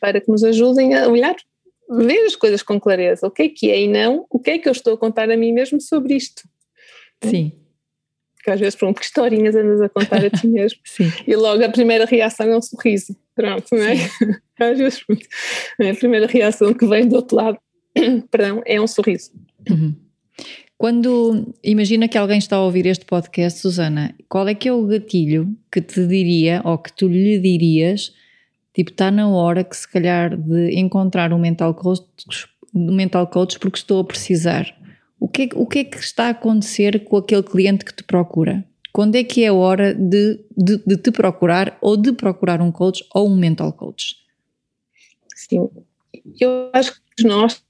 Para 0.00 0.22
que 0.22 0.30
nos 0.30 0.42
ajudem 0.42 0.94
a 0.94 1.06
olhar 1.06 1.36
ver 1.90 2.24
as 2.26 2.36
coisas 2.36 2.62
com 2.62 2.78
clareza, 2.78 3.26
o 3.26 3.30
que 3.30 3.42
é 3.42 3.48
que 3.48 3.70
é 3.70 3.82
e 3.82 3.88
não, 3.88 4.26
o 4.30 4.38
que 4.38 4.50
é 4.52 4.58
que 4.58 4.68
eu 4.68 4.72
estou 4.72 4.94
a 4.94 4.98
contar 4.98 5.30
a 5.30 5.36
mim 5.36 5.52
mesmo 5.52 5.80
sobre 5.80 6.14
isto. 6.14 6.42
Sim. 7.22 7.52
Porque 8.36 8.50
às 8.52 8.60
vezes, 8.60 8.74
pronto, 8.74 8.98
que 8.98 9.04
historinhas 9.04 9.54
andas 9.54 9.82
a 9.82 9.88
contar 9.88 10.24
a 10.24 10.30
ti 10.30 10.46
mesmo. 10.48 10.78
Sim. 10.84 11.12
E 11.26 11.36
logo 11.36 11.62
a 11.62 11.68
primeira 11.68 12.06
reação 12.06 12.46
é 12.46 12.56
um 12.56 12.62
sorriso. 12.62 13.14
Pronto, 13.34 13.66
não 13.72 13.82
é? 13.82 13.96
Às 14.58 14.78
vezes, 14.78 15.04
pronto, 15.04 15.26
a 15.80 15.94
primeira 15.94 16.26
reação 16.26 16.72
que 16.72 16.86
vem 16.86 17.06
do 17.06 17.16
outro 17.16 17.36
lado, 17.36 17.58
perdão, 18.30 18.62
é 18.64 18.80
um 18.80 18.86
sorriso. 18.86 19.30
Uhum. 19.68 19.94
Quando 20.78 21.54
imagina 21.62 22.08
que 22.08 22.16
alguém 22.16 22.38
está 22.38 22.56
a 22.56 22.64
ouvir 22.64 22.86
este 22.86 23.04
podcast, 23.04 23.60
Susana, 23.60 24.14
qual 24.28 24.48
é 24.48 24.54
que 24.54 24.66
é 24.66 24.72
o 24.72 24.86
gatilho 24.86 25.54
que 25.70 25.82
te 25.82 26.06
diria 26.06 26.62
ou 26.64 26.78
que 26.78 26.90
tu 26.90 27.06
lhe 27.08 27.38
dirias 27.38 28.14
Tipo, 28.74 28.90
está 28.90 29.10
na 29.10 29.28
hora 29.28 29.64
que 29.64 29.76
se 29.76 29.88
calhar 29.88 30.36
de 30.36 30.78
encontrar 30.78 31.32
um 31.32 31.38
mental 31.38 31.74
coach, 31.74 32.04
um 32.74 32.92
mental 32.92 33.26
coach 33.26 33.58
porque 33.58 33.78
estou 33.78 34.00
a 34.00 34.04
precisar. 34.04 34.74
O 35.18 35.28
que, 35.28 35.42
é, 35.42 35.48
o 35.54 35.66
que 35.66 35.80
é 35.80 35.84
que 35.84 35.98
está 35.98 36.26
a 36.26 36.30
acontecer 36.30 37.04
com 37.04 37.16
aquele 37.16 37.42
cliente 37.42 37.84
que 37.84 37.94
te 37.94 38.04
procura? 38.04 38.64
Quando 38.92 39.16
é 39.16 39.24
que 39.24 39.44
é 39.44 39.48
a 39.48 39.52
hora 39.52 39.94
de, 39.94 40.40
de, 40.56 40.78
de 40.84 40.96
te 40.96 41.10
procurar 41.10 41.76
ou 41.80 41.96
de 41.96 42.12
procurar 42.12 42.60
um 42.60 42.72
coach 42.72 43.04
ou 43.14 43.28
um 43.28 43.36
mental 43.36 43.72
coach? 43.72 44.16
Sim, 45.34 45.68
eu 46.40 46.70
acho 46.72 47.00
que 47.16 47.24
nós 47.24 47.62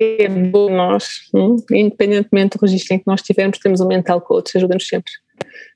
é 0.00 0.28
bom 0.28 0.70
nós, 0.70 1.28
hum, 1.34 1.56
independentemente 1.72 2.56
do 2.56 2.62
registro 2.62 2.94
em 2.94 2.98
que 2.98 3.06
nós 3.06 3.20
tivermos, 3.20 3.58
temos 3.58 3.80
um 3.80 3.86
mental 3.88 4.20
coach, 4.20 4.56
ajuda-nos 4.56 4.86
sempre. 4.86 5.12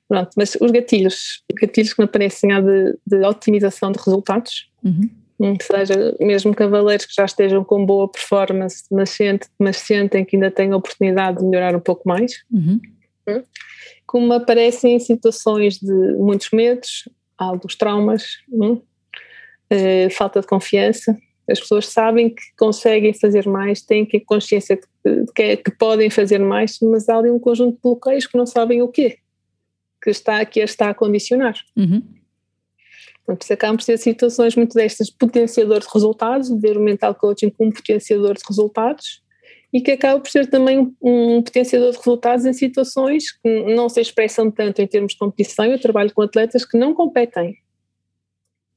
Pronto, 0.07 0.31
mas 0.37 0.55
os 0.59 0.71
gatilhos, 0.71 1.43
gatilhos 1.53 1.93
que 1.93 2.01
me 2.01 2.05
aparecem 2.05 2.51
há 2.51 2.61
de, 2.61 2.97
de 3.05 3.25
otimização 3.25 3.91
de 3.91 3.99
resultados, 3.99 4.69
uhum. 4.83 5.09
Hum, 5.39 5.57
seja, 5.61 6.15
mesmo 6.19 6.53
cavaleiros 6.53 7.05
que 7.05 7.13
já 7.13 7.25
estejam 7.25 7.63
com 7.63 7.85
boa 7.85 8.07
performance, 8.07 8.85
mas, 8.91 9.09
sente, 9.09 9.47
mas 9.59 9.77
sentem 9.77 10.23
que 10.23 10.35
ainda 10.35 10.51
têm 10.51 10.71
a 10.71 10.77
oportunidade 10.77 11.39
de 11.39 11.45
melhorar 11.45 11.75
um 11.75 11.79
pouco 11.79 12.07
mais, 12.07 12.43
uhum. 12.51 12.79
hum, 13.27 13.43
como 14.05 14.31
aparecem 14.33 14.95
em 14.95 14.99
situações 14.99 15.79
de 15.79 15.93
muitos 16.17 16.49
medos, 16.51 17.09
alguns 17.37 17.75
traumas, 17.75 18.37
hum, 18.49 18.79
eh, 19.69 20.09
falta 20.11 20.39
de 20.39 20.47
confiança. 20.47 21.17
As 21.49 21.59
pessoas 21.59 21.87
sabem 21.87 22.29
que 22.29 22.41
conseguem 22.57 23.13
fazer 23.13 23.45
mais, 23.47 23.81
têm 23.81 24.05
que 24.05 24.19
consciência 24.19 24.77
que, 24.77 25.25
que, 25.35 25.57
que 25.57 25.71
podem 25.71 26.09
fazer 26.09 26.39
mais, 26.39 26.77
mas 26.81 27.09
há 27.09 27.17
ali 27.17 27.29
um 27.29 27.39
conjunto 27.39 27.75
de 27.75 27.81
bloqueios 27.81 28.27
que 28.27 28.37
não 28.37 28.45
sabem 28.45 28.81
o 28.81 28.87
quê 28.87 29.17
que 30.03 30.09
está, 30.09 30.43
que 30.45 30.61
a 30.61 30.65
está 30.65 30.89
a 30.89 30.93
condicionar. 30.93 31.55
Uhum. 31.77 32.03
Portanto, 33.25 33.51
acabam 33.53 33.77
por 33.77 33.83
ser 33.83 33.97
situações 33.97 34.55
muito 34.55 34.73
destas 34.73 35.09
potenciador 35.09 35.79
de 35.79 35.87
resultados, 35.91 36.49
ver 36.59 36.77
o 36.77 36.81
mental 36.81 37.15
coaching 37.15 37.49
como 37.49 37.73
potenciador 37.73 38.33
de 38.33 38.43
resultados 38.45 39.23
e 39.71 39.81
que 39.81 39.91
acaba 39.91 40.19
por 40.19 40.29
ser 40.29 40.47
também 40.49 40.77
um, 40.77 40.93
um 41.01 41.41
potenciador 41.41 41.91
de 41.91 41.97
resultados 41.97 42.45
em 42.45 42.51
situações 42.51 43.31
que 43.31 43.73
não 43.73 43.87
se 43.87 44.01
expressam 44.01 44.51
tanto 44.51 44.81
em 44.81 44.87
termos 44.87 45.13
de 45.13 45.19
competição. 45.19 45.65
Eu 45.65 45.79
trabalho 45.79 46.13
com 46.13 46.21
atletas 46.21 46.65
que 46.65 46.77
não 46.77 46.93
competem. 46.93 47.55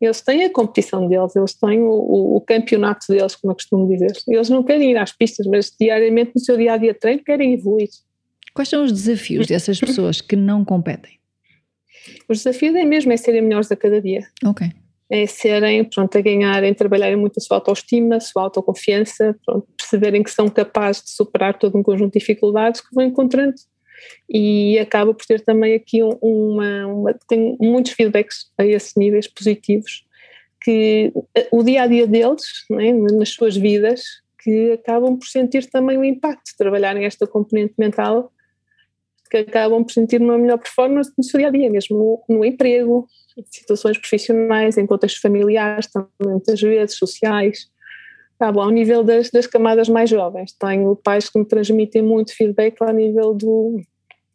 Eles 0.00 0.20
têm 0.20 0.44
a 0.44 0.52
competição 0.52 1.08
deles, 1.08 1.34
eles 1.34 1.54
têm 1.54 1.80
o, 1.80 1.90
o, 1.90 2.36
o 2.36 2.40
campeonato 2.40 3.06
deles, 3.08 3.34
como 3.34 3.50
eu 3.50 3.56
costumo 3.56 3.88
dizer. 3.88 4.12
Eles 4.28 4.48
não 4.48 4.62
querem 4.62 4.92
ir 4.92 4.96
às 4.96 5.10
pistas, 5.10 5.46
mas 5.46 5.74
diariamente 5.78 6.32
no 6.34 6.40
seu 6.40 6.56
dia 6.56 6.74
a 6.74 6.76
dia 6.76 6.92
de 6.92 6.98
treino 6.98 7.24
querem 7.24 7.54
evoluir. 7.54 7.88
Quais 8.54 8.68
são 8.68 8.84
os 8.84 8.92
desafios 8.92 9.46
dessas 9.46 9.78
pessoas 9.78 10.20
que 10.20 10.36
não 10.36 10.64
competem? 10.64 11.15
Os 12.28 12.38
desafios 12.38 12.74
é 12.74 12.84
mesmo 12.84 13.12
é 13.12 13.16
serem 13.16 13.42
melhores 13.42 13.70
a 13.70 13.76
cada 13.76 14.00
dia. 14.00 14.26
Ok. 14.44 14.68
É 15.08 15.26
serem, 15.26 15.84
pronto, 15.84 16.18
a 16.18 16.20
ganharem, 16.20 16.74
trabalharem 16.74 17.16
muito 17.16 17.38
a 17.38 17.40
sua 17.40 17.58
autoestima, 17.58 18.16
a 18.16 18.20
sua 18.20 18.42
autoconfiança, 18.42 19.36
pronto, 19.44 19.66
perceberem 19.76 20.22
que 20.22 20.30
são 20.30 20.48
capazes 20.48 21.04
de 21.04 21.10
superar 21.10 21.56
todo 21.58 21.78
um 21.78 21.82
conjunto 21.82 22.12
de 22.12 22.18
dificuldades 22.18 22.80
que 22.80 22.92
vão 22.92 23.04
encontrando. 23.04 23.54
E 24.28 24.78
acaba 24.78 25.14
por 25.14 25.24
ter 25.24 25.40
também 25.40 25.74
aqui 25.74 26.02
uma, 26.02 26.86
uma 26.86 27.14
tem 27.28 27.56
muitos 27.60 27.92
feedbacks 27.92 28.50
a 28.58 28.66
esses 28.66 28.94
níveis 28.96 29.26
positivos, 29.28 30.04
que 30.60 31.12
eh, 31.36 31.48
o 31.52 31.62
dia 31.62 31.82
a 31.82 31.86
dia 31.86 32.06
deles, 32.06 32.42
né, 32.68 32.92
nas 32.92 33.30
suas 33.30 33.56
vidas, 33.56 34.02
que 34.42 34.72
acabam 34.72 35.16
por 35.16 35.26
sentir 35.26 35.66
também 35.70 35.96
o 35.98 36.04
impacto 36.04 36.50
de 36.50 36.56
trabalharem 36.56 37.04
esta 37.04 37.26
componente 37.26 37.74
mental 37.78 38.32
que 39.28 39.38
acabam 39.38 39.84
por 39.84 39.92
sentir 39.92 40.20
uma 40.20 40.38
melhor 40.38 40.58
performance 40.58 41.12
no 41.16 41.24
seu 41.24 41.38
dia 41.38 41.48
a 41.48 41.50
dia, 41.50 41.70
mesmo 41.70 42.24
no, 42.28 42.36
no 42.36 42.44
emprego, 42.44 43.06
em 43.36 43.44
situações 43.50 43.98
profissionais, 43.98 44.78
em 44.78 44.86
contextos 44.86 45.20
familiares, 45.20 45.86
também 45.86 46.08
muitas 46.20 46.60
vezes 46.60 46.96
sociais. 46.96 47.68
Tá 48.38 48.52
bom, 48.52 48.62
ao 48.62 48.70
nível 48.70 49.02
das, 49.02 49.30
das 49.30 49.46
camadas 49.46 49.88
mais 49.88 50.10
jovens, 50.10 50.52
tenho 50.52 50.94
pais 50.96 51.28
que 51.28 51.38
me 51.38 51.44
transmitem 51.44 52.02
muito 52.02 52.34
feedback 52.36 52.76
ao 52.80 52.92
nível 52.92 53.32
do, 53.32 53.80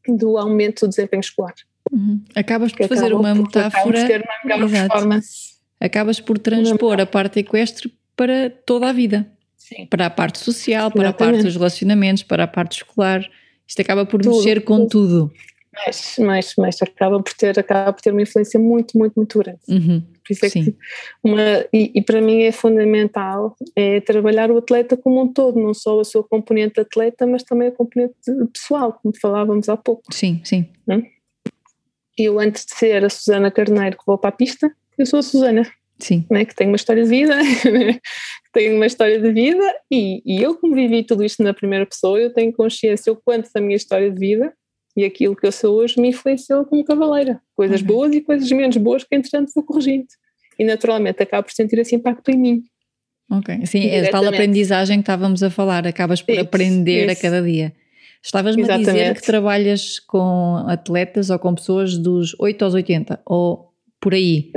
do 0.08 0.38
aumento 0.38 0.82
do 0.82 0.90
desempenho 0.90 1.22
escolar. 1.22 1.54
Uhum. 1.92 2.22
Acabas 2.34 2.72
por 2.72 2.88
fazer 2.88 3.14
uma 3.14 3.36
metáfora. 3.36 3.84
Por 3.84 3.94
ter 3.94 4.22
uma 4.22 4.58
melhor 4.58 4.70
performance. 4.70 5.52
Acabas 5.80 6.20
por 6.20 6.38
transpor 6.38 7.00
a 7.00 7.06
parte 7.06 7.40
equestre 7.40 7.94
para 8.16 8.50
toda 8.50 8.90
a 8.90 8.94
vida. 8.94 9.28
Sim. 9.58 9.86
Para 9.86 10.08
a 10.08 10.10
parte 10.10 10.40
social, 10.40 10.92
para 10.92 11.10
Exatamente. 11.10 11.24
a 11.24 11.34
parte 11.34 11.44
dos 11.46 11.56
relacionamentos, 11.56 12.24
para 12.24 12.44
a 12.44 12.48
parte 12.48 12.78
escolar. 12.78 13.28
Isto 13.68 13.82
acaba 13.82 14.06
por 14.06 14.22
tudo, 14.22 14.38
mexer 14.38 14.64
com 14.64 14.88
tudo. 14.88 15.32
Mas, 15.74 16.16
mas, 16.20 16.54
mas 16.58 16.82
acaba 16.82 17.22
por 17.24 17.34
ter 17.34 17.58
acaba 17.58 17.94
por 17.94 18.02
ter 18.02 18.12
uma 18.12 18.22
influência 18.22 18.60
muito 18.60 18.98
muito 18.98 19.14
muito 19.16 19.40
grande. 19.40 19.60
Uhum, 19.70 20.02
por 20.02 20.34
isso 20.34 20.46
é 20.46 20.50
que 20.50 20.76
uma, 21.24 21.42
e, 21.72 21.92
e, 21.96 22.02
para 22.02 22.20
mim 22.20 22.44
é 22.44 22.52
fundamental 22.52 23.56
é 23.74 24.02
trabalhar 24.02 24.52
o 24.52 24.58
atleta 24.58 24.98
como 24.98 25.22
um 25.22 25.32
todo 25.32 25.58
não 25.58 25.74
só 25.74 26.02
a 26.02 26.04
sua 26.04 26.24
componente 26.26 26.82
atleta 26.82 27.26
mas 27.26 27.44
também 27.44 27.70
a 27.70 27.72
componente 27.72 28.16
pessoal 28.54 29.00
como 29.02 29.18
falávamos 29.18 29.70
há 29.70 29.78
pouco. 29.78 30.04
Sim 30.12 30.42
sim. 30.44 30.68
Hum? 30.90 31.04
eu 32.18 32.38
antes 32.38 32.66
de 32.66 32.76
ser 32.76 33.06
a 33.06 33.10
Susana 33.10 33.50
Carneiro 33.50 33.98
que 33.98 34.06
vou 34.06 34.18
para 34.18 34.30
a 34.30 34.34
pista 34.34 34.70
eu 34.98 35.06
sou 35.06 35.20
a 35.20 35.24
Susana 35.24 35.64
Sim. 36.02 36.26
Né, 36.30 36.46
que 36.46 36.56
tem 36.56 36.68
uma 36.68 36.76
história 36.76 37.04
de 37.04 37.10
vida, 37.10 37.38
que 37.62 38.52
tem 38.52 38.74
uma 38.74 38.86
história 38.86 39.20
de 39.20 39.32
vida, 39.32 39.64
e, 39.90 40.22
e 40.26 40.42
eu, 40.42 40.56
como 40.56 40.74
vivi 40.76 41.04
tudo 41.04 41.24
isto 41.24 41.44
na 41.44 41.54
primeira 41.54 41.86
pessoa, 41.86 42.20
eu 42.20 42.34
tenho 42.34 42.52
consciência 42.52 43.14
o 43.14 43.16
quanto 43.16 43.50
da 43.54 43.62
minha 43.62 43.76
história 43.76 44.10
de 44.10 44.20
vida 44.20 44.54
e 44.96 45.06
aquilo 45.06 45.36
que 45.36 45.48
eu 45.48 45.52
sou 45.52 45.78
hoje 45.78 46.00
me 46.00 46.10
influenciou 46.10 46.66
como 46.66 46.84
cavaleira. 46.84 47.42
Coisas 47.56 47.82
uhum. 47.82 47.88
boas 47.88 48.14
e 48.14 48.22
coisas 48.22 48.52
menos 48.52 48.76
boas 48.78 49.04
que, 49.04 49.16
entretanto, 49.16 49.52
vou 49.56 49.64
corrigindo. 49.64 50.08
E 50.60 50.66
naturalmente 50.66 51.24
acabo 51.24 51.48
por 51.48 51.54
sentir 51.54 51.80
esse 51.80 51.96
impacto 51.96 52.30
em 52.30 52.38
mim. 52.38 52.64
Ok, 53.30 53.66
sim, 53.66 53.88
é 53.88 54.08
a 54.08 54.12
tal 54.12 54.28
aprendizagem 54.28 54.98
que 54.98 55.04
estávamos 55.04 55.42
a 55.42 55.50
falar, 55.50 55.88
acabas 55.88 56.22
por 56.22 56.34
isso, 56.34 56.42
aprender 56.42 57.10
isso. 57.10 57.20
a 57.20 57.22
cada 57.22 57.42
dia. 57.42 57.74
Estavas-me 58.22 58.70
a 58.70 58.78
dizer 58.78 59.16
que 59.16 59.22
trabalhas 59.22 60.00
com 60.00 60.58
atletas 60.68 61.30
ou 61.30 61.40
com 61.40 61.56
pessoas 61.56 61.98
dos 61.98 62.36
8 62.38 62.66
aos 62.66 62.74
80, 62.74 63.22
ou 63.26 63.71
por 64.02 64.16
aí. 64.16 64.52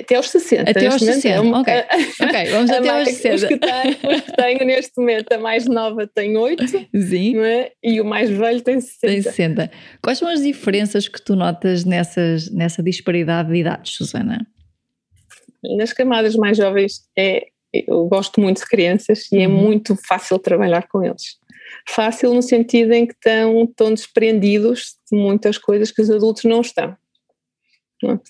Até 0.00 0.14
aos 0.14 0.30
60. 0.30 0.70
Até 0.70 0.86
aos 0.86 1.02
60, 1.02 1.28
é 1.28 1.40
uma, 1.40 1.60
ok. 1.60 1.74
ok, 2.22 2.50
vamos 2.50 2.70
até 2.70 2.88
aos 2.88 3.08
60. 3.08 3.34
Os 3.34 3.44
que, 3.44 3.58
tenho, 3.58 4.14
os 4.14 4.20
que 4.20 4.32
tenho 4.36 4.64
neste 4.64 4.92
momento, 4.96 5.32
a 5.32 5.38
mais 5.38 5.66
nova 5.66 6.06
tem 6.06 6.36
8 6.36 6.68
Sim. 6.68 7.38
É? 7.40 7.72
e 7.82 8.00
o 8.00 8.04
mais 8.04 8.30
velho 8.30 8.62
tem 8.62 8.80
60. 8.80 9.06
Tem 9.12 9.20
60. 9.20 9.70
Quais 10.00 10.18
são 10.18 10.28
as 10.28 10.42
diferenças 10.42 11.08
que 11.08 11.20
tu 11.20 11.34
notas 11.34 11.84
nessas, 11.84 12.48
nessa 12.52 12.82
disparidade 12.84 13.50
de 13.50 13.56
idades, 13.56 13.94
Susana? 13.94 14.46
Nas 15.76 15.92
camadas 15.92 16.36
mais 16.36 16.56
jovens, 16.56 17.02
é, 17.18 17.48
eu 17.72 18.06
gosto 18.06 18.40
muito 18.40 18.60
de 18.60 18.66
crianças 18.66 19.30
e 19.32 19.42
é 19.42 19.48
uhum. 19.48 19.54
muito 19.54 19.96
fácil 20.06 20.38
trabalhar 20.38 20.86
com 20.86 21.02
eles. 21.02 21.36
Fácil 21.88 22.32
no 22.32 22.42
sentido 22.42 22.92
em 22.92 23.06
que 23.06 23.14
estão, 23.14 23.64
estão 23.64 23.92
desprendidos 23.92 24.94
de 25.10 25.18
muitas 25.18 25.58
coisas 25.58 25.90
que 25.90 26.00
os 26.00 26.10
adultos 26.10 26.44
não 26.44 26.60
estão 26.60 26.96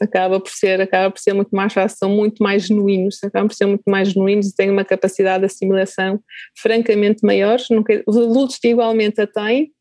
acaba 0.01 0.41
por 0.41 0.51
ser 0.51 0.81
acaba 0.81 1.11
por 1.11 1.21
ser 1.21 1.33
muito 1.33 1.51
mais 1.51 1.73
fácil, 1.73 1.99
são 1.99 2.11
muito 2.11 2.43
mais 2.43 2.67
genuínos, 2.67 3.23
acabam 3.23 3.49
por 3.49 3.55
ser 3.55 3.67
muito 3.67 3.85
mais 3.87 4.09
genuínos 4.09 4.49
e 4.49 4.55
têm 4.55 4.71
uma 4.71 4.85
capacidade 4.85 5.41
de 5.41 5.47
assimilação 5.47 6.21
francamente 6.57 7.25
maior, 7.25 7.59
os 8.07 8.17
adultos 8.17 8.59
igualmente 8.65 9.21
a 9.21 9.27
têm, 9.27 9.73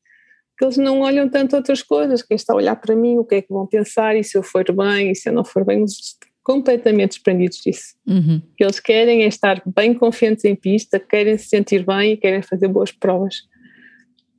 porque 0.51 0.65
eles 0.65 0.77
não 0.77 1.01
olham 1.01 1.27
tanto 1.29 1.55
outras 1.55 1.81
coisas. 1.81 2.21
Quem 2.21 2.35
está 2.35 2.53
a 2.53 2.57
olhar 2.57 2.75
para 2.75 2.95
mim, 2.95 3.17
o 3.17 3.25
que 3.25 3.35
é 3.35 3.41
que 3.41 3.51
vão 3.51 3.65
pensar, 3.65 4.15
e 4.15 4.23
se 4.23 4.37
eu 4.37 4.43
for 4.43 4.63
bem, 4.71 5.11
e 5.11 5.15
se 5.15 5.29
eu 5.29 5.33
não 5.33 5.43
for 5.43 5.65
bem, 5.65 5.83
completamente 6.43 7.11
desprendidos 7.11 7.57
disso. 7.59 7.95
Uhum. 8.05 8.37
O 8.37 8.55
que 8.55 8.63
eles 8.63 8.79
querem 8.79 9.23
é 9.23 9.27
estar 9.27 9.61
bem 9.65 9.93
confiantes 9.93 10.45
em 10.45 10.55
pista, 10.55 10.99
querem 10.99 11.37
se 11.37 11.47
sentir 11.47 11.85
bem 11.85 12.13
e 12.13 12.17
querem 12.17 12.41
fazer 12.41 12.67
boas 12.67 12.91
provas. 12.91 13.35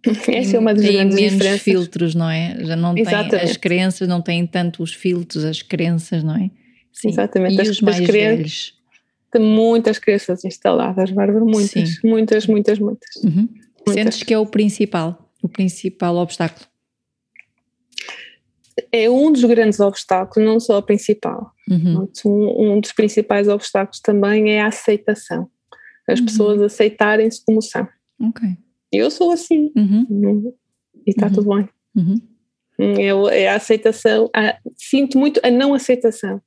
Essa 0.29 0.57
é 0.57 0.59
uma 0.59 0.75
das 0.75 0.83
tem 0.85 0.93
grandes 0.93 1.17
menos 1.17 1.33
diferenças. 1.33 1.63
filtros, 1.63 2.15
não 2.15 2.29
é? 2.31 2.57
Já 2.65 2.77
não 2.77 2.95
tem, 2.95 3.03
Exatamente. 3.03 3.51
as 3.51 3.57
crenças 3.57 4.09
não 4.09 4.21
têm 4.21 4.47
tanto 4.47 4.83
os 4.83 4.93
filtros, 4.93 5.45
as 5.45 5.63
crenças, 5.63 6.23
não 6.23 6.37
é? 6.37 6.51
Sim. 6.93 7.09
Exatamente. 7.09 7.57
E 7.57 7.61
As- 7.61 7.69
os 7.69 7.77
as 7.77 7.81
mais 7.81 7.99
velhos. 8.07 8.75
Tem 9.33 9.43
muitas 9.43 9.99
crenças 9.99 10.45
instaladas, 10.45 11.11
Bárbara, 11.11 11.45
muitas, 11.45 11.89
Sim. 11.97 12.09
muitas, 12.09 12.47
muitas, 12.47 12.79
muitas. 12.79 13.17
Uhum. 13.17 13.49
Muitas. 13.87 13.95
Sentes 13.95 14.23
que 14.23 14.33
é 14.33 14.39
o 14.39 14.47
principal, 14.47 15.29
o 15.43 15.49
principal 15.49 16.17
obstáculo. 16.17 16.67
É 18.91 19.09
um 19.09 19.33
dos 19.33 19.45
grandes 19.45 19.79
obstáculos, 19.81 20.49
não 20.49 20.59
só 20.59 20.79
o 20.79 20.83
principal. 20.83 21.53
Uhum. 21.69 22.09
Um, 22.27 22.73
um 22.75 22.81
dos 22.81 22.93
principais 22.93 23.47
obstáculos 23.49 24.01
também 24.01 24.51
é 24.53 24.63
a 24.63 24.67
aceitação. 24.69 25.49
As 26.09 26.19
Uhum. 26.21 26.27
pessoas 26.27 26.61
aceitarem-se 26.63 27.43
como 27.45 27.63
são. 27.63 27.87
Ok. 28.21 28.49
Eu 28.97 29.11
sou 29.11 29.31
assim. 29.33 29.73
Uhum. 29.77 30.53
E 31.07 31.11
está 31.11 31.27
Uhum. 31.27 31.33
tudo 31.33 31.55
bem. 31.55 31.69
Uhum. 31.97 32.21
É, 32.79 33.43
é 33.43 33.49
a 33.49 33.55
aceitação, 33.57 34.29
a- 34.35 34.59
sinto 34.77 35.17
muito 35.19 35.41
a 35.45 35.51
não 35.51 35.75
aceitação 35.75 36.41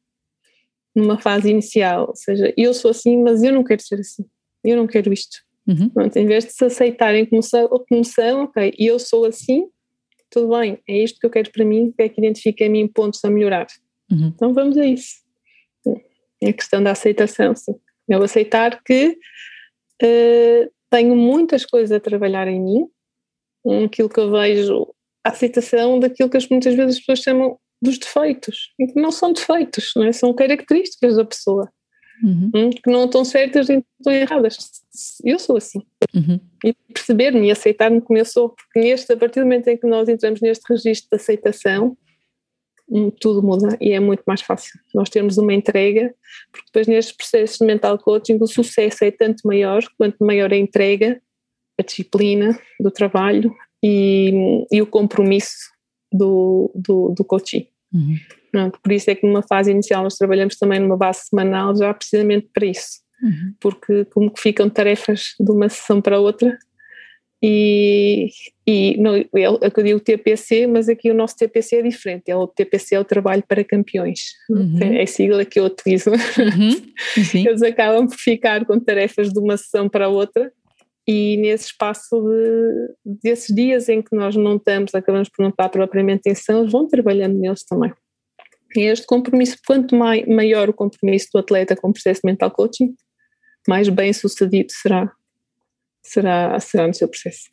numa 0.95 1.19
fase 1.19 1.49
inicial, 1.49 2.07
ou 2.09 2.15
seja, 2.15 2.53
eu 2.57 2.73
sou 2.73 2.91
assim, 2.91 3.21
mas 3.21 3.43
eu 3.43 3.53
não 3.53 3.63
quero 3.63 3.81
ser 3.81 3.99
assim, 3.99 4.25
eu 4.63 4.75
não 4.75 4.87
quero 4.87 5.13
isto. 5.13 5.37
Uhum. 5.67 5.89
Pronto, 5.89 6.17
em 6.17 6.25
vez 6.25 6.43
de 6.45 6.51
se 6.53 6.65
aceitarem 6.65 7.25
como 7.25 7.43
são, 7.43 7.67
como 7.87 8.03
são, 8.03 8.43
ok, 8.45 8.73
eu 8.79 8.97
sou 8.97 9.25
assim, 9.25 9.67
tudo 10.29 10.57
bem, 10.57 10.79
é 10.87 10.97
isto 11.03 11.19
que 11.19 11.25
eu 11.25 11.29
quero 11.29 11.51
para 11.51 11.63
mim, 11.63 11.93
que 11.95 12.01
é 12.03 12.09
que 12.09 12.19
identifica 12.19 12.65
em 12.65 12.69
mim 12.69 12.87
pontos 12.87 13.23
a 13.23 13.29
melhorar. 13.29 13.67
Uhum. 14.11 14.27
Então 14.35 14.53
vamos 14.53 14.77
a 14.77 14.85
isso. 14.85 15.15
É 16.41 16.49
a 16.49 16.53
questão 16.53 16.81
da 16.83 16.91
aceitação, 16.91 17.55
sim. 17.55 17.75
Eu 18.09 18.21
aceitar 18.23 18.81
que 18.83 19.17
eh, 20.01 20.69
tenho 20.89 21.15
muitas 21.15 21.65
coisas 21.65 21.91
a 21.91 21.99
trabalhar 21.99 22.47
em 22.47 22.59
mim, 22.61 22.87
aquilo 23.85 24.09
que 24.09 24.19
eu 24.19 24.31
vejo, 24.31 24.87
a 25.25 25.29
aceitação 25.29 25.99
daquilo 25.99 26.29
que 26.29 26.37
as- 26.37 26.47
muitas 26.47 26.73
vezes 26.75 26.95
as 26.95 26.99
pessoas 26.99 27.19
chamam 27.19 27.59
dos 27.81 27.97
defeitos, 27.99 28.71
e 28.79 28.87
que 28.87 28.99
não 28.99 29.11
são 29.11 29.33
defeitos, 29.33 29.91
não 29.95 30.03
é? 30.05 30.11
são 30.11 30.33
características 30.33 31.15
da 31.17 31.25
pessoa, 31.25 31.69
Uhum. 32.23 32.49
hum, 32.55 32.69
que 32.71 32.89
não 32.89 33.05
estão 33.05 33.23
certas 33.23 33.67
nem 33.67 33.83
estão 33.99 34.11
erradas. 34.11 34.57
Eu 35.23 35.37
sou 35.37 35.57
assim. 35.57 35.79
Uhum. 36.15 36.39
E 36.65 36.73
perceber-me 36.91 37.47
e 37.47 37.51
aceitar-me 37.51 38.01
como 38.01 38.17
eu 38.17 38.25
sou, 38.25 38.49
porque 38.49 38.79
neste, 38.79 39.13
a 39.13 39.17
partir 39.17 39.41
do 39.41 39.45
momento 39.45 39.67
em 39.67 39.77
que 39.77 39.85
nós 39.85 40.09
entramos 40.09 40.41
neste 40.41 40.63
registro 40.67 41.09
de 41.11 41.15
aceitação, 41.21 41.95
tudo 43.19 43.43
muda 43.43 43.77
e 43.81 43.91
é 43.91 43.99
muito 43.99 44.23
mais 44.25 44.41
fácil. 44.41 44.79
Nós 44.93 45.09
temos 45.09 45.37
uma 45.37 45.53
entrega, 45.53 46.13
porque 46.51 46.67
depois 46.67 46.87
nestes 46.87 47.15
processos 47.15 47.57
de 47.57 47.65
mental 47.65 47.97
coaching 47.97 48.37
o 48.39 48.47
sucesso 48.47 49.03
é 49.03 49.11
tanto 49.11 49.45
maior, 49.45 49.83
quanto 49.97 50.23
maior 50.23 50.51
a 50.53 50.57
entrega, 50.57 51.21
a 51.77 51.83
disciplina 51.83 52.57
do 52.79 52.89
trabalho 52.89 53.53
e, 53.83 54.65
e 54.71 54.81
o 54.81 54.87
compromisso 54.87 55.69
do, 56.11 56.71
do, 56.73 57.13
do 57.15 57.25
coaching. 57.25 57.67
Uhum. 57.93 58.15
Pronto, 58.51 58.79
por 58.81 58.91
isso 58.91 59.09
é 59.09 59.15
que 59.15 59.27
numa 59.27 59.43
fase 59.43 59.71
inicial 59.71 60.03
nós 60.03 60.15
trabalhamos 60.15 60.57
também 60.57 60.79
numa 60.79 60.97
base 60.97 61.25
semanal 61.27 61.75
já 61.75 61.93
precisamente 61.93 62.49
para 62.53 62.65
isso, 62.65 63.05
Uhum. 63.19 63.55
porque 63.59 64.05
como 64.05 64.31
que 64.31 64.39
ficam 64.39 64.69
tarefas 64.69 65.33
de 65.39 65.51
uma 65.51 65.67
sessão 65.69 65.99
para 65.99 66.19
outra 66.19 66.55
e, 67.41 68.29
e 68.65 68.97
não, 68.99 69.15
eu, 69.15 69.59
eu 69.61 69.83
digo 69.83 69.99
TPC, 69.99 70.65
mas 70.65 70.89
aqui 70.89 71.11
o 71.11 71.13
nosso 71.13 71.35
TPC 71.35 71.77
é 71.77 71.81
diferente, 71.83 72.31
é 72.31 72.35
o 72.35 72.47
TPC 72.47 72.95
é 72.95 72.99
o 72.99 73.05
trabalho 73.05 73.43
para 73.47 73.63
campeões, 73.63 74.21
Uhum. 74.49 74.79
é 74.81 75.03
a 75.03 75.07
sigla 75.07 75.45
que 75.45 75.59
eu 75.59 75.65
utilizo. 75.65 76.09
Uhum. 76.09 76.81
Eles 77.33 77.61
acabam 77.61 78.07
por 78.07 78.17
ficar 78.17 78.65
com 78.65 78.79
tarefas 78.79 79.31
de 79.31 79.39
uma 79.39 79.55
sessão 79.55 79.87
para 79.87 80.09
outra 80.09 80.51
e 81.07 81.37
nesse 81.37 81.67
espaço 81.67 82.21
de, 82.21 83.19
desses 83.21 83.55
dias 83.55 83.87
em 83.87 84.01
que 84.01 84.15
nós 84.15 84.35
não 84.35 84.57
estamos, 84.57 84.93
acabamos 84.93 85.29
por 85.29 85.43
não 85.43 85.49
estar 85.49 85.69
propriamente 85.69 86.29
em 86.29 86.35
sessão, 86.35 86.59
eles 86.59 86.71
vão 86.71 86.87
trabalhando 86.87 87.37
neles 87.37 87.63
também. 87.63 87.93
E 88.75 88.81
este 88.81 89.05
compromisso, 89.05 89.57
quanto 89.65 89.95
mai, 89.95 90.25
maior 90.25 90.69
o 90.69 90.73
compromisso 90.73 91.29
do 91.33 91.39
atleta 91.39 91.75
com 91.75 91.89
o 91.89 91.93
processo 91.93 92.21
mental 92.25 92.51
coaching, 92.51 92.93
mais 93.67 93.87
bem 93.87 94.11
sucedido 94.11 94.71
será, 94.71 95.11
será, 96.07 96.59
será 96.59 96.87
no 96.87 96.93
seu 96.93 97.07
processo. 97.07 97.49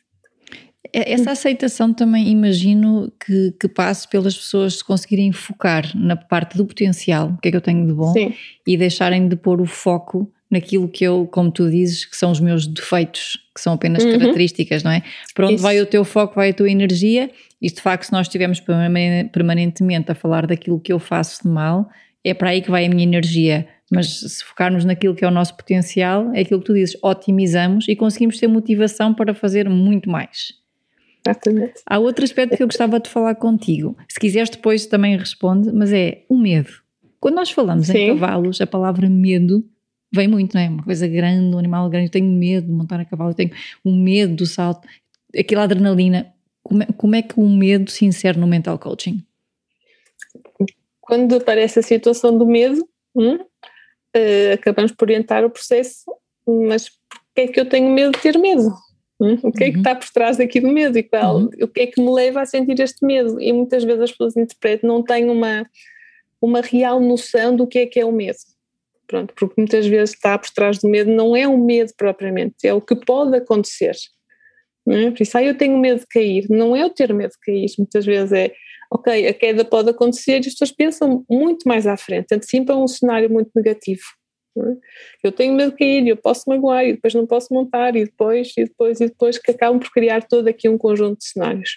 Essa 0.93 1.31
aceitação 1.31 1.93
também 1.93 2.29
imagino 2.29 3.11
que, 3.25 3.53
que 3.59 3.67
passe 3.67 4.07
pelas 4.07 4.37
pessoas 4.37 4.75
se 4.77 4.83
conseguirem 4.83 5.31
focar 5.31 5.91
na 5.97 6.15
parte 6.15 6.55
do 6.55 6.65
potencial, 6.65 7.29
o 7.29 7.37
que 7.41 7.47
é 7.47 7.51
que 7.51 7.57
eu 7.57 7.61
tenho 7.61 7.85
de 7.85 7.91
bom, 7.93 8.13
Sim, 8.13 8.33
e 8.65 8.77
deixarem 8.77 9.27
de 9.27 9.35
pôr 9.35 9.59
o 9.59 9.65
foco 9.65 10.31
naquilo 10.49 10.87
que 10.87 11.03
eu, 11.03 11.27
como 11.31 11.51
tu 11.51 11.69
dizes, 11.69 12.05
que 12.05 12.15
são 12.15 12.31
os 12.31 12.39
meus 12.39 12.67
defeitos, 12.67 13.37
que 13.53 13.59
são 13.59 13.73
apenas 13.73 14.03
Uhum. 14.03 14.11
características, 14.11 14.83
não 14.83 14.91
é? 14.91 15.01
Para 15.33 15.47
onde 15.47 15.55
Isso. 15.55 15.63
vai 15.63 15.81
o 15.81 15.85
teu 15.85 16.05
foco, 16.05 16.35
vai 16.35 16.51
a 16.51 16.53
tua 16.53 16.69
energia, 16.69 17.31
e 17.61 17.67
de 17.67 17.81
facto, 17.81 18.03
se 18.05 18.11
nós 18.11 18.27
estivermos 18.27 18.59
permane- 18.59 19.27
permanentemente 19.33 20.11
a 20.11 20.15
falar 20.15 20.45
daquilo 20.45 20.79
que 20.79 20.93
eu 20.93 20.99
faço 20.99 21.43
de 21.43 21.49
mal, 21.49 21.89
é 22.23 22.33
para 22.33 22.51
aí 22.51 22.61
que 22.61 22.69
vai 22.71 22.85
a 22.85 22.89
minha 22.89 23.03
energia. 23.03 23.67
Mas 23.91 24.19
se 24.19 24.43
focarmos 24.43 24.83
naquilo 24.83 25.13
que 25.13 25.23
é 25.23 25.27
o 25.27 25.31
nosso 25.31 25.55
potencial, 25.55 26.31
é 26.33 26.41
aquilo 26.41 26.59
que 26.59 26.65
tu 26.65 26.73
dizes, 26.73 26.97
otimizamos 27.03 27.87
e 27.87 27.95
conseguimos 27.95 28.39
ter 28.39 28.47
motivação 28.47 29.13
para 29.13 29.33
fazer 29.33 29.69
muito 29.69 30.09
mais. 30.09 30.53
exatamente. 31.25 31.81
Há 31.85 31.99
outro 31.99 32.25
aspecto 32.25 32.57
que 32.57 32.63
eu 32.63 32.67
gostava 32.67 32.99
de 32.99 33.09
falar 33.09 33.35
contigo. 33.35 33.95
Se 34.07 34.19
quiseres, 34.19 34.49
depois 34.49 34.85
também 34.87 35.17
responde, 35.17 35.71
mas 35.71 35.93
é 35.93 36.23
o 36.27 36.37
medo. 36.37 36.71
Quando 37.19 37.35
nós 37.35 37.51
falamos 37.51 37.89
em 37.89 37.93
Sim. 37.93 38.07
cavalos, 38.07 38.59
a 38.59 38.67
palavra 38.67 39.09
medo 39.09 39.63
vem 40.11 40.27
muito, 40.27 40.53
não 40.55 40.61
é? 40.61 40.69
Uma 40.69 40.83
coisa 40.83 41.07
grande, 41.07 41.55
um 41.55 41.59
animal 41.59 41.89
grande. 41.89 42.07
Eu 42.07 42.11
tenho 42.11 42.31
medo 42.31 42.67
de 42.67 42.73
montar 42.73 42.99
a 42.99 43.05
cavalo, 43.05 43.31
eu 43.31 43.35
tenho 43.35 43.51
o 43.83 43.91
medo 43.91 44.35
do 44.35 44.45
salto, 44.45 44.87
aquela 45.37 45.63
adrenalina. 45.63 46.33
Como 46.63 46.81
é, 46.81 46.85
como 46.97 47.15
é 47.15 47.21
que 47.21 47.39
o 47.39 47.47
medo 47.47 47.91
se 47.91 48.05
insere 48.05 48.39
no 48.39 48.47
mental 48.47 48.79
coaching? 48.79 49.23
Quando 51.01 51.35
aparece 51.35 51.79
a 51.79 51.83
situação 51.83 52.35
do 52.35 52.47
medo, 52.47 52.87
hum, 53.15 53.37
eh, 54.15 54.53
acabamos 54.53 54.91
por 54.93 55.05
orientar 55.05 55.43
o 55.43 55.49
processo, 55.49 56.03
mas 56.47 56.89
porquê 57.09 57.41
é 57.41 57.47
que 57.47 57.59
eu 57.59 57.67
tenho 57.67 57.89
medo 57.89 58.13
de 58.13 58.21
ter 58.21 58.37
medo? 58.37 58.73
Hum? 59.19 59.37
O 59.43 59.51
que 59.51 59.63
é 59.65 59.67
que 59.69 59.75
Uhum. 59.75 59.81
está 59.81 59.95
por 59.95 60.09
trás 60.09 60.39
aqui 60.39 60.59
do 60.59 60.67
medo 60.69 60.97
e 60.97 61.03
qual, 61.03 61.37
Uhum. 61.37 61.49
o 61.61 61.67
que 61.67 61.81
é 61.81 61.87
que 61.87 62.01
me 62.01 62.11
leva 62.11 62.41
a 62.41 62.45
sentir 62.45 62.79
este 62.81 63.05
medo? 63.05 63.39
E 63.41 63.51
muitas 63.53 63.83
vezes 63.83 64.01
as 64.01 64.11
pessoas 64.11 64.35
interpretam, 64.35 64.89
não 64.89 65.03
têm 65.03 65.29
uma, 65.29 65.65
uma 66.41 66.61
real 66.61 66.99
noção 66.99 67.55
do 67.55 67.65
que 67.67 67.79
é 67.79 67.85
que 67.85 67.99
é 67.99 68.05
o 68.05 68.11
medo. 68.11 68.37
Pronto, 69.07 69.33
porque 69.37 69.53
muitas 69.57 69.85
vezes 69.85 70.15
está 70.15 70.37
por 70.37 70.49
trás 70.49 70.79
do 70.79 70.89
medo, 70.89 71.11
não 71.11 71.35
é 71.35 71.47
o 71.47 71.57
medo 71.57 71.93
propriamente, 71.95 72.55
é 72.65 72.73
o 72.73 72.81
que 72.81 72.95
pode 72.95 73.35
acontecer. 73.37 73.95
Não 74.85 74.95
é? 74.95 75.11
Por 75.11 75.21
isso, 75.21 75.37
ah, 75.37 75.43
eu 75.43 75.55
tenho 75.57 75.77
medo 75.77 75.99
de 76.01 76.07
cair, 76.07 76.45
não 76.49 76.75
é 76.75 76.85
o 76.85 76.89
ter 76.89 77.13
medo 77.13 77.31
de 77.31 77.39
cair, 77.39 77.67
muitas 77.77 78.05
vezes 78.05 78.31
é 78.31 78.51
ok, 78.95 79.27
a 79.27 79.33
queda 79.33 79.65
pode 79.65 79.89
acontecer 79.89 80.37
e 80.37 80.47
as 80.47 80.53
pessoas 80.53 80.71
pensam 80.71 81.25
muito 81.29 81.67
mais 81.67 81.85
à 81.85 81.97
frente, 81.97 82.33
antecipam 82.33 82.81
um 82.81 82.87
cenário 82.87 83.29
muito 83.29 83.51
negativo. 83.53 84.03
é? 84.57 85.27
Eu 85.27 85.31
tenho 85.31 85.53
medo 85.53 85.71
de 85.71 85.77
cair, 85.77 86.07
eu 86.07 86.17
posso 86.17 86.49
magoar 86.49 86.85
e 86.85 86.93
depois 86.93 87.13
não 87.13 87.27
posso 87.27 87.53
montar 87.53 87.95
e 87.95 88.05
depois, 88.05 88.53
e 88.57 88.63
depois, 88.63 89.01
e 89.01 89.07
depois, 89.07 89.37
que 89.37 89.51
acabam 89.51 89.79
por 89.79 89.91
criar 89.91 90.23
todo 90.23 90.47
aqui 90.47 90.69
um 90.69 90.77
conjunto 90.77 91.19
de 91.19 91.27
cenários. 91.27 91.75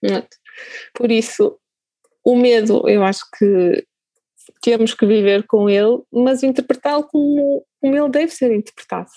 Pronto. 0.00 0.28
Por 0.94 1.10
isso, 1.10 1.58
o 2.24 2.36
medo, 2.36 2.86
eu 2.88 3.02
acho 3.02 3.24
que 3.38 3.86
temos 4.60 4.92
que 4.92 5.06
viver 5.06 5.46
com 5.46 5.68
ele, 5.68 6.02
mas 6.12 6.42
interpretá-lo 6.42 7.04
como, 7.04 7.64
como 7.80 7.96
ele 7.96 8.10
deve 8.10 8.32
ser 8.32 8.52
interpretado. 8.52 9.10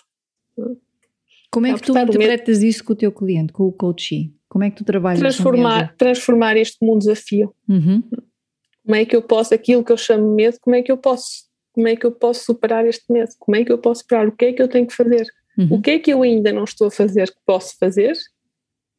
Como 1.51 1.67
é 1.67 1.73
que 1.73 1.81
tu 1.81 1.97
interpretas 1.97 2.63
isso 2.63 2.83
com 2.83 2.93
o 2.93 2.95
teu 2.95 3.11
cliente, 3.11 3.51
com 3.51 3.63
o 3.63 3.71
coachee? 3.71 4.33
Como 4.51 4.65
é 4.65 4.69
que 4.69 4.75
tu 4.75 4.83
trabalhas 4.83 5.17
Transformar, 5.17 5.95
transformar 5.95 6.55
como 6.77 6.95
um 6.95 6.97
desafio. 6.99 7.55
Uhum. 7.69 8.03
Como 8.83 8.95
é 8.97 9.05
que 9.05 9.15
eu 9.15 9.21
posso, 9.21 9.53
aquilo 9.53 9.81
que 9.81 9.93
eu 9.93 9.95
chamo 9.97 10.27
de 10.27 10.35
medo, 10.35 10.57
como 10.59 10.75
é 10.75 10.81
que 10.81 10.91
eu 10.91 10.97
posso? 10.97 11.45
Como 11.71 11.87
é 11.87 11.95
que 11.95 12.05
eu 12.05 12.11
posso 12.11 12.43
superar 12.43 12.85
este 12.85 13.05
medo? 13.09 13.29
Como 13.39 13.55
é 13.55 13.63
que 13.63 13.71
eu 13.71 13.77
posso 13.77 14.01
superar? 14.01 14.27
O 14.27 14.31
que 14.33 14.43
é 14.43 14.51
que 14.51 14.61
eu 14.61 14.67
tenho 14.67 14.85
que 14.85 14.93
fazer? 14.93 15.25
Uhum. 15.57 15.67
O 15.75 15.81
que 15.81 15.91
é 15.91 15.99
que 15.99 16.11
eu 16.11 16.21
ainda 16.21 16.51
não 16.51 16.65
estou 16.65 16.87
a 16.87 16.91
fazer 16.91 17.29
que 17.29 17.37
posso 17.45 17.77
fazer 17.79 18.11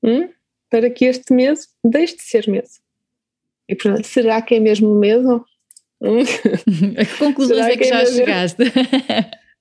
hum, 0.03 0.31
para 0.71 0.89
que 0.89 1.05
este 1.05 1.35
medo 1.35 1.61
deixe 1.85 2.17
de 2.17 2.23
ser 2.23 2.49
medo? 2.49 2.69
E 3.69 3.77
portanto, 3.77 4.07
será 4.07 4.41
que 4.41 4.55
é 4.55 4.59
mesmo 4.59 4.95
medo? 4.99 5.45
Hum, 6.01 6.21
A 6.97 7.05
que 7.05 7.19
conclusões 7.19 7.67
é 7.67 7.71
que 7.73 7.77
que 7.77 7.85
já 7.85 7.99
ainda- 7.99 8.11
chegaste? 8.11 8.63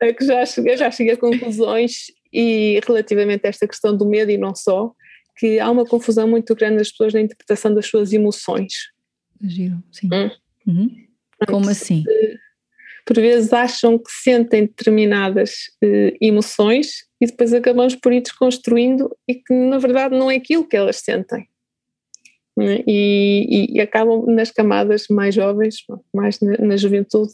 é 0.02 0.14
que 0.14 0.26
já 0.26 0.46
cheguei, 0.46 0.78
já 0.78 0.90
cheguei 0.90 1.14
a 1.16 1.18
conclusões 1.18 2.06
e 2.32 2.80
relativamente 2.88 3.46
a 3.46 3.50
esta 3.50 3.68
questão 3.68 3.96
do 3.98 4.06
medo 4.06 4.32
e 4.32 4.38
não 4.38 4.56
só, 4.56 4.94
que 5.36 5.60
há 5.60 5.70
uma 5.70 5.86
confusão 5.86 6.28
muito 6.28 6.54
grande 6.56 6.78
das 6.78 6.92
pessoas 6.92 7.14
na 7.14 7.22
interpretação 7.22 7.74
das 7.74 7.88
suas 7.88 8.14
emoções. 8.14 8.74
Giro, 9.42 9.82
sim. 9.92 10.10
Hum. 10.14 10.30
Uhum. 10.68 11.08
Como 11.48 11.70
assim? 11.70 12.04
por 13.06 13.16
vezes 13.16 13.52
acham 13.52 13.98
que 13.98 14.12
sentem 14.12 14.66
determinadas 14.66 15.54
eh, 15.84 16.16
emoções 16.22 17.06
e 17.20 17.26
depois 17.26 17.54
acabamos 17.54 17.96
por 17.96 18.14
ir 18.14 18.22
desconstruindo 18.22 19.10
e 19.28 19.36
que 19.36 19.54
na 19.54 19.78
verdade 19.78 20.18
não 20.18 20.30
é 20.30 20.36
aquilo 20.36 20.68
que 20.68 20.78
elas 20.78 20.98
sentem. 20.98 21.48
né? 22.56 22.84
e, 22.88 23.76
e, 23.76 23.82
acabam 23.82 24.26
nas 24.28 24.52
camadas 24.52 25.08
mais 25.10 25.34
jovens, 25.34 25.78
mais 26.14 26.40
na, 26.40 26.58
na 26.58 26.78
juventude, 26.78 27.34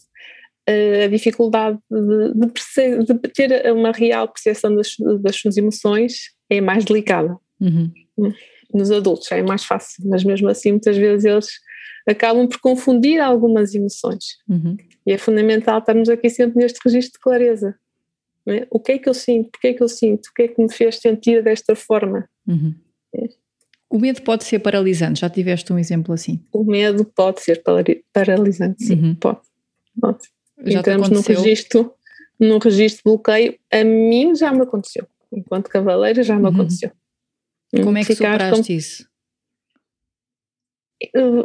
a 1.03 1.07
dificuldade 1.07 1.77
de, 1.89 2.33
de, 2.33 3.13
de, 3.13 3.29
ter 3.29 3.71
uma 3.71 3.91
real 3.91 4.27
percepção 4.27 4.75
das, 4.75 4.95
das 5.21 5.35
suas 5.37 5.57
emoções 5.57 6.31
é 6.49 6.59
mais 6.59 6.83
delicada. 6.83 7.37
Uhum. 7.59 7.91
Nos 8.73 8.91
adultos 8.91 9.31
é 9.31 9.41
mais 9.41 9.63
fácil, 9.63 10.03
mas 10.07 10.23
mesmo 10.23 10.49
assim 10.49 10.71
muitas 10.71 10.97
vezes 10.97 11.25
eles 11.25 11.49
acabam 12.07 12.47
por 12.47 12.59
confundir 12.59 13.19
algumas 13.19 13.75
emoções. 13.75 14.37
Uhum. 14.47 14.77
E 15.05 15.11
é 15.11 15.17
fundamental 15.17 15.79
estarmos 15.79 16.09
aqui 16.09 16.29
sempre 16.29 16.57
neste 16.57 16.79
registro 16.83 17.13
de 17.13 17.19
clareza. 17.19 17.75
É? 18.47 18.65
O 18.71 18.79
que 18.79 18.93
é 18.93 18.97
que 18.97 19.09
eu 19.09 19.13
sinto? 19.13 19.51
Porquê 19.51 19.67
é 19.67 19.73
que 19.73 19.83
eu 19.83 19.89
sinto? 19.89 20.27
O 20.27 20.33
que 20.33 20.43
é 20.43 20.47
que 20.47 20.61
me 20.61 20.71
fez 20.71 20.97
sentir 20.97 21.43
desta 21.43 21.75
forma? 21.75 22.29
Uhum. 22.47 22.73
É. 23.13 23.27
O 23.89 23.99
medo 23.99 24.21
pode 24.21 24.43
ser 24.43 24.59
paralisante, 24.59 25.21
já 25.21 25.29
tiveste 25.29 25.71
um 25.71 25.79
exemplo 25.79 26.13
assim? 26.13 26.41
O 26.51 26.63
medo 26.63 27.05
pode 27.05 27.41
ser 27.41 27.63
paralisante, 28.13 28.83
sim, 28.83 29.01
uhum. 29.01 29.15
pode. 29.15 29.39
pode. 29.99 30.19
Já 30.65 30.79
Entramos 30.79 31.09
num 31.09 31.21
registro, 31.21 31.93
num 32.39 32.57
registro 32.57 32.97
de 32.97 33.03
bloqueio, 33.03 33.55
a 33.71 33.83
mim 33.83 34.35
já 34.35 34.51
me 34.51 34.61
aconteceu. 34.61 35.07
Enquanto 35.31 35.69
cavaleira 35.69 36.23
já 36.23 36.35
me 36.35 36.43
uhum. 36.43 36.47
aconteceu. 36.49 36.91
Como 37.83 37.97
é 37.97 38.03
que 38.03 38.15
superaste 38.15 38.67
com... 38.67 38.73
isso? 38.73 39.07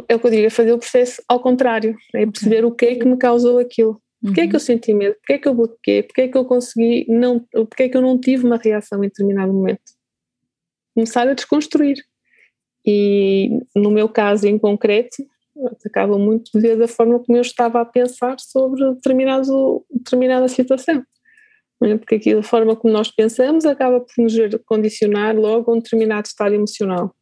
É 0.09 0.15
o 0.15 0.19
que 0.19 0.27
eu 0.27 0.31
digo, 0.31 0.47
é 0.47 0.49
fazer 0.49 0.73
o 0.73 0.79
processo 0.79 1.21
ao 1.27 1.39
contrário, 1.39 1.95
é 2.15 2.25
perceber 2.25 2.65
okay. 2.65 2.69
o 2.69 2.75
que 2.75 2.85
é 2.85 2.99
que 2.99 3.07
me 3.07 3.17
causou 3.17 3.59
aquilo. 3.59 4.01
Porquê 4.21 4.41
uhum. 4.41 4.47
é 4.47 4.49
que 4.49 4.55
eu 4.55 4.59
uhum. 4.59 4.65
senti 4.65 4.93
medo? 4.93 5.15
Porquê 5.15 5.33
é 5.33 5.37
que 5.37 5.47
eu 5.47 5.53
bloqueei? 5.53 6.03
Porquê 6.03 6.21
é 6.21 6.27
que 6.27 6.37
eu 6.37 6.45
consegui 6.45 7.05
não, 7.09 7.39
porquê 7.51 7.83
é 7.83 7.89
que 7.89 7.97
eu 7.97 8.01
não 8.01 8.19
tive 8.19 8.45
uma 8.45 8.57
reação 8.57 9.03
em 9.03 9.07
determinado 9.07 9.53
momento? 9.53 9.81
Começar 10.95 11.27
a 11.27 11.33
desconstruir. 11.33 11.97
E 12.85 13.59
no 13.75 13.91
meu 13.91 14.09
caso 14.09 14.47
em 14.47 14.57
concreto, 14.57 15.23
acaba 15.85 16.17
muito 16.17 16.51
de 16.53 16.59
ver 16.59 16.77
da 16.77 16.87
forma 16.87 17.19
como 17.19 17.37
eu 17.37 17.41
estava 17.41 17.81
a 17.81 17.85
pensar 17.85 18.39
sobre 18.39 18.93
determinado, 18.93 19.85
determinada 19.91 20.47
situação. 20.47 21.03
É? 21.83 21.97
Porque 21.97 22.15
aqui 22.15 22.33
a 22.33 22.43
forma 22.43 22.75
como 22.75 22.93
nós 22.93 23.11
pensamos 23.11 23.65
acaba 23.65 23.99
por 23.99 24.13
nos 24.17 24.33
condicionar 24.65 25.35
logo 25.35 25.71
a 25.71 25.75
um 25.75 25.79
determinado 25.79 26.27
estado 26.27 26.55
emocional. 26.55 27.13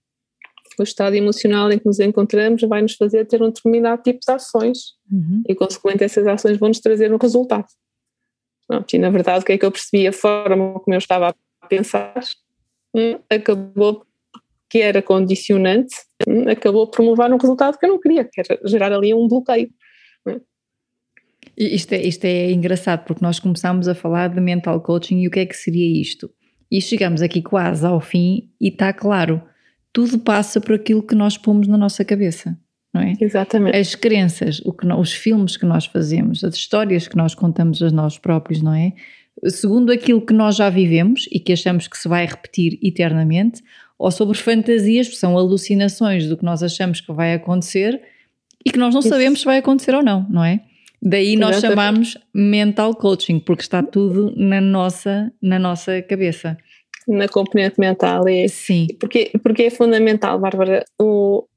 O 0.79 0.83
estado 0.83 1.15
emocional 1.15 1.71
em 1.71 1.79
que 1.79 1.85
nos 1.85 1.99
encontramos 1.99 2.61
vai 2.63 2.81
nos 2.81 2.95
fazer 2.95 3.25
ter 3.25 3.41
um 3.41 3.49
determinado 3.49 4.01
tipo 4.01 4.19
de 4.25 4.31
ações 4.31 4.77
uhum. 5.11 5.43
e, 5.47 5.53
consequentemente, 5.53 6.05
essas 6.05 6.27
ações 6.27 6.57
vão 6.57 6.69
nos 6.69 6.79
trazer 6.79 7.13
um 7.13 7.17
resultado. 7.17 7.65
Pronto, 8.67 8.93
e, 8.93 8.99
na 8.99 9.09
verdade, 9.09 9.43
o 9.43 9.45
que 9.45 9.53
é 9.53 9.57
que 9.57 9.65
eu 9.65 9.71
percebi? 9.71 10.07
A 10.07 10.13
forma 10.13 10.79
como 10.79 10.93
eu 10.93 10.97
estava 10.97 11.35
a 11.61 11.67
pensar 11.67 12.21
hum, 12.95 13.19
acabou 13.29 14.05
que 14.69 14.79
era 14.79 15.01
condicionante, 15.01 15.93
acabou 16.49 16.87
por 16.87 16.95
promover 16.95 17.33
um 17.33 17.37
resultado 17.37 17.77
que 17.77 17.85
eu 17.85 17.89
não 17.89 17.99
queria, 17.99 18.23
que 18.23 18.39
era 18.39 18.57
gerar 18.63 18.93
ali 18.93 19.13
um 19.13 19.27
bloqueio. 19.27 19.69
Isto 21.57 21.93
é, 21.93 22.01
isto 22.01 22.25
é 22.25 22.51
engraçado 22.51 23.03
porque 23.05 23.23
nós 23.23 23.39
começámos 23.39 23.87
a 23.87 23.95
falar 23.95 24.29
de 24.29 24.39
mental 24.39 24.79
coaching 24.81 25.21
e 25.21 25.27
o 25.27 25.31
que 25.31 25.39
é 25.39 25.45
que 25.45 25.55
seria 25.55 26.01
isto. 26.01 26.29
E 26.69 26.81
chegamos 26.81 27.21
aqui 27.21 27.41
quase 27.41 27.85
ao 27.85 27.99
fim 27.99 28.49
e 28.59 28.69
está 28.69 28.93
claro, 28.93 29.41
tudo 29.91 30.17
passa 30.17 30.61
por 30.61 30.75
aquilo 30.75 31.03
que 31.03 31.13
nós 31.15 31.37
pomos 31.37 31.67
na 31.67 31.77
nossa 31.77 32.05
cabeça, 32.05 32.57
não 32.93 33.01
é? 33.01 33.13
Exatamente. 33.19 33.75
As 33.75 33.93
crenças, 33.93 34.61
o 34.63 34.71
que, 34.71 34.87
os 34.87 35.11
filmes 35.11 35.57
que 35.57 35.65
nós 35.65 35.85
fazemos, 35.85 36.43
as 36.43 36.55
histórias 36.55 37.07
que 37.07 37.17
nós 37.17 37.35
contamos 37.35 37.81
a 37.83 37.89
nós 37.89 38.17
próprios, 38.17 38.61
não 38.61 38.73
é? 38.73 38.93
Segundo 39.47 39.91
aquilo 39.91 40.21
que 40.21 40.33
nós 40.33 40.55
já 40.55 40.69
vivemos 40.69 41.27
e 41.31 41.39
que 41.39 41.51
achamos 41.51 41.87
que 41.87 41.97
se 41.97 42.07
vai 42.07 42.25
repetir 42.25 42.79
eternamente, 42.81 43.61
ou 43.99 44.09
sobre 44.09 44.37
fantasias, 44.37 45.07
que 45.07 45.15
são 45.15 45.37
alucinações 45.37 46.27
do 46.27 46.37
que 46.37 46.43
nós 46.43 46.63
achamos 46.63 47.01
que 47.01 47.11
vai 47.11 47.33
acontecer 47.33 48.01
e 48.65 48.71
que 48.71 48.79
nós 48.79 48.93
não 48.93 49.01
Isso. 49.01 49.09
sabemos 49.09 49.39
se 49.39 49.45
vai 49.45 49.57
acontecer 49.57 49.93
ou 49.93 50.03
não, 50.03 50.25
não 50.29 50.43
é? 50.43 50.61
Daí 51.01 51.35
nós 51.35 51.59
chamamos 51.59 52.17
mental 52.33 52.95
coaching, 52.95 53.39
porque 53.39 53.63
está 53.63 53.81
tudo 53.81 54.33
na 54.35 54.61
nossa, 54.61 55.31
na 55.41 55.57
nossa 55.57 56.01
cabeça. 56.01 56.57
Na 57.07 57.27
componente 57.27 57.79
mental, 57.79 58.27
é. 58.27 58.47
Sim. 58.47 58.87
Porque, 58.99 59.31
porque 59.43 59.63
é 59.63 59.69
fundamental, 59.71 60.37
Bárbara, 60.37 60.85
o, 61.01 61.47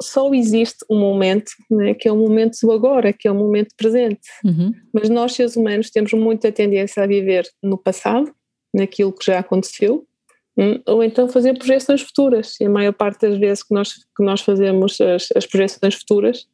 só 0.00 0.32
existe 0.32 0.84
um 0.88 0.98
momento, 0.98 1.50
né, 1.68 1.92
que 1.92 2.06
é 2.06 2.12
o 2.12 2.16
momento 2.16 2.56
do 2.62 2.70
agora, 2.70 3.12
que 3.12 3.26
é 3.26 3.32
o 3.32 3.34
momento 3.34 3.74
presente. 3.76 4.28
Uhum. 4.44 4.72
Mas 4.92 5.08
nós, 5.08 5.32
seres 5.32 5.56
humanos, 5.56 5.90
temos 5.90 6.12
muita 6.12 6.52
tendência 6.52 7.02
a 7.02 7.06
viver 7.06 7.48
no 7.60 7.76
passado, 7.76 8.32
naquilo 8.72 9.12
que 9.12 9.26
já 9.26 9.40
aconteceu, 9.40 10.06
Hum, 10.58 10.82
ou 10.86 11.04
então 11.04 11.28
fazer 11.28 11.56
projeções 11.56 12.00
futuras. 12.02 12.56
E 12.60 12.64
a 12.64 12.70
maior 12.70 12.92
parte 12.92 13.20
das 13.20 13.38
vezes 13.38 13.62
que 13.62 13.72
nós, 13.72 13.94
que 13.94 14.24
nós 14.24 14.40
fazemos 14.40 15.00
as, 15.00 15.28
as 15.36 15.46
projeções 15.46 15.94
futuras 15.94 16.48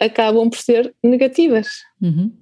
acabam 0.00 0.48
por 0.50 0.58
ser 0.58 0.94
negativas. 1.02 1.68
Uhum. 2.00 2.32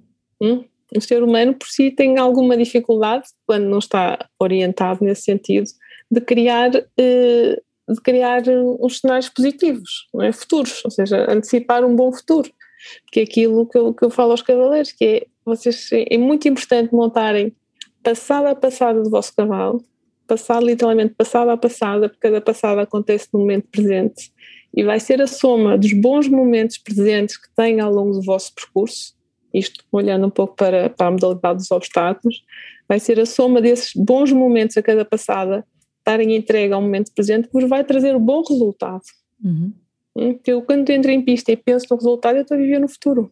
Hum? 0.41 0.65
O 0.95 1.01
ser 1.01 1.23
humano 1.23 1.53
por 1.55 1.67
si 1.67 1.91
tem 1.91 2.17
alguma 2.17 2.55
dificuldade, 2.55 3.27
quando 3.45 3.65
não 3.65 3.79
está 3.79 4.29
orientado 4.39 5.03
nesse 5.03 5.23
sentido, 5.23 5.69
de 6.11 6.21
criar, 6.21 6.71
eh, 6.75 7.61
de 7.89 8.01
criar 8.03 8.43
uns 8.79 8.99
cenários 8.99 9.29
positivos, 9.29 10.07
é? 10.21 10.31
futuros, 10.31 10.83
ou 10.85 10.91
seja, 10.91 11.25
antecipar 11.29 11.83
um 11.83 11.95
bom 11.95 12.11
futuro. 12.13 12.51
Que 13.11 13.21
é 13.21 13.23
aquilo 13.23 13.65
que 13.65 13.77
eu, 13.77 13.93
que 13.93 14.05
eu 14.05 14.09
falo 14.11 14.31
aos 14.31 14.43
cavaleiros, 14.43 14.91
que 14.91 15.05
é, 15.05 15.27
vocês, 15.43 15.89
é 15.91 16.17
muito 16.17 16.47
importante 16.47 16.93
montarem 16.93 17.51
passada 18.03 18.51
a 18.51 18.55
passada 18.55 19.01
do 19.01 19.09
vosso 19.09 19.35
cavalo, 19.35 19.83
passar 20.27 20.61
literalmente 20.61 21.15
passada 21.15 21.53
a 21.53 21.57
passada, 21.57 22.09
porque 22.09 22.27
cada 22.27 22.41
passada 22.41 22.81
acontece 22.81 23.27
no 23.33 23.39
momento 23.39 23.67
presente 23.71 24.31
e 24.75 24.83
vai 24.83 24.99
ser 24.99 25.21
a 25.21 25.27
soma 25.27 25.77
dos 25.77 25.93
bons 25.93 26.27
momentos 26.27 26.77
presentes 26.77 27.37
que 27.37 27.47
têm 27.55 27.79
ao 27.79 27.91
longo 27.91 28.11
do 28.11 28.21
vosso 28.21 28.53
percurso, 28.53 29.15
isto 29.53 29.85
olhando 29.89 30.27
um 30.27 30.29
pouco 30.29 30.53
para, 30.55 30.89
para 30.89 31.07
a 31.07 31.11
modalidade 31.11 31.59
dos 31.59 31.71
obstáculos, 31.71 32.43
vai 32.87 32.99
ser 32.99 33.19
a 33.19 33.25
soma 33.25 33.61
desses 33.61 33.93
bons 33.95 34.31
momentos 34.33 34.75
a 34.75 34.83
cada 34.83 35.05
passada 35.05 35.65
estarem 35.99 36.35
entregue 36.35 36.73
ao 36.73 36.81
momento 36.81 37.11
presente 37.13 37.47
que 37.47 37.53
vos 37.53 37.67
vai 37.67 37.83
trazer 37.83 38.15
o 38.15 38.19
bom 38.19 38.43
resultado. 38.47 39.01
Uhum. 39.43 39.73
Hum, 40.15 40.39
eu 40.45 40.61
quando 40.61 40.89
entro 40.89 41.09
em 41.09 41.21
pista 41.21 41.51
e 41.51 41.57
penso 41.57 41.87
no 41.89 41.95
resultado, 41.95 42.35
eu 42.35 42.41
estou 42.43 42.55
a 42.55 42.59
viver 42.59 42.79
no 42.79 42.87
futuro. 42.87 43.31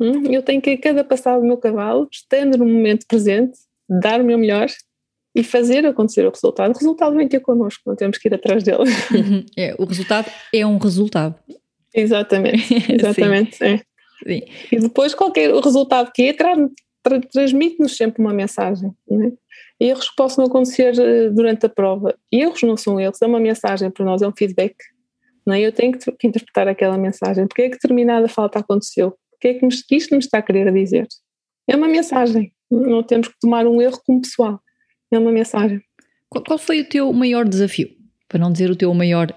Hum, 0.00 0.32
eu 0.32 0.42
tenho 0.42 0.60
que 0.60 0.70
a 0.70 0.80
cada 0.80 1.04
passada 1.04 1.40
do 1.40 1.46
meu 1.46 1.56
cavalo, 1.56 2.08
estando 2.10 2.58
no 2.58 2.66
momento 2.66 3.06
presente, 3.06 3.58
dar 3.88 4.20
o 4.20 4.24
meu 4.24 4.38
melhor 4.38 4.66
e 5.34 5.42
fazer 5.42 5.84
acontecer 5.84 6.24
o 6.26 6.30
resultado. 6.30 6.70
O 6.70 6.78
resultado 6.78 7.16
vem 7.16 7.26
ter 7.26 7.40
connosco, 7.40 7.82
não 7.86 7.96
temos 7.96 8.18
que 8.18 8.28
ir 8.28 8.34
atrás 8.34 8.62
dele. 8.62 8.84
Uhum. 9.12 9.44
É, 9.56 9.74
o 9.78 9.84
resultado 9.84 10.30
é 10.52 10.64
um 10.64 10.78
resultado. 10.78 11.34
Exatamente, 11.96 12.74
exatamente. 12.92 13.54
Sim. 13.54 13.64
É. 13.64 13.78
Sim. 14.26 14.42
E 14.72 14.80
depois 14.80 15.14
qualquer 15.14 15.54
resultado 15.54 16.10
que 16.12 16.22
é, 16.22 16.32
tra 16.32 16.56
tra 17.04 17.20
transmite-nos 17.20 17.96
sempre 17.96 18.20
uma 18.20 18.32
mensagem. 18.32 18.90
É? 19.08 19.86
Erros 19.88 20.08
que 20.08 20.16
possam 20.16 20.44
acontecer 20.44 20.98
eh, 20.98 21.28
durante 21.28 21.66
a 21.66 21.68
prova. 21.68 22.16
Erros 22.32 22.62
não 22.62 22.76
são 22.76 22.98
erros, 22.98 23.22
é 23.22 23.26
uma 23.26 23.38
mensagem 23.38 23.92
para 23.92 24.04
nós, 24.04 24.22
é 24.22 24.26
um 24.26 24.32
feedback. 24.36 24.74
Não 25.46 25.54
é? 25.54 25.60
Eu 25.60 25.70
tenho 25.70 25.92
que, 25.92 26.10
que 26.10 26.26
interpretar 26.26 26.66
aquela 26.66 26.98
mensagem. 26.98 27.46
Porque 27.46 27.62
é 27.62 27.66
que 27.66 27.74
determinada 27.74 28.26
falta 28.26 28.58
aconteceu? 28.58 29.14
Porque 29.30 29.48
é 29.48 29.54
que, 29.54 29.68
que 29.68 29.94
isto 29.94 30.12
me 30.12 30.18
está 30.18 30.38
a 30.38 30.42
querer 30.42 30.72
dizer? 30.72 31.06
É 31.68 31.76
uma 31.76 31.86
mensagem. 31.86 32.52
Não 32.68 33.04
temos 33.04 33.28
que 33.28 33.34
tomar 33.40 33.66
um 33.66 33.80
erro 33.80 34.00
como 34.04 34.22
pessoal 34.22 34.58
é 35.16 35.18
uma 35.18 35.32
mensagem. 35.32 35.82
Qual, 36.28 36.58
foi 36.58 36.80
o 36.80 36.88
teu 36.88 37.12
maior 37.12 37.46
desafio? 37.46 37.88
Para 38.28 38.40
não 38.40 38.52
dizer 38.52 38.70
o 38.70 38.76
teu 38.76 38.92
maior 38.92 39.32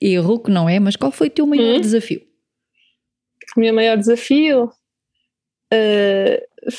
erro, 0.00 0.40
que 0.40 0.50
não 0.50 0.68
é, 0.68 0.78
mas 0.78 0.96
qual 0.96 1.12
foi 1.12 1.28
o 1.28 1.30
teu 1.30 1.46
maior 1.46 1.76
hum? 1.76 1.80
desafio? 1.80 2.20
O 3.56 3.60
meu 3.60 3.72
maior 3.72 3.96
desafio 3.96 4.64
uh, 4.64 6.70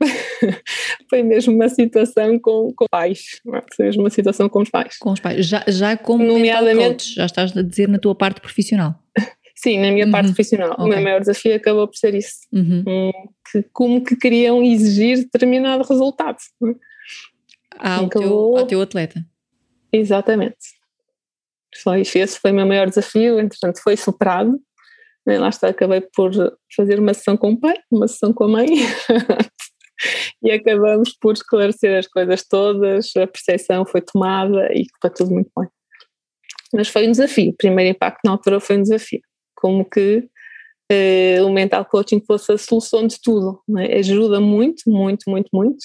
foi 1.08 1.22
mesmo 1.22 1.54
uma 1.54 1.68
situação 1.68 2.38
com, 2.38 2.72
com 2.74 2.86
pais, 2.90 3.40
foi 3.74 3.86
mesmo 3.86 4.02
uma 4.02 4.10
situação 4.10 4.48
com 4.48 4.62
os 4.62 4.70
pais. 4.70 4.98
Com 4.98 5.12
os 5.12 5.20
pais, 5.20 5.46
já, 5.46 5.64
já 5.66 5.96
como 5.96 6.24
Nomeadamente, 6.24 7.06
coach, 7.06 7.14
já 7.14 7.26
estás 7.26 7.56
a 7.56 7.62
dizer 7.62 7.88
na 7.88 7.98
tua 7.98 8.14
parte 8.14 8.40
profissional. 8.40 8.94
Sim, 9.56 9.78
na 9.78 9.90
minha 9.90 10.04
uhum. 10.04 10.12
parte 10.12 10.26
profissional. 10.26 10.72
Okay. 10.72 10.84
O 10.84 10.88
meu 10.88 11.00
maior 11.00 11.20
desafio 11.20 11.54
acabou 11.54 11.88
por 11.88 11.96
ser 11.96 12.14
isso. 12.14 12.40
Uhum. 12.52 12.84
Um, 12.86 13.12
que, 13.50 13.62
como 13.72 14.04
que 14.04 14.16
queriam 14.16 14.62
exigir 14.62 15.18
determinado 15.18 15.84
resultado 15.84 16.38
ao, 17.78 18.08
teu, 18.08 18.56
ao 18.56 18.66
teu 18.66 18.80
atleta. 18.80 19.24
Exatamente. 19.92 20.56
Foi, 21.82 22.02
esse 22.02 22.38
foi 22.38 22.52
o 22.52 22.54
meu 22.54 22.66
maior 22.66 22.88
desafio, 22.88 23.40
entretanto 23.40 23.82
foi 23.82 23.96
superado. 23.96 24.60
Né? 25.26 25.38
Lá 25.38 25.48
está, 25.48 25.68
acabei 25.68 26.00
por 26.00 26.30
fazer 26.74 26.98
uma 26.98 27.14
sessão 27.14 27.36
com 27.36 27.52
o 27.52 27.60
pai, 27.60 27.76
uma 27.90 28.06
sessão 28.06 28.32
com 28.32 28.44
a 28.44 28.48
mãe. 28.48 28.66
e 30.42 30.50
acabamos 30.50 31.16
por 31.20 31.32
esclarecer 31.32 31.98
as 31.98 32.06
coisas 32.06 32.46
todas, 32.46 33.10
a 33.16 33.26
percepção 33.26 33.86
foi 33.86 34.00
tomada 34.00 34.68
e 34.72 34.82
está 34.82 35.08
tudo 35.10 35.32
muito 35.32 35.50
bem. 35.56 35.68
Mas 36.72 36.88
foi 36.88 37.06
um 37.06 37.12
desafio, 37.12 37.50
o 37.50 37.56
primeiro 37.56 37.90
impacto 37.90 38.20
na 38.24 38.32
altura 38.32 38.60
foi 38.60 38.76
um 38.76 38.82
desafio, 38.82 39.20
como 39.54 39.84
que 39.88 40.28
eh, 40.90 41.40
o 41.42 41.50
mental 41.50 41.84
coaching 41.84 42.20
fosse 42.26 42.52
a 42.52 42.58
solução 42.58 43.06
de 43.06 43.20
tudo, 43.22 43.62
é? 43.78 43.98
ajuda 43.98 44.40
muito, 44.40 44.82
muito, 44.86 45.30
muito, 45.30 45.48
muito, 45.52 45.78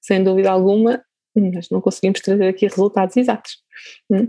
sem 0.00 0.24
dúvida 0.24 0.50
alguma, 0.50 1.02
mas 1.34 1.70
não 1.70 1.80
conseguimos 1.80 2.20
trazer 2.20 2.48
aqui 2.48 2.66
resultados 2.66 3.16
exatos. 3.16 3.58
Hum? 4.10 4.28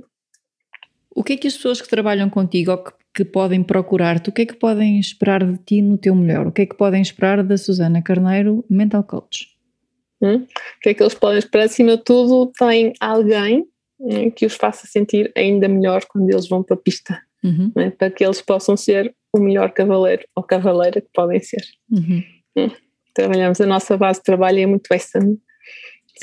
O 1.13 1.23
que 1.23 1.33
é 1.33 1.37
que 1.37 1.47
as 1.47 1.55
pessoas 1.55 1.81
que 1.81 1.89
trabalham 1.89 2.29
contigo 2.29 2.71
ou 2.71 2.77
que, 2.77 2.91
que 3.13 3.25
podem 3.25 3.61
procurar-te, 3.63 4.29
o 4.29 4.31
que 4.31 4.43
é 4.43 4.45
que 4.45 4.55
podem 4.55 4.99
esperar 4.99 5.43
de 5.43 5.57
ti 5.57 5.81
no 5.81 5.97
teu 5.97 6.15
melhor? 6.15 6.47
O 6.47 6.51
que 6.51 6.61
é 6.61 6.65
que 6.65 6.75
podem 6.75 7.01
esperar 7.01 7.43
da 7.43 7.57
Susana 7.57 8.01
Carneiro, 8.01 8.63
Mental 8.69 9.03
Coach? 9.03 9.49
Hum? 10.21 10.35
O 10.35 10.79
que 10.81 10.89
é 10.89 10.93
que 10.93 11.03
eles 11.03 11.15
podem 11.15 11.39
esperar? 11.39 11.65
Acima 11.65 11.97
de 11.97 12.03
tudo, 12.03 12.51
tem 12.57 12.93
alguém 12.99 13.65
né, 13.99 14.31
que 14.31 14.45
os 14.45 14.55
faça 14.55 14.87
sentir 14.87 15.31
ainda 15.35 15.67
melhor 15.67 16.05
quando 16.05 16.29
eles 16.29 16.47
vão 16.47 16.63
para 16.63 16.75
a 16.75 16.79
pista, 16.79 17.21
Uhum. 17.43 17.71
né, 17.75 17.89
para 17.89 18.11
que 18.11 18.23
eles 18.23 18.39
possam 18.39 18.77
ser 18.77 19.15
o 19.33 19.39
melhor 19.39 19.71
cavaleiro 19.71 20.23
ou 20.35 20.43
cavaleira 20.43 21.01
que 21.01 21.09
podem 21.11 21.39
ser. 21.39 21.63
Uhum. 21.89 22.23
Trabalhamos, 23.13 23.59
a 23.59 23.65
nossa 23.65 23.97
base 23.97 24.19
de 24.19 24.23
trabalho 24.23 24.59
é 24.59 24.65
muito 24.65 24.93
essa, 24.93 25.19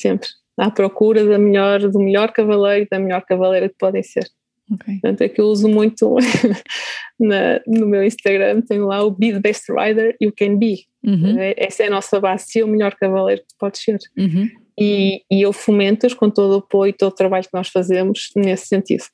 sempre 0.00 0.28
à 0.58 0.70
procura 0.70 1.24
da 1.24 1.38
melhor, 1.38 1.80
do 1.80 1.98
melhor 1.98 2.32
cavaleiro 2.32 2.86
da 2.90 2.98
melhor 2.98 3.22
cavaleira 3.24 3.68
que 3.68 3.76
podem 3.78 4.02
ser. 4.02 4.28
Ok. 4.70 4.94
Portanto, 5.00 5.22
é 5.22 5.28
que 5.30 5.40
eu 5.40 5.46
uso 5.46 5.66
muito 5.68 6.16
na- 7.18 7.60
no 7.66 7.86
meu 7.86 8.04
Instagram, 8.04 8.60
tenho 8.62 8.86
lá 8.86 9.02
o 9.02 9.10
Be 9.10 9.32
the 9.32 9.40
Best 9.40 9.64
Rider 9.72 10.16
You 10.20 10.32
Can 10.36 10.56
Be. 10.58 10.86
Uhum. 11.04 11.38
É- 11.38 11.54
Essa 11.56 11.84
é 11.84 11.86
a 11.86 11.90
nossa 11.90 12.20
base, 12.20 12.50
ser 12.50 12.64
o 12.64 12.68
melhor 12.68 12.94
cavaleiro 12.94 13.40
que 13.42 13.48
tu 13.48 13.54
podes 13.58 13.82
ser. 13.82 13.98
Uhum. 14.16 14.48
E, 14.78 15.22
e 15.30 15.42
eu 15.42 15.52
fomento-os 15.52 16.14
com 16.14 16.30
todo 16.30 16.52
o 16.54 16.58
apoio 16.58 16.90
e 16.90 16.92
todo 16.92 17.10
o 17.10 17.14
trabalho 17.14 17.44
que 17.44 17.54
nós 17.54 17.68
fazemos 17.68 18.30
nesse 18.36 18.66
sentido. 18.66 19.04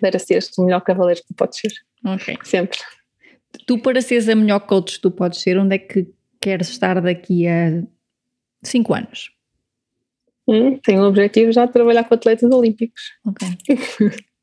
Para 0.00 0.18
seres 0.18 0.50
o 0.58 0.64
melhor 0.64 0.80
cavaleiro 0.82 1.20
que 1.22 1.28
tu 1.28 1.34
podes 1.34 1.58
ser, 1.60 1.72
Ok. 2.04 2.36
sempre. 2.44 2.78
Tu, 3.66 3.78
para 3.78 4.00
seres 4.02 4.28
a 4.28 4.34
melhor 4.34 4.60
coach 4.60 4.96
que 4.96 5.00
tu 5.02 5.10
podes 5.10 5.40
ser, 5.40 5.58
onde 5.58 5.74
é 5.76 5.78
que 5.78 6.06
queres 6.40 6.68
estar 6.68 7.00
daqui 7.00 7.48
a 7.48 7.82
5 8.62 8.94
anos? 8.94 9.30
Hum, 10.48 10.78
tenho 10.82 11.02
o 11.02 11.06
objetivo 11.08 11.52
já 11.52 11.66
de 11.66 11.72
trabalhar 11.72 12.04
com 12.04 12.14
atletas 12.14 12.50
olímpicos. 12.50 13.02
Ok. 13.26 13.46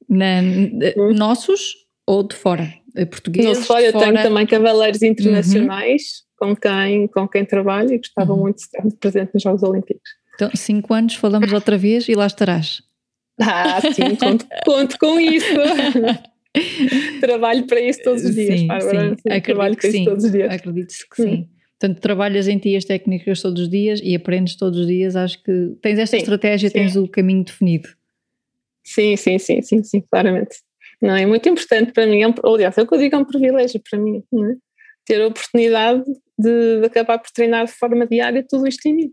Na- 0.07 0.41
n- 0.41 0.93
nossos 1.15 1.73
ou 2.05 2.21
de 2.23 2.35
fora? 2.35 2.71
Eh, 2.95 3.05
Portugueses? 3.05 3.57
Não 3.57 3.63
só, 3.65 3.79
eu 3.79 3.87
de 3.87 3.91
fora? 3.93 4.11
tenho 4.11 4.23
também 4.23 4.45
cavaleiros 4.45 5.01
internacionais 5.01 6.23
com, 6.37 6.55
quem, 6.55 7.07
com 7.07 7.27
quem 7.27 7.43
trabalho 7.43 7.91
e 7.93 7.97
gostava 7.97 8.33
Uhum. 8.33 8.41
muito 8.41 8.57
de 8.57 8.61
estar 8.63 8.83
presente 8.99 9.31
nos 9.33 9.41
Jogos 9.43 9.63
Olímpicos. 9.63 10.09
Então, 10.35 10.51
5 10.53 10.93
anos 10.93 11.15
falamos 11.15 11.51
outra 11.51 11.77
vez 11.77 12.07
e 12.07 12.13
lá 12.13 12.27
estarás. 12.27 12.81
Ah, 13.41 13.81
sim, 13.93 14.15
conto, 14.15 14.45
conto 14.65 14.97
com 14.99 15.19
isso. 15.19 15.45
Trabalho 17.19 17.65
para 17.67 17.79
isso 17.81 18.01
todos 18.03 18.23
os 18.23 18.33
dias, 18.35 18.59
sim, 18.59 18.67
Bárbara. 18.67 19.09
sim. 19.09 19.15
Sim, 19.33 19.41
Trabalho 19.41 19.73
Acredito 19.73 19.81
para 19.81 19.89
que 19.91 19.97
isso 19.97 20.05
todos 20.05 20.23
os 20.25 20.31
dias. 20.31 20.53
Acredito 20.53 20.93
que 21.15 21.21
Hum. 21.21 21.25
sim. 21.25 21.49
Portanto, 21.79 21.99
trabalhas 21.99 22.47
em 22.47 22.57
ti 22.57 22.75
as 22.75 22.85
técnicas 22.85 23.41
todos 23.41 23.63
os 23.63 23.69
dias 23.69 23.99
e 24.03 24.15
aprendes 24.15 24.55
todos 24.55 24.79
os 24.79 24.87
dias. 24.87 25.15
Acho 25.15 25.41
que 25.43 25.75
tens 25.81 25.99
esta 25.99 26.15
Sim, 26.15 26.23
estratégia, 26.23 26.69
sim. 26.69 26.73
tens 26.73 26.95
o 26.95 27.07
caminho 27.07 27.43
definido. 27.43 27.89
Sim, 28.83 29.15
sim, 29.17 29.37
sim, 29.37 29.61
sim, 29.61 29.83
sim, 29.83 30.01
claramente. 30.09 30.57
Não, 31.01 31.15
é 31.15 31.25
muito 31.25 31.49
importante 31.49 31.91
para 31.91 32.07
mim, 32.07 32.21
é 32.21 32.27
um, 32.27 32.33
aliás, 32.45 32.77
é 32.77 32.81
o 32.81 32.87
que 32.87 32.93
eu 32.93 32.99
digo, 32.99 33.15
é 33.15 33.19
um 33.19 33.25
privilégio 33.25 33.81
para 33.89 33.99
mim, 33.99 34.17
é? 34.17 34.55
ter 35.05 35.21
a 35.21 35.27
oportunidade 35.27 36.03
de, 36.37 36.79
de 36.79 36.85
acabar 36.85 37.19
por 37.19 37.29
treinar 37.31 37.65
de 37.65 37.71
forma 37.71 38.07
diária 38.07 38.45
tudo 38.47 38.67
isto 38.67 38.85
em 38.87 38.95
mim. 38.95 39.11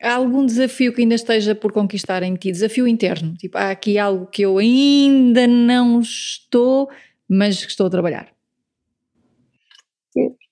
Há 0.00 0.14
algum 0.14 0.44
desafio 0.44 0.92
que 0.92 1.02
ainda 1.02 1.14
esteja 1.14 1.54
por 1.54 1.72
conquistar 1.72 2.24
em 2.24 2.34
ti? 2.34 2.50
Desafio 2.50 2.88
interno? 2.88 3.34
Tipo, 3.36 3.56
há 3.56 3.70
aqui 3.70 3.98
algo 3.98 4.26
que 4.26 4.42
eu 4.42 4.58
ainda 4.58 5.46
não 5.46 6.00
estou, 6.00 6.90
mas 7.28 7.64
que 7.64 7.70
estou 7.70 7.86
a 7.86 7.90
trabalhar. 7.90 8.31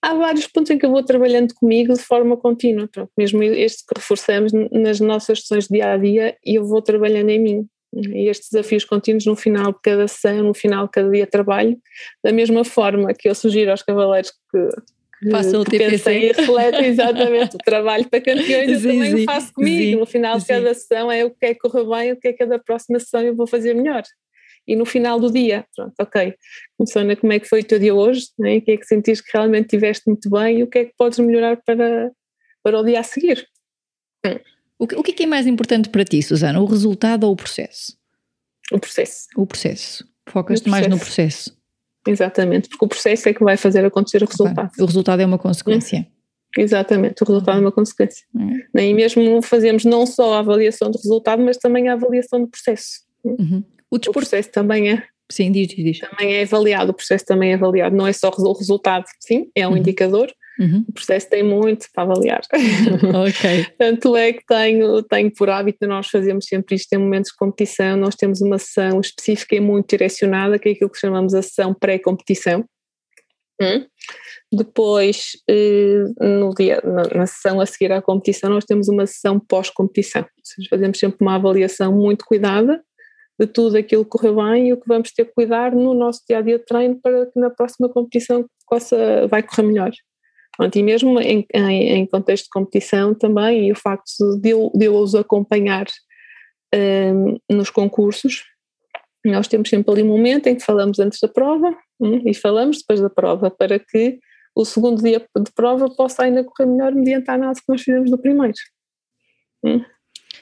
Há 0.02 0.14
vários 0.14 0.46
pontos 0.46 0.70
em 0.70 0.78
que 0.78 0.86
eu 0.86 0.90
vou 0.90 1.04
trabalhando 1.04 1.54
comigo 1.54 1.92
de 1.92 2.00
forma 2.00 2.36
contínua, 2.36 2.88
pronto, 2.90 3.10
mesmo 3.18 3.42
este 3.42 3.84
que 3.86 3.98
reforçamos 3.98 4.50
nas 4.72 4.98
nossas 4.98 5.40
sessões 5.40 5.64
de 5.68 5.74
dia 5.74 5.92
a 5.92 5.96
dia 5.96 6.36
e 6.44 6.54
eu 6.56 6.64
vou 6.64 6.80
trabalhando 6.80 7.28
em 7.28 7.38
mim. 7.38 7.66
E 7.92 8.28
estes 8.28 8.50
desafios 8.50 8.84
contínuos 8.84 9.26
no 9.26 9.34
final 9.36 9.72
de 9.72 9.78
cada 9.82 10.06
sessão, 10.06 10.44
no 10.44 10.54
final 10.54 10.86
de 10.86 10.92
cada 10.92 11.10
dia 11.10 11.24
de 11.24 11.30
trabalho, 11.30 11.76
da 12.22 12.32
mesma 12.32 12.64
forma 12.64 13.12
que 13.12 13.28
eu 13.28 13.34
sugiro 13.34 13.70
aos 13.72 13.82
cavaleiros 13.82 14.30
que, 14.30 14.68
Façam 15.30 15.60
o 15.60 15.64
TPC. 15.64 15.90
pensem 15.90 16.22
e 16.22 16.32
refletem 16.32 16.86
exatamente 16.86 17.56
o 17.56 17.58
trabalho 17.62 18.08
para 18.08 18.22
campeões, 18.22 18.84
eu 18.84 18.90
também 18.90 19.16
sim, 19.16 19.22
o 19.22 19.24
faço 19.24 19.52
comigo. 19.52 19.82
sim, 19.82 19.96
no 19.96 20.06
final 20.06 20.38
de 20.38 20.42
sim. 20.42 20.48
cada 20.48 20.72
sessão 20.72 21.12
é 21.12 21.24
o 21.24 21.30
que 21.30 21.44
é 21.44 21.52
que 21.52 21.60
correu 21.60 21.90
bem, 21.90 22.12
o 22.12 22.16
que 22.16 22.28
é 22.28 22.32
que 22.32 22.42
é 22.42 22.46
da 22.46 22.58
próxima 22.58 22.98
sessão 22.98 23.20
eu 23.20 23.36
vou 23.36 23.46
fazer 23.46 23.74
melhor. 23.74 24.02
E 24.66 24.76
no 24.76 24.84
final 24.84 25.18
do 25.18 25.32
dia, 25.32 25.64
pronto, 25.74 25.94
ok, 25.98 26.34
Sônia, 26.86 27.16
como 27.16 27.32
é 27.32 27.40
que 27.40 27.48
foi 27.48 27.60
o 27.60 27.64
teu 27.64 27.78
dia 27.78 27.94
hoje? 27.94 28.28
Né? 28.38 28.58
O 28.58 28.62
que 28.62 28.70
é 28.72 28.76
que 28.76 28.86
sentiste 28.86 29.24
que 29.24 29.36
realmente 29.36 29.68
tiveste 29.68 30.04
muito 30.06 30.30
bem 30.30 30.58
e 30.58 30.62
o 30.62 30.66
que 30.66 30.78
é 30.78 30.84
que 30.84 30.94
podes 30.96 31.18
melhorar 31.18 31.56
para, 31.64 32.10
para 32.62 32.78
o 32.78 32.84
dia 32.84 33.00
a 33.00 33.02
seguir? 33.02 33.46
O 34.78 34.86
que, 34.86 34.96
o 34.96 35.02
que 35.02 35.10
é 35.10 35.14
que 35.14 35.22
é 35.24 35.26
mais 35.26 35.46
importante 35.46 35.88
para 35.88 36.04
ti, 36.04 36.22
Susana? 36.22 36.60
O 36.60 36.64
resultado 36.64 37.24
ou 37.24 37.32
o 37.32 37.36
processo? 37.36 37.98
O 38.72 38.78
processo, 38.78 39.26
O 39.36 39.46
processo. 39.46 40.08
Focas-te 40.28 40.68
mais 40.68 40.86
no 40.86 40.98
processo. 40.98 41.56
exatamente, 42.06 42.68
porque 42.68 42.84
o 42.84 42.88
processo 42.88 43.28
é 43.28 43.34
que 43.34 43.42
vai 43.42 43.56
fazer 43.56 43.84
acontecer 43.84 44.22
o 44.22 44.26
resultado. 44.26 44.70
O 44.78 44.86
resultado 44.86 45.20
é 45.20 45.26
uma 45.26 45.38
consequência. 45.38 46.06
Exatamente, 46.56 47.22
o 47.22 47.26
resultado 47.26 47.58
é 47.58 47.60
uma 47.60 47.72
consequência. 47.72 48.24
Uhum. 48.34 48.58
Né? 48.72 48.88
E 48.88 48.94
mesmo 48.94 49.42
fazemos 49.42 49.84
não 49.84 50.06
só 50.06 50.34
a 50.34 50.38
avaliação 50.38 50.90
do 50.90 50.98
resultado, 50.98 51.42
mas 51.42 51.56
também 51.56 51.88
a 51.88 51.94
avaliação 51.94 52.40
do 52.40 52.48
processo. 52.48 53.02
Uhum. 53.24 53.62
O 53.90 53.96
O 53.96 53.98
desporto. 53.98 54.20
processo 54.20 54.50
também 54.50 54.90
é, 54.90 55.02
Sim, 55.30 55.52
diz, 55.52 55.68
diz, 55.68 55.84
diz. 55.84 55.98
também 56.00 56.34
é 56.34 56.42
avaliado, 56.42 56.90
o 56.90 56.94
processo 56.94 57.24
também 57.24 57.52
é 57.52 57.54
avaliado, 57.54 57.94
não 57.96 58.06
é 58.06 58.12
só 58.12 58.30
o 58.36 58.52
resultado, 58.52 59.04
sim, 59.20 59.48
é 59.54 59.66
um 59.66 59.72
Uhum. 59.72 59.76
indicador, 59.78 60.32
Uhum. 60.58 60.84
o 60.88 60.92
processo 60.92 61.30
tem 61.30 61.42
muito 61.42 61.86
para 61.94 62.02
avaliar. 62.02 62.40
ok. 63.14 63.66
Tanto 63.78 64.14
é 64.16 64.32
que 64.32 64.44
tenho, 64.44 65.02
tenho 65.04 65.32
por 65.32 65.48
hábito, 65.48 65.86
nós 65.86 66.08
fazemos 66.08 66.44
sempre 66.46 66.74
isto 66.74 66.92
em 66.92 66.98
momentos 66.98 67.30
de 67.30 67.36
competição, 67.36 67.96
nós 67.96 68.14
temos 68.14 68.40
uma 68.42 68.58
sessão 68.58 69.00
específica 69.00 69.54
e 69.56 69.60
muito 69.60 69.88
direcionada, 69.90 70.58
que 70.58 70.68
é 70.68 70.72
aquilo 70.72 70.90
que 70.90 70.98
chamamos 70.98 71.32
a 71.32 71.40
sessão 71.42 71.72
pré-competição. 71.72 72.64
Hum? 73.62 73.86
Depois, 74.52 75.32
eh, 75.48 76.04
no 76.20 76.52
dia, 76.54 76.80
na, 76.84 77.02
na 77.20 77.26
sessão 77.26 77.60
a 77.60 77.66
seguir 77.66 77.92
à 77.92 78.02
competição, 78.02 78.50
nós 78.50 78.64
temos 78.64 78.88
uma 78.88 79.06
sessão 79.06 79.38
pós-competição. 79.38 80.22
Ou 80.22 80.28
seja, 80.42 80.68
fazemos 80.68 80.98
sempre 80.98 81.18
uma 81.20 81.36
avaliação 81.36 81.92
muito 81.94 82.24
cuidada 82.24 82.82
de 83.40 83.46
tudo 83.46 83.78
aquilo 83.78 84.04
que 84.04 84.10
correu 84.10 84.36
bem 84.36 84.68
e 84.68 84.72
o 84.74 84.76
que 84.76 84.86
vamos 84.86 85.10
ter 85.12 85.24
que 85.24 85.32
cuidar 85.32 85.74
no 85.74 85.94
nosso 85.94 86.20
dia 86.28 86.38
a 86.38 86.42
dia 86.42 86.58
de 86.58 86.64
treino 86.66 87.00
para 87.00 87.24
que 87.24 87.40
na 87.40 87.48
próxima 87.48 87.88
competição 87.88 88.44
possa, 88.68 89.26
vai 89.28 89.42
correr 89.42 89.62
melhor. 89.62 89.90
Pronto, 90.56 90.76
e 90.76 90.82
mesmo 90.82 91.18
em, 91.18 91.46
em, 91.54 91.88
em 91.94 92.06
contexto 92.06 92.44
de 92.44 92.50
competição 92.50 93.14
também, 93.14 93.68
e 93.68 93.72
o 93.72 93.74
facto 93.74 94.10
de, 94.38 94.50
eu- 94.50 94.70
de 94.74 94.84
eu 94.84 94.94
os 94.94 95.14
acompanhar 95.14 95.86
hum, 96.74 97.38
nos 97.50 97.70
concursos, 97.70 98.44
nós 99.24 99.48
temos 99.48 99.70
sempre 99.70 99.90
ali 99.90 100.02
um 100.02 100.08
momento 100.08 100.46
em 100.46 100.54
que 100.56 100.62
falamos 100.64 100.98
antes 100.98 101.18
da 101.18 101.28
prova 101.28 101.74
hum, 101.98 102.22
e 102.26 102.34
falamos 102.34 102.78
depois 102.78 103.00
da 103.00 103.08
prova, 103.08 103.50
para 103.50 103.78
que 103.78 104.18
o 104.54 104.66
segundo 104.66 105.02
dia 105.02 105.18
de 105.18 105.52
prova 105.54 105.88
possa 105.88 106.24
ainda 106.24 106.44
correr 106.44 106.68
melhor 106.68 106.92
mediante 106.92 107.30
a 107.30 107.34
análise 107.34 107.62
que 107.62 107.72
nós 107.72 107.80
fizemos 107.80 108.10
do 108.10 108.18
primeiro. 108.18 108.54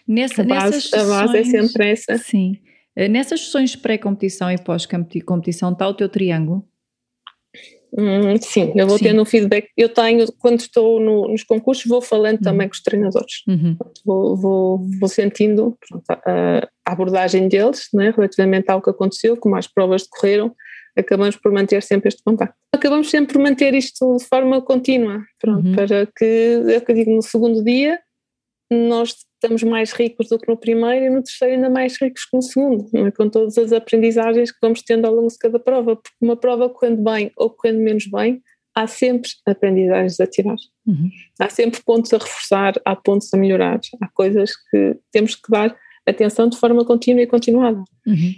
Nessa, 0.07 0.43
A 0.43 0.45
base, 0.47 0.77
nessas 0.77 0.93
a 0.95 1.05
base 1.27 1.37
é 1.39 1.45
sempre 1.45 1.91
essa. 1.91 2.19
Sim. 2.19 2.59
Eh, 2.99 3.07
Nessas 3.09 3.41
sessões 3.43 3.77
pré-competição 3.77 4.51
e 4.51 4.59
pós-competição 4.59 5.71
está 5.73 5.87
o 5.89 5.95
teu 5.95 6.09
triângulo? 6.09 6.65
Hum, 7.97 8.37
sim, 8.43 8.73
eu 8.77 8.87
vou 8.87 8.99
Sim. 8.99 9.05
tendo 9.05 9.23
um 9.23 9.25
feedback. 9.25 9.69
Eu 9.77 9.89
tenho, 9.89 10.31
quando 10.39 10.61
estou 10.61 11.01
no- 11.01 11.29
nos 11.29 11.43
concursos, 11.43 11.87
vou 11.87 12.03
falando 12.03 12.37
Uhum. 12.37 12.43
também 12.43 12.69
com 12.69 12.75
os 12.75 12.83
treinadores. 12.83 13.43
Uhum. 13.49 13.77
vou, 14.05 14.37
vou, 14.37 14.79
vou 15.01 15.09
sentindo 15.09 15.77
pronto, 15.89 16.05
a, 16.11 16.69
a 16.87 16.93
abordagem 16.93 17.49
deles 17.49 17.89
né, 17.95 18.11
relativamente 18.15 18.69
ao 18.71 18.83
que 18.83 18.91
aconteceu, 18.91 19.37
como 19.39 19.57
as 19.57 19.67
provas 19.67 20.03
decorreram, 20.03 20.55
acabamos 20.97 21.37
por 21.37 21.51
manter 21.53 21.83
sempre 21.83 22.09
este 22.09 22.23
contato. 22.23 22.53
Acabamos 22.75 23.09
sempre 23.09 23.33
por 23.33 23.41
manter 23.43 23.73
isto 23.75 24.17
de 24.19 24.25
forma 24.25 24.61
contínua, 24.61 25.25
pronto, 25.41 25.67
Uhum. 25.69 25.75
para 25.75 26.07
que, 26.15 26.63
é 26.69 26.77
o 26.79 26.81
que 26.85 26.91
eu 26.93 26.95
digo, 26.97 27.15
no 27.15 27.23
segundo 27.23 27.63
dia 27.65 27.99
nós 28.71 29.15
estamos 29.41 29.63
mais 29.63 29.93
ricos 29.93 30.29
do 30.29 30.39
que 30.39 30.49
no 30.49 30.57
primeiro 30.57 31.07
e 31.07 31.11
no 31.11 31.23
terceiro 31.23 31.55
ainda 31.55 31.71
mais 31.71 31.97
ricos 32.01 32.25
que 32.25 32.37
no 32.37 32.43
segundo, 32.43 32.89
é? 32.93 33.11
com 33.13 33.31
todas 33.31 33.57
as 33.57 33.73
aprendizagens 33.73 34.51
que 34.51 34.59
vamos 34.61 34.83
tendo 34.83 35.07
ao 35.07 35.15
longo 35.15 35.29
de 35.29 35.39
cada 35.39 35.59
prova, 35.59 35.97
porque 35.97 36.17
uma 36.21 36.37
prova 36.37 36.69
correndo 36.69 37.03
bem 37.03 37.31
ou 37.37 37.49
correndo 37.49 37.81
menos 37.81 38.07
bem, 38.07 38.43
há 38.75 38.87
sempre 38.87 39.31
aprendizagens 39.47 40.21
a 40.21 40.27
tirar. 40.27 40.57
Uhum. 40.87 41.11
Há 41.39 41.49
sempre 41.49 41.81
pontos 41.83 42.13
a 42.13 42.19
reforçar, 42.19 42.75
há 42.85 42.97
pontos 42.97 43.33
a 43.33 43.37
melhorar, 43.37 43.81
há 44.01 44.09
coisas 44.09 44.53
que 44.71 44.97
temos 45.13 45.35
que 45.35 45.51
dar 45.51 45.77
atenção 46.07 46.49
de 46.49 46.59
forma 46.59 46.85
contínua 46.85 47.23
e 47.23 47.27
continuada. 47.27 47.83
Uhum. 48.07 48.35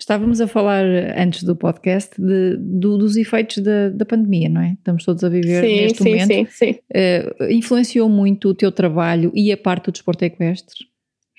Estávamos 0.00 0.40
a 0.40 0.46
falar 0.46 0.84
antes 1.18 1.42
do 1.42 1.56
podcast 1.56 2.14
de- 2.20 2.56
do- 2.56 2.96
dos 2.98 3.16
efeitos 3.16 3.58
da, 3.58 3.88
da 3.88 4.04
pandemia, 4.04 4.48
não 4.48 4.60
é? 4.60 4.72
Estamos 4.74 5.04
todos 5.04 5.24
a 5.24 5.28
viver 5.28 5.64
Sim, 5.64 5.76
neste 5.76 6.02
sim, 6.02 6.10
momento. 6.10 6.26
sim, 6.28 6.46
sim. 6.50 6.78
Eh, 6.94 7.34
influenciou 7.50 8.08
muito 8.08 8.48
o 8.50 8.54
teu 8.54 8.70
trabalho 8.70 9.32
e 9.34 9.50
a 9.50 9.56
parte 9.56 9.86
do 9.86 9.92
desporto 9.92 10.24
equestre? 10.24 10.86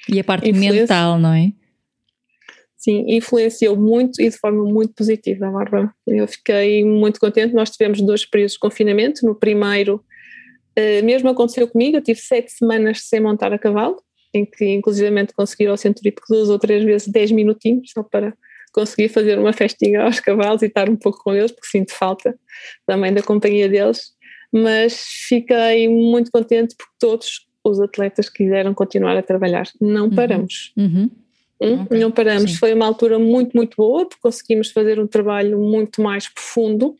E 0.09 0.19
a 0.19 0.23
parte 0.23 0.51
mental, 0.51 1.17
não 1.17 1.33
é? 1.33 1.53
Sim, 2.75 3.05
influenciou 3.07 3.77
muito 3.77 4.21
e 4.21 4.29
de 4.29 4.37
forma 4.37 4.63
muito 4.63 4.93
positiva, 4.93 5.49
Bárbara. 5.49 5.93
Eu 6.05 6.27
fiquei 6.27 6.83
muito 6.83 7.19
contente. 7.19 7.53
Nós 7.53 7.69
tivemos 7.69 8.01
dois 8.01 8.25
períodos 8.25 8.53
de 8.53 8.59
confinamento. 8.59 9.25
No 9.25 9.35
primeiro, 9.35 10.03
eh, 10.75 11.01
mesmo 11.01 11.29
aconteceu 11.29 11.67
comigo, 11.67 11.95
eu 11.97 12.01
tive 12.01 12.19
sete 12.19 12.51
semanas 12.51 13.01
sem 13.07 13.19
montar 13.21 13.53
a 13.53 13.57
cavalo, 13.59 13.97
em 14.33 14.45
que 14.45 14.65
inclusivamente 14.65 15.33
consegui 15.33 15.63
ir 15.63 15.67
ao 15.67 15.77
centro 15.77 16.05
hípico 16.05 16.27
duas 16.29 16.49
ou 16.49 16.59
três 16.59 16.83
vezes, 16.83 17.07
dez 17.07 17.31
minutinhos, 17.31 17.91
só 17.91 18.01
para, 18.03 18.33
consegui 18.71 19.09
fazer 19.09 19.37
uma 19.37 19.53
festinha 19.53 20.03
aos 20.03 20.19
cavalos 20.19 20.61
e 20.61 20.67
estar 20.67 20.89
um 20.89 20.95
pouco 20.95 21.23
com 21.23 21.33
eles, 21.33 21.51
porque 21.51 21.67
sinto 21.67 21.93
falta 21.93 22.37
também 22.85 23.13
da 23.13 23.21
companhia 23.21 23.67
deles, 23.69 24.13
mas 24.51 25.03
fiquei 25.27 25.87
muito 25.87 26.31
contente 26.31 26.75
porque 26.77 26.93
todos 26.99 27.47
os 27.63 27.79
atletas 27.79 28.29
quiseram 28.29 28.73
continuar 28.73 29.17
a 29.17 29.21
trabalhar. 29.23 29.67
Não 29.79 30.05
uhum. 30.05 30.15
paramos. 30.15 30.73
Uhum. 30.77 31.09
Hum? 31.61 31.83
Okay. 31.83 31.99
Não 31.99 32.11
paramos. 32.11 32.51
Sim. 32.51 32.57
Foi 32.57 32.73
uma 32.73 32.85
altura 32.85 33.19
muito, 33.19 33.55
muito 33.55 33.75
boa, 33.75 34.07
porque 34.07 34.21
conseguimos 34.21 34.71
fazer 34.71 34.99
um 34.99 35.07
trabalho 35.07 35.59
muito 35.59 36.01
mais 36.01 36.27
profundo 36.29 36.95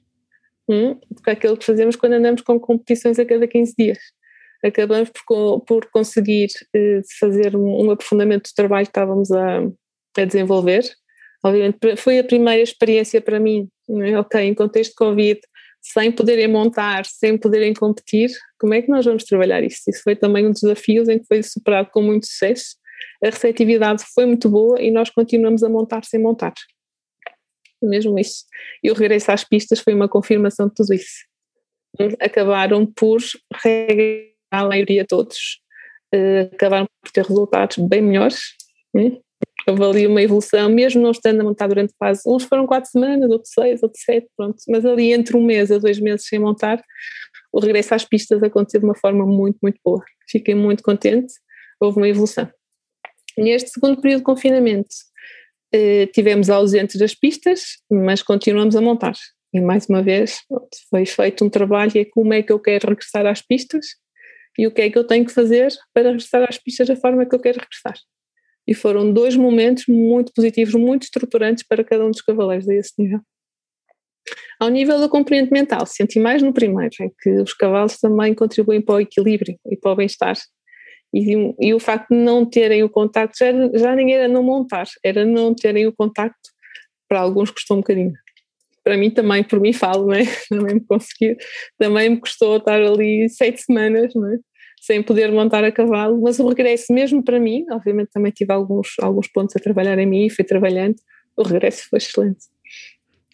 hum? 0.68 0.98
do 1.10 1.22
que 1.22 1.30
aquilo 1.30 1.58
que 1.58 1.66
fazemos 1.66 1.96
quando 1.96 2.14
andamos 2.14 2.42
com 2.42 2.60
competições 2.60 3.18
a 3.18 3.26
cada 3.26 3.48
15 3.48 3.74
dias. 3.78 3.98
Acabamos 4.64 5.10
por, 5.26 5.62
por 5.62 5.90
conseguir 5.90 6.50
eh, 6.76 7.00
fazer 7.18 7.56
um, 7.56 7.86
um, 7.86 7.92
aprofundamento 7.92 8.50
do 8.50 8.54
trabalho 8.54 8.86
que 8.86 8.90
estávamos 8.90 9.32
a, 9.32 9.62
a 10.18 10.26
desenvolver. 10.26 10.84
Obviamente, 11.44 11.96
foi 11.98 12.20
a 12.20 12.24
primeira 12.24 12.62
experiência 12.62 13.22
para 13.22 13.40
mim, 13.40 13.70
é? 13.90 14.20
ok, 14.20 14.42
em 14.42 14.54
contexto 14.54 14.92
de 14.92 14.96
Covid, 14.96 15.40
sem 15.82 16.12
poderem 16.12 16.48
montar, 16.48 17.06
sem 17.06 17.38
poderem 17.38 17.74
competir, 17.74 18.30
como 18.60 18.74
é 18.74 18.82
que 18.82 18.90
nós 18.90 19.06
vamos 19.06 19.24
trabalhar 19.24 19.64
isso? 19.64 19.82
Isso 19.88 20.04
foi 20.04 20.16
também 20.16 20.46
um 20.46 20.52
desafio 20.52 21.10
em 21.10 21.20
que 21.20 21.26
foi 21.26 21.42
superado 21.42 21.90
com 21.92 22.02
muito 22.02 22.28
sucesso. 22.28 22.76
A 23.24 23.28
receptividade 23.28 24.04
foi 24.14 24.26
muito 24.26 24.50
boa 24.50 24.82
e 24.82 24.92
nós 24.92 25.10
continuamos 25.10 25.64
a 25.64 25.70
montar 25.70 26.04
sem 26.04 26.20
montar. 26.20 26.54
Mesmo 27.82 28.20
isso. 28.20 28.44
E 28.84 28.92
o 28.92 28.94
regresso 28.94 29.32
às 29.32 29.44
pistas 29.46 29.80
foi 29.80 29.94
uma 29.94 30.10
confirmação 30.10 30.68
de 30.68 30.74
tudo 30.74 30.94
isso. 30.94 31.26
Acabaram 32.20 32.86
por, 32.86 33.22
a 34.52 34.68
maioria 34.68 35.06
todos, 35.08 35.62
eh, 36.14 36.50
acabaram 36.54 36.88
por 37.02 37.12
ter 37.12 37.26
resultados 37.26 37.78
bem 37.78 38.02
melhores. 38.02 38.42
Houve 39.68 39.84
ali 39.84 40.08
uma 40.08 40.22
evolução, 40.22 40.70
mesmo 40.70 41.02
não 41.02 41.12
estando 41.12 41.42
a 41.42 41.44
montar 41.44 41.68
durante 41.68 41.94
quase, 41.98 42.22
uns 42.26 42.44
foram 42.44 42.66
quatro 42.66 42.90
semanas, 42.90 43.30
outros 43.30 43.52
seis, 43.54 43.84
outros 43.84 44.04
sete, 44.04 44.28
pronto, 44.36 44.58
mas 44.68 44.86
ali 44.86 45.12
entre 45.14 45.36
um 45.36 45.44
mês 45.44 45.72
a 45.72 45.78
dois 45.78 46.00
meses 46.00 46.26
sem 46.28 46.40
montar, 46.40 46.84
o 47.52 47.60
regresso 47.60 47.94
às 47.94 48.06
pistas 48.06 48.42
aconteceu 48.44 48.80
de 48.80 48.86
uma 48.86 48.96
forma 48.96 49.26
muito, 49.26 49.58
muito 49.62 49.80
boa. 49.84 50.04
Fiquei 50.30 50.56
muito 50.56 50.84
contente, 50.84 51.34
houve 51.80 51.98
uma 51.98 52.08
evolução. 52.08 52.50
Neste 53.38 53.72
segundo 53.72 54.00
período 54.02 54.20
de 54.20 54.26
confinamento, 54.26 54.90
eh, 55.74 56.08
tivemos 56.08 56.50
ausentes 56.50 56.98
das 56.98 57.16
pistas, 57.16 57.78
mas 57.90 58.22
continuamos 58.22 58.76
a 58.76 58.82
montar. 58.82 59.14
E 59.54 59.60
mais 59.60 59.88
uma 59.88 60.02
vez, 60.04 60.42
foi 60.90 61.06
feito 61.06 61.44
um 61.44 61.50
trabalho 61.50 61.92
é 61.96 62.06
como 62.06 62.34
é 62.34 62.44
que 62.44 62.52
eu 62.52 62.60
quero 62.60 62.90
regressar 62.90 63.26
às 63.26 63.42
pistas 63.42 63.86
e 64.58 64.68
o 64.68 64.72
que 64.72 64.82
é 64.82 64.90
que 64.90 64.98
eu 64.98 65.06
tenho 65.06 65.26
que 65.26 65.32
fazer 65.32 65.72
para 65.94 66.10
regressar 66.10 66.48
às 66.48 66.58
pistas 66.58 66.88
da 66.88 66.96
forma 66.96 67.26
que 67.26 67.36
eu 67.36 67.40
quero 67.40 67.60
regressar 67.60 67.96
e 68.70 68.74
foram 68.76 69.12
dois 69.12 69.36
momentos 69.36 69.86
muito 69.88 70.32
positivos, 70.32 70.76
muito 70.76 71.02
estruturantes 71.02 71.66
para 71.68 71.84
cada 71.84 72.06
um 72.06 72.12
dos 72.12 72.22
cavaleiros 72.22 72.70
a 72.70 72.76
esse 72.76 72.94
nível. 73.00 73.20
Ao 74.60 74.70
nível 74.70 75.00
do 75.00 75.10
componente 75.10 75.52
mental, 75.52 75.88
senti 75.88 76.20
mais 76.20 76.44
no 76.44 76.54
primeiro, 76.54 76.94
em 77.02 77.12
que 77.20 77.32
os 77.42 77.52
cavalos 77.52 77.98
também 77.98 78.36
contribuem 78.36 78.80
para 78.80 78.96
o 78.96 79.00
equilíbrio 79.00 79.58
e 79.66 79.76
para 79.76 79.92
o 79.92 79.96
bem-estar. 79.96 80.38
E, 81.12 81.56
e, 81.60 81.74
o 81.74 81.80
facto 81.80 82.10
de 82.10 82.18
não 82.18 82.46
terem 82.46 82.84
o 82.84 82.90
contacto, 82.90 83.40
já, 83.40 83.48
já 83.74 83.96
nem 83.96 84.14
era 84.14 84.28
não 84.28 84.44
montar, 84.44 84.86
era 85.04 85.26
não 85.26 85.56
terem 85.56 85.88
o 85.88 85.92
contacto, 85.92 86.38
para 87.08 87.22
alguns 87.22 87.50
custou 87.50 87.78
um 87.78 87.80
bocadinho. 87.80 88.14
Para 88.84 88.98
mim 88.98 89.10
também, 89.10 89.44
por 89.44 89.60
mim 89.60 89.74
falo, 89.74 90.06
não 90.06 90.14
é? 90.14 90.26
Também 90.48 90.76
me 90.76 90.86
consegui, 90.86 91.36
também 91.80 92.10
me 92.10 92.20
custou 92.20 92.58
estar 92.58 92.80
ali 92.80 93.28
sete 93.30 93.64
semanas, 93.64 94.14
não 94.14 94.32
é? 94.32 94.38
Sem 94.90 95.04
poder 95.04 95.32
montar 95.32 95.64
a 95.64 95.72
cavalo, 95.72 96.20
mas 96.20 96.40
o 96.40 96.48
regresso 96.48 96.92
mesmo 96.92 97.24
para 97.24 97.40
mim, 97.40 97.64
obviamente 97.70 98.10
também 98.12 98.32
tive 98.32 98.52
alguns, 98.52 98.96
alguns 99.00 99.28
pontos 99.28 99.56
a 99.56 99.60
trabalhar 99.60 100.00
em 100.00 100.08
mim 100.08 100.26
e 100.26 100.30
fui 100.32 100.44
trabalhando, 100.44 100.96
o 101.38 101.44
regresso 101.44 101.88
foi 101.88 101.98
excelente. 101.98 102.40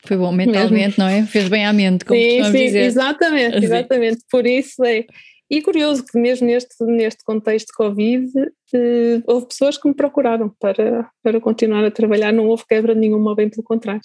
Foi 0.05 0.17
bom 0.17 0.33
mentalmente, 0.33 0.99
mesmo. 0.99 1.03
não 1.03 1.07
é? 1.07 1.25
Fez 1.25 1.47
bem 1.47 1.65
à 1.65 1.71
mente, 1.71 2.03
como 2.03 2.19
sim, 2.19 2.43
sim, 2.43 2.51
dizer. 2.51 2.83
Exatamente, 2.83 3.63
exatamente. 3.63 4.19
Por 4.29 4.45
isso 4.45 4.83
é. 4.83 5.05
E 5.49 5.61
curioso 5.61 6.03
que 6.05 6.19
mesmo 6.19 6.45
neste, 6.45 6.75
neste 6.83 7.23
contexto 7.23 7.67
de 7.67 7.73
Covid, 7.73 8.29
eh, 8.73 9.21
houve 9.25 9.47
pessoas 9.47 9.77
que 9.77 9.87
me 9.87 9.95
procuraram 9.95 10.53
para, 10.59 11.09
para 11.23 11.39
continuar 11.39 11.85
a 11.85 11.91
trabalhar, 11.91 12.33
não 12.33 12.47
houve 12.47 12.65
quebra 12.67 12.93
nenhuma, 12.93 13.33
bem 13.33 13.49
pelo 13.49 13.63
contrário. 13.63 14.01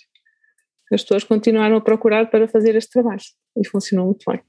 As 0.93 1.03
pessoas 1.03 1.25
continuaram 1.25 1.77
a 1.77 1.81
procurar 1.81 2.31
para 2.31 2.47
fazer 2.47 2.77
este 2.77 2.93
trabalho 2.93 3.21
e 3.57 3.67
funcionou 3.67 4.07
muito 4.07 4.25
bem. 4.31 4.41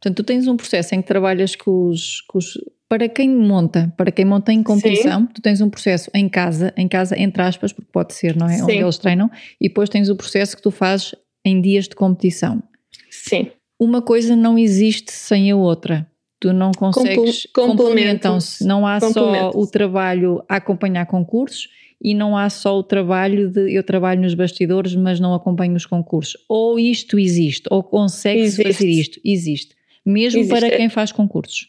Portanto, 0.00 0.16
tu 0.16 0.24
tens 0.24 0.46
um 0.46 0.56
processo 0.56 0.94
em 0.94 1.02
que 1.02 1.08
trabalhas 1.08 1.56
com 1.56 1.88
os, 1.88 2.20
com 2.22 2.38
os 2.38 2.58
para 2.88 3.06
quem 3.06 3.28
monta, 3.28 3.92
para 3.96 4.10
quem 4.10 4.24
monta 4.24 4.50
em 4.50 4.62
competição, 4.62 5.20
Sim. 5.20 5.28
tu 5.34 5.42
tens 5.42 5.60
um 5.60 5.68
processo 5.68 6.10
em 6.14 6.26
casa, 6.26 6.72
em 6.74 6.88
casa 6.88 7.18
entre 7.18 7.42
aspas, 7.42 7.70
porque 7.70 7.90
pode 7.92 8.14
ser, 8.14 8.34
não 8.34 8.48
é? 8.48 8.56
Sim. 8.56 8.62
Onde 8.62 8.76
eles 8.76 8.96
treinam, 8.96 9.30
e 9.60 9.68
depois 9.68 9.90
tens 9.90 10.08
o 10.08 10.16
processo 10.16 10.56
que 10.56 10.62
tu 10.62 10.70
fazes 10.70 11.14
em 11.44 11.60
dias 11.60 11.86
de 11.86 11.94
competição. 11.94 12.62
Sim. 13.10 13.50
Uma 13.78 14.00
coisa 14.00 14.34
não 14.34 14.58
existe 14.58 15.12
sem 15.12 15.50
a 15.50 15.56
outra. 15.56 16.06
Tu 16.40 16.52
não 16.52 16.72
consegues, 16.72 17.46
complementam-se. 17.52 18.64
Não 18.64 18.86
há 18.86 19.00
só 19.00 19.50
o 19.50 19.66
trabalho 19.66 20.42
a 20.48 20.56
acompanhar 20.56 21.04
concursos 21.06 21.68
e 22.00 22.14
não 22.14 22.36
há 22.36 22.48
só 22.48 22.78
o 22.78 22.82
trabalho 22.82 23.50
de 23.50 23.74
eu 23.74 23.82
trabalho 23.82 24.20
nos 24.20 24.34
bastidores, 24.34 24.94
mas 24.94 25.20
não 25.20 25.34
acompanho 25.34 25.74
os 25.74 25.84
concursos. 25.84 26.36
Ou 26.48 26.78
isto 26.78 27.18
existe, 27.18 27.64
ou 27.70 27.82
consegue-se 27.82 28.62
fazer 28.62 28.88
isto. 28.88 29.20
Existe. 29.24 29.77
Mesmo 30.08 30.40
Existe. 30.40 30.58
para 30.58 30.74
quem 30.74 30.88
faz 30.88 31.12
concursos. 31.12 31.68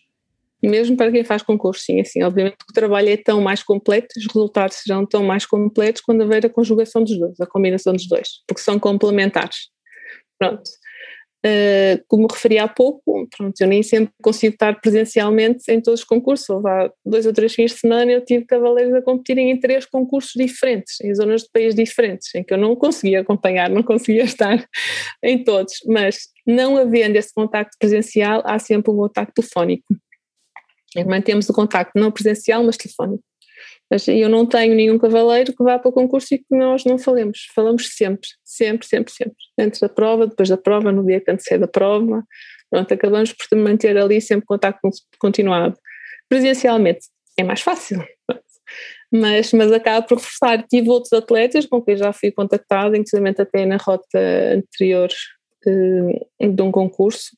Mesmo 0.64 0.96
para 0.96 1.12
quem 1.12 1.26
faz 1.26 1.42
concursos, 1.42 1.84
sim, 1.84 2.00
assim, 2.00 2.24
obviamente 2.24 2.56
que 2.56 2.72
o 2.72 2.74
trabalho 2.74 3.10
é 3.10 3.18
tão 3.18 3.42
mais 3.42 3.62
completo, 3.62 4.08
os 4.18 4.26
resultados 4.26 4.78
serão 4.78 5.06
tão 5.06 5.26
mais 5.26 5.46
completos 5.46 6.02
quando 6.02 6.22
houver 6.22 6.46
a 6.46 6.50
conjugação 6.50 7.04
dos 7.04 7.18
dois, 7.18 7.38
a 7.40 7.46
combinação 7.46 7.92
dos 7.92 8.08
dois, 8.08 8.42
porque 8.48 8.62
são 8.62 8.80
complementares. 8.80 9.68
Pronto. 10.38 10.64
Uh, 11.46 12.04
como 12.10 12.28
referi 12.28 12.60
há 12.60 12.68
pouco, 12.68 13.26
pronto, 13.36 13.62
eu 13.62 13.68
nem 13.68 13.82
sempre 13.82 14.14
consigo 14.22 14.56
estar 14.56 14.82
presencialmente 14.82 15.72
em 15.72 15.82
todos 15.82 16.02
os 16.02 16.06
concursos. 16.06 16.50
Houve 16.50 16.68
há 16.70 16.92
dois 17.06 17.26
ou 17.26 17.32
três 17.32 17.54
fins 17.56 17.72
de 17.72 17.78
semana 17.78 18.12
eu 18.12 18.26
tive 18.26 18.44
cavaleiros 18.46 18.94
a 18.94 19.02
competirem 19.02 19.50
em 19.50 19.58
três 19.58 19.86
concursos 19.86 20.34
diferentes, 20.36 21.00
em 21.02 21.16
zonas 21.16 21.44
de 21.44 21.50
país 21.54 21.74
diferentes, 21.74 22.36
em 22.36 22.44
que 22.44 22.54
eu 22.54 22.58
não 22.58 22.76
conseguia 22.76 23.22
acompanhar, 23.22 23.70
não 23.70 23.82
conseguia 23.82 24.24
estar 24.26 24.66
em 25.24 25.42
todos. 25.42 25.76
Mas 25.88 26.28
não 26.46 26.78
havendo 26.78 27.16
esse 27.16 27.34
contacto 27.34 27.78
presencial, 27.80 28.42
há 28.46 28.60
sempre 28.60 28.92
um 28.92 28.98
contacto 28.98 29.42
telefónico. 29.42 29.86
Mantemos 31.08 31.48
o 31.48 31.54
contacto 31.54 31.98
não 31.98 32.12
presencial, 32.12 32.64
mas 32.64 32.76
telefónico. 32.76 33.24
Eu 34.08 34.30
não 34.30 34.46
tenho 34.46 34.76
nenhum 34.76 35.00
cavaleiro 35.00 35.52
que 35.56 35.64
vá 35.64 35.80
para 35.80 35.90
o 35.90 35.92
concurso 35.92 36.36
e 36.36 36.38
que 36.38 36.56
nós 36.56 36.86
não 36.86 37.00
falemos. 37.00 37.48
Falamos 37.56 37.88
sempre, 37.96 38.28
sempre, 38.44 38.88
sempre, 38.88 39.12
sempre. 39.12 39.36
Antes 39.60 39.80
da 39.80 39.90
prova, 39.90 40.28
depois 40.28 40.48
da 40.48 40.58
prova, 40.58 40.92
no 40.92 41.04
dia 41.04 41.20
que 41.20 41.32
antecede 41.32 41.64
a 41.64 41.68
prova. 41.68 42.24
Pronto, 42.70 42.94
acabamos 42.94 43.34
por 43.34 43.58
manter 43.58 43.98
ali 43.98 44.22
sempre 44.22 44.46
contacto 44.46 44.90
continuado. 45.20 45.76
Presencialmente 46.28 47.08
é 47.36 47.44
mais 47.44 47.62
fácil, 47.62 48.04
mas, 49.12 49.52
mas 49.54 49.72
acaba 49.72 50.06
por 50.06 50.18
reforçar. 50.20 50.64
Tive 50.68 50.90
outros 50.90 51.12
atletas 51.14 51.66
com 51.66 51.82
quem 51.82 51.98
já 51.98 52.14
fui 52.14 52.32
contactada, 52.32 52.96
inclusive 52.96 53.42
até 53.42 53.66
na 53.66 53.78
rota 53.78 54.20
anterior 54.54 55.10
eh, 55.66 56.48
de 56.48 56.62
um 56.62 56.72
concurso, 56.72 57.36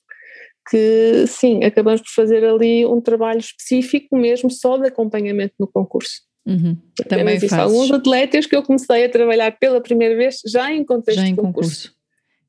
que 0.70 1.26
sim, 1.28 1.64
acabamos 1.64 2.02
por 2.02 2.10
fazer 2.10 2.44
ali 2.44 2.86
um 2.86 3.00
trabalho 3.00 3.40
específico 3.40 4.18
mesmo 4.18 4.52
só 4.52 4.78
de 4.78 4.88
acompanhamento 4.88 5.54
no 5.58 5.68
concurso. 5.68 6.30
Uhum. 6.46 6.76
Também 7.08 7.38
isso. 7.38 7.54
Alguns 7.56 7.92
atletas 7.92 8.46
que 8.46 8.56
eu 8.56 8.64
comecei 8.64 9.06
a 9.06 9.10
trabalhar 9.10 9.52
pela 9.60 9.82
primeira 9.82 10.16
vez 10.16 10.42
já 10.46 10.72
em 10.72 10.84
contexto 10.84 11.20
já 11.20 11.28
em 11.28 11.36
de 11.36 11.42
concurso. 11.42 11.70
concurso. 11.70 12.02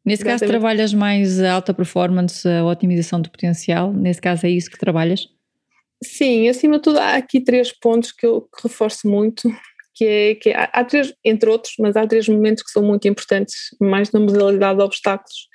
Nesse 0.04 0.22
Exatamente. 0.22 0.40
caso 0.40 0.50
trabalhas 0.50 0.94
mais 0.94 1.40
a 1.40 1.52
alta 1.52 1.72
performance, 1.72 2.48
a 2.48 2.64
otimização 2.64 3.20
do 3.20 3.30
potencial, 3.30 3.92
nesse 3.92 4.20
caso 4.20 4.46
é 4.46 4.50
isso 4.50 4.70
que 4.70 4.78
trabalhas? 4.78 5.28
Sim, 6.02 6.48
acima 6.48 6.76
de 6.76 6.82
tudo 6.82 6.98
há 6.98 7.14
aqui 7.14 7.40
três 7.40 7.72
pontos 7.72 8.10
que 8.10 8.26
eu 8.26 8.42
que 8.42 8.64
reforço 8.64 9.08
muito, 9.08 9.48
que 9.94 10.04
é, 10.04 10.34
que 10.34 10.50
é, 10.50 10.68
há 10.72 10.84
três, 10.84 11.14
entre 11.24 11.48
outros, 11.48 11.74
mas 11.78 11.96
há 11.96 12.04
três 12.04 12.28
momentos 12.28 12.64
que 12.64 12.70
são 12.70 12.82
muito 12.82 13.06
importantes, 13.06 13.54
mais 13.80 14.10
na 14.10 14.18
modalidade 14.18 14.78
de 14.78 14.84
obstáculos, 14.84 15.48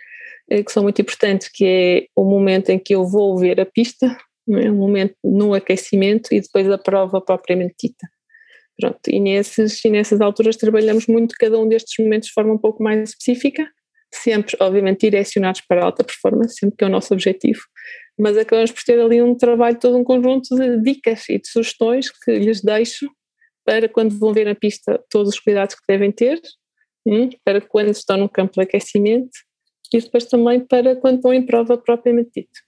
eh, 0.49 0.63
que 0.63 0.71
são 0.71 0.83
muito 0.83 1.01
importantes, 1.01 1.49
que 1.53 1.65
é 1.65 2.05
o 2.15 2.23
momento 2.23 2.69
em 2.69 2.79
que 2.79 2.95
eu 2.95 3.05
vou 3.05 3.37
ver 3.37 3.59
a 3.59 3.65
pista, 3.65 4.17
é? 4.49 4.71
o 4.71 4.75
momento 4.75 5.13
no 5.21 5.53
aquecimento 5.53 6.33
e 6.33 6.39
depois 6.39 6.69
a 6.71 6.77
prova 6.77 7.19
propriamente 7.19 7.75
dita. 7.83 8.07
Pronto, 8.79 8.99
e, 9.07 9.19
nesses, 9.19 9.83
e 9.83 9.89
nessas 9.89 10.21
alturas 10.21 10.55
trabalhamos 10.55 11.07
muito 11.07 11.35
cada 11.39 11.57
um 11.57 11.67
destes 11.67 12.03
momentos 12.03 12.27
de 12.27 12.33
forma 12.33 12.53
um 12.53 12.57
pouco 12.57 12.83
mais 12.83 13.09
específica, 13.09 13.67
sempre, 14.13 14.55
obviamente, 14.59 15.01
direcionados 15.01 15.61
para 15.61 15.81
a 15.81 15.85
alta 15.85 16.03
performance, 16.03 16.55
sempre 16.59 16.77
que 16.77 16.83
é 16.83 16.87
o 16.87 16.89
nosso 16.89 17.13
objetivo, 17.13 17.61
mas 18.17 18.37
acabamos 18.37 18.71
por 18.71 18.83
ter 18.83 18.99
ali 18.99 19.21
um 19.21 19.35
trabalho, 19.35 19.79
todo 19.79 19.97
um 19.97 20.03
conjunto 20.03 20.55
de 20.55 20.81
dicas 20.81 21.27
e 21.29 21.39
de 21.39 21.47
sugestões 21.47 22.09
que 22.11 22.37
lhes 22.37 22.61
deixo 22.61 23.09
para 23.65 23.89
quando 23.89 24.17
vão 24.17 24.31
ver 24.31 24.45
na 24.45 24.55
pista 24.55 25.03
todos 25.09 25.33
os 25.33 25.39
cuidados 25.39 25.75
que 25.75 25.81
devem 25.87 26.11
ter, 26.11 26.39
hum, 27.05 27.29
para 27.43 27.59
quando 27.59 27.89
estão 27.89 28.17
no 28.17 28.29
campo 28.29 28.53
de 28.53 28.61
aquecimento 28.61 29.29
e 29.93 29.99
depois 29.99 30.25
também 30.25 30.59
para 30.59 30.95
quando 30.95 31.17
estão 31.17 31.33
em 31.33 31.45
prova 31.45 31.77
propriamente 31.77 32.29
dito. 32.35 32.59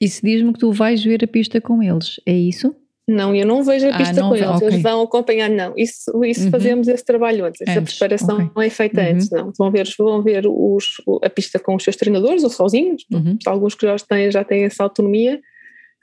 Isso 0.00 0.20
diz-me 0.24 0.52
que 0.52 0.60
tu 0.60 0.72
vais 0.72 1.04
ver 1.04 1.22
a 1.22 1.28
pista 1.28 1.60
com 1.60 1.82
eles, 1.82 2.20
é 2.26 2.32
isso? 2.32 2.74
Não, 3.08 3.34
eu 3.34 3.44
não 3.44 3.64
vejo 3.64 3.88
a 3.88 3.90
ah, 3.90 3.98
pista 3.98 4.24
ah, 4.24 4.28
com 4.28 4.36
eles, 4.36 4.50
okay. 4.50 4.68
eles 4.68 4.82
vão 4.82 5.02
acompanhar, 5.02 5.50
não. 5.50 5.74
Isso, 5.76 6.24
isso 6.24 6.44
uhum. 6.44 6.50
fazemos 6.50 6.86
esse 6.86 7.04
trabalho 7.04 7.44
antes, 7.44 7.60
essa 7.60 7.80
antes. 7.80 7.98
preparação 7.98 8.36
okay. 8.36 8.50
não 8.54 8.62
é 8.62 8.70
feita 8.70 9.00
uhum. 9.00 9.08
antes, 9.08 9.30
não. 9.30 9.52
Vão 9.58 9.70
ver, 9.70 9.88
vão 9.98 10.22
ver 10.22 10.44
os, 10.46 10.86
a 11.22 11.28
pista 11.28 11.58
com 11.58 11.74
os 11.74 11.82
seus 11.82 11.96
treinadores 11.96 12.44
ou 12.44 12.50
sozinhos, 12.50 13.04
uhum. 13.12 13.36
alguns 13.46 13.74
que 13.74 13.86
já 13.86 13.96
têm, 13.96 14.30
já 14.30 14.44
têm 14.44 14.64
essa 14.64 14.84
autonomia, 14.84 15.40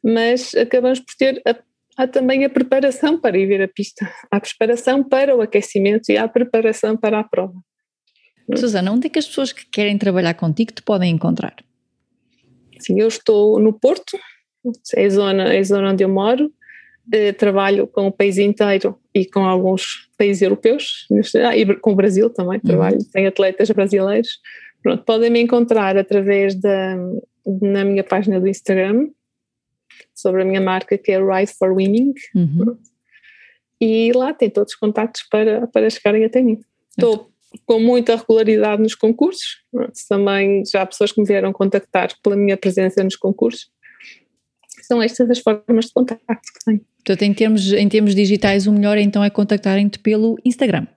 mas 0.04 0.54
acabamos 0.54 1.00
por 1.00 1.16
ter 1.18 1.42
a, 1.48 1.56
há 1.98 2.08
também 2.08 2.44
a 2.44 2.50
preparação 2.50 3.20
para 3.20 3.38
ir 3.38 3.48
ver 3.48 3.62
a 3.62 3.68
pista, 3.68 4.12
há 4.30 4.38
a 4.38 4.42
preparação 4.42 5.04
para 5.04 5.36
o 5.36 5.42
aquecimento 5.42 6.12
e 6.12 6.18
há 6.18 6.26
a 6.26 6.30
preparação 6.30 6.98
para 6.98 7.20
a 7.20 7.24
prova. 7.24 7.56
Susana, 8.56 8.92
onde 8.92 9.08
é 9.08 9.10
que 9.10 9.20
as 9.20 9.28
pessoas 9.28 9.52
que 9.52 9.66
querem 9.66 9.98
trabalhar 9.98 10.34
contigo 10.34 10.72
te 10.72 10.82
podem 10.82 11.12
encontrar? 11.12 11.56
Sim, 12.80 13.00
eu 13.00 13.08
estou 13.08 13.60
no 13.60 13.74
Porto, 13.74 14.18
é 14.96 15.06
a 15.06 15.10
zona, 15.10 15.54
é 15.54 15.60
a 15.60 15.64
zona 15.64 15.92
onde 15.92 16.04
eu 16.04 16.10
moro, 16.10 16.52
eh, 17.12 17.32
trabalho 17.34 17.88
com 17.88 18.08
o 18.08 18.12
país 18.12 18.38
inteiro 18.38 18.98
e 19.14 19.26
com 19.26 19.46
alguns 19.46 20.10
países 20.18 20.42
europeus, 20.42 21.08
ah, 21.46 21.56
e 21.56 21.76
com 21.76 21.92
o 21.92 21.96
Brasil 21.96 22.30
também 22.30 22.60
uhum. 22.60 22.68
trabalho, 22.68 22.98
tenho 23.12 23.28
atletas 23.28 23.70
brasileiros. 23.72 24.40
Pronto, 24.82 25.04
podem 25.04 25.30
me 25.30 25.42
encontrar 25.42 25.98
através 25.98 26.56
da 26.56 26.98
na 27.62 27.86
minha 27.86 28.04
página 28.04 28.40
do 28.40 28.48
Instagram 28.48 29.10
sobre 30.14 30.42
a 30.42 30.46
minha 30.46 30.60
marca 30.60 30.98
que 30.98 31.12
é 31.12 31.20
Ride 31.20 31.54
for 31.54 31.74
Winning. 31.76 32.14
Uhum. 32.36 32.78
E 33.80 34.12
lá 34.14 34.34
tem 34.34 34.50
todos 34.50 34.74
os 34.74 34.80
contactos 34.80 35.24
para, 35.30 35.68
para 35.68 35.90
chegarem 35.90 36.26
até 36.26 36.42
mim. 36.42 36.60
Estou 36.90 37.30
com 37.66 37.80
muita 37.80 38.16
regularidade 38.16 38.82
nos 38.82 38.96
concursos, 38.96 39.64
também 40.10 40.64
já 40.66 40.82
há 40.82 40.86
pessoas 40.86 41.12
que 41.12 41.22
me 41.22 41.28
vieram 41.28 41.54
contactar 41.54 42.10
pela 42.22 42.36
minha 42.36 42.58
presença 42.58 43.04
nos 43.04 43.16
concursos. 43.16 43.70
São 44.88 45.02
estas 45.02 45.30
as 45.30 45.40
formas 45.40 45.86
de 45.86 45.94
contacto 45.94 46.54
que 46.54 46.66
tenho. 46.66 46.82
Portanto, 47.04 47.22
em 47.24 47.34
termos, 47.34 47.74
em 47.74 47.90
termos 47.90 48.16
digitais, 48.16 48.68
o 48.68 48.72
melhor 48.72 48.98
então 48.98 49.24
é 49.24 49.30
contactarem-te 49.30 50.00
pelo 50.00 50.38
Instagram. 50.46 50.88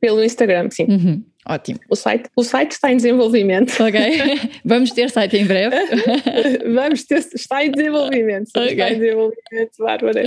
Pelo 0.00 0.22
Instagram, 0.22 0.68
sim. 0.70 0.84
Uhum. 0.84 1.22
Ótimo. 1.46 1.78
O 1.90 1.96
site, 1.96 2.30
o 2.36 2.44
site 2.44 2.72
está 2.72 2.92
em 2.92 2.96
desenvolvimento. 2.96 3.72
Ok. 3.82 4.00
Vamos 4.64 4.92
ter 4.92 5.10
site 5.10 5.36
em 5.36 5.44
breve? 5.44 5.74
Vamos 6.72 7.04
ter, 7.04 7.18
está 7.18 7.64
em 7.64 7.70
desenvolvimento. 7.70 8.48
Okay. 8.48 8.70
Está 8.70 8.90
em 8.90 8.98
desenvolvimento, 8.98 9.72
Bárbara. 9.78 10.22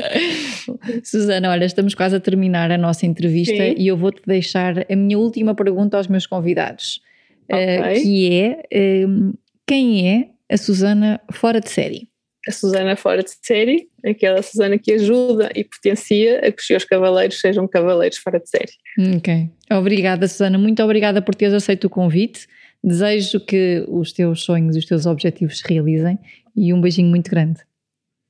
Susana, 1.03 1.49
olha, 1.49 1.65
estamos 1.65 1.95
quase 1.95 2.15
a 2.17 2.19
terminar 2.19 2.71
a 2.71 2.77
nossa 2.77 3.05
entrevista 3.05 3.55
Sim. 3.55 3.75
e 3.77 3.87
eu 3.87 3.95
vou-te 3.95 4.21
deixar 4.27 4.85
a 4.91 4.95
minha 4.95 5.17
última 5.17 5.55
pergunta 5.55 5.97
aos 5.97 6.07
meus 6.07 6.27
convidados, 6.27 7.01
eh, 7.49 7.79
okay. 7.79 7.97
uh, 7.97 8.03
que 8.03 8.33
é 8.33 9.05
um, 9.07 9.33
quem 9.65 10.09
é 10.09 10.29
a 10.53 10.57
Susana 10.57 11.19
fora 11.31 11.59
de 11.59 11.69
série? 11.69 12.07
A 12.47 12.51
Susana 12.51 12.95
fora 12.95 13.21
de 13.23 13.31
série, 13.41 13.87
aquela 14.05 14.41
Susana 14.41 14.77
que 14.77 14.93
ajuda 14.93 15.49
e 15.55 15.63
potencia 15.63 16.39
a 16.39 16.51
que 16.51 16.61
os 16.61 16.65
seus 16.65 16.85
cavaleiros 16.85 17.39
sejam 17.39 17.67
cavaleiros 17.67 18.17
fora 18.17 18.39
de 18.39 18.49
série. 18.49 18.71
Ok. 19.17 19.49
Obrigada, 19.71 20.27
Susana. 20.27 20.57
Muito 20.57 20.81
obrigada 20.83 21.21
por 21.21 21.35
teres 21.35 21.53
aceito 21.53 21.85
o 21.85 21.89
convite. 21.89 22.47
Desejo 22.83 23.39
que 23.39 23.83
os 23.87 24.13
teus 24.13 24.43
sonhos 24.43 24.75
e 24.75 24.79
os 24.79 24.85
teus 24.85 25.05
objetivos 25.05 25.59
se 25.59 25.67
realizem 25.67 26.17
e 26.55 26.73
um 26.73 26.79
beijinho 26.79 27.09
muito 27.09 27.29
grande. 27.29 27.59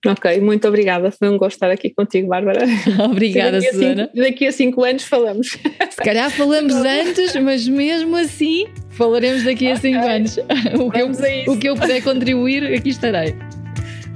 Ok, 0.05 0.39
muito 0.41 0.67
obrigada. 0.67 1.11
Foi 1.11 1.27
um 1.27 1.37
gosto 1.37 1.55
estar 1.55 1.71
aqui 1.71 1.89
contigo, 1.89 2.27
Bárbara. 2.27 2.65
Obrigada, 3.03 3.59
daqui 3.59 3.73
Susana. 3.73 4.03
Cinco, 4.05 4.17
daqui 4.17 4.47
a 4.47 4.51
cinco 4.51 4.83
anos 4.83 5.03
falamos. 5.03 5.47
Se 5.89 6.03
calhar 6.03 6.29
falamos 6.29 6.73
antes, 6.73 7.35
mas 7.35 7.67
mesmo 7.67 8.15
assim 8.15 8.67
falaremos 8.91 9.43
daqui 9.43 9.69
a 9.69 9.75
cinco 9.75 9.99
okay. 9.99 10.15
anos. 10.15 10.37
O 10.79 10.91
que, 10.91 10.99
eu, 10.99 11.53
o 11.53 11.59
que 11.59 11.69
eu 11.69 11.75
puder 11.75 12.01
contribuir, 12.03 12.63
aqui 12.73 12.89
estarei. 12.89 13.35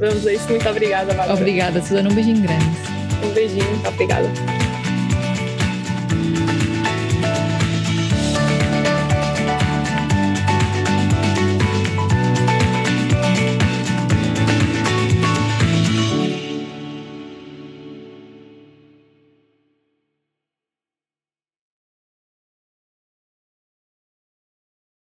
Vamos 0.02 0.26
a 0.26 0.34
isso. 0.34 0.50
Muito 0.50 0.68
obrigada, 0.68 1.14
Bárbara. 1.14 1.40
Obrigada, 1.40 1.80
Susana. 1.80 2.10
Um 2.10 2.16
beijinho 2.16 2.42
grande. 2.42 2.66
Um 3.24 3.34
beijinho. 3.34 3.88
Obrigada. 3.88 4.28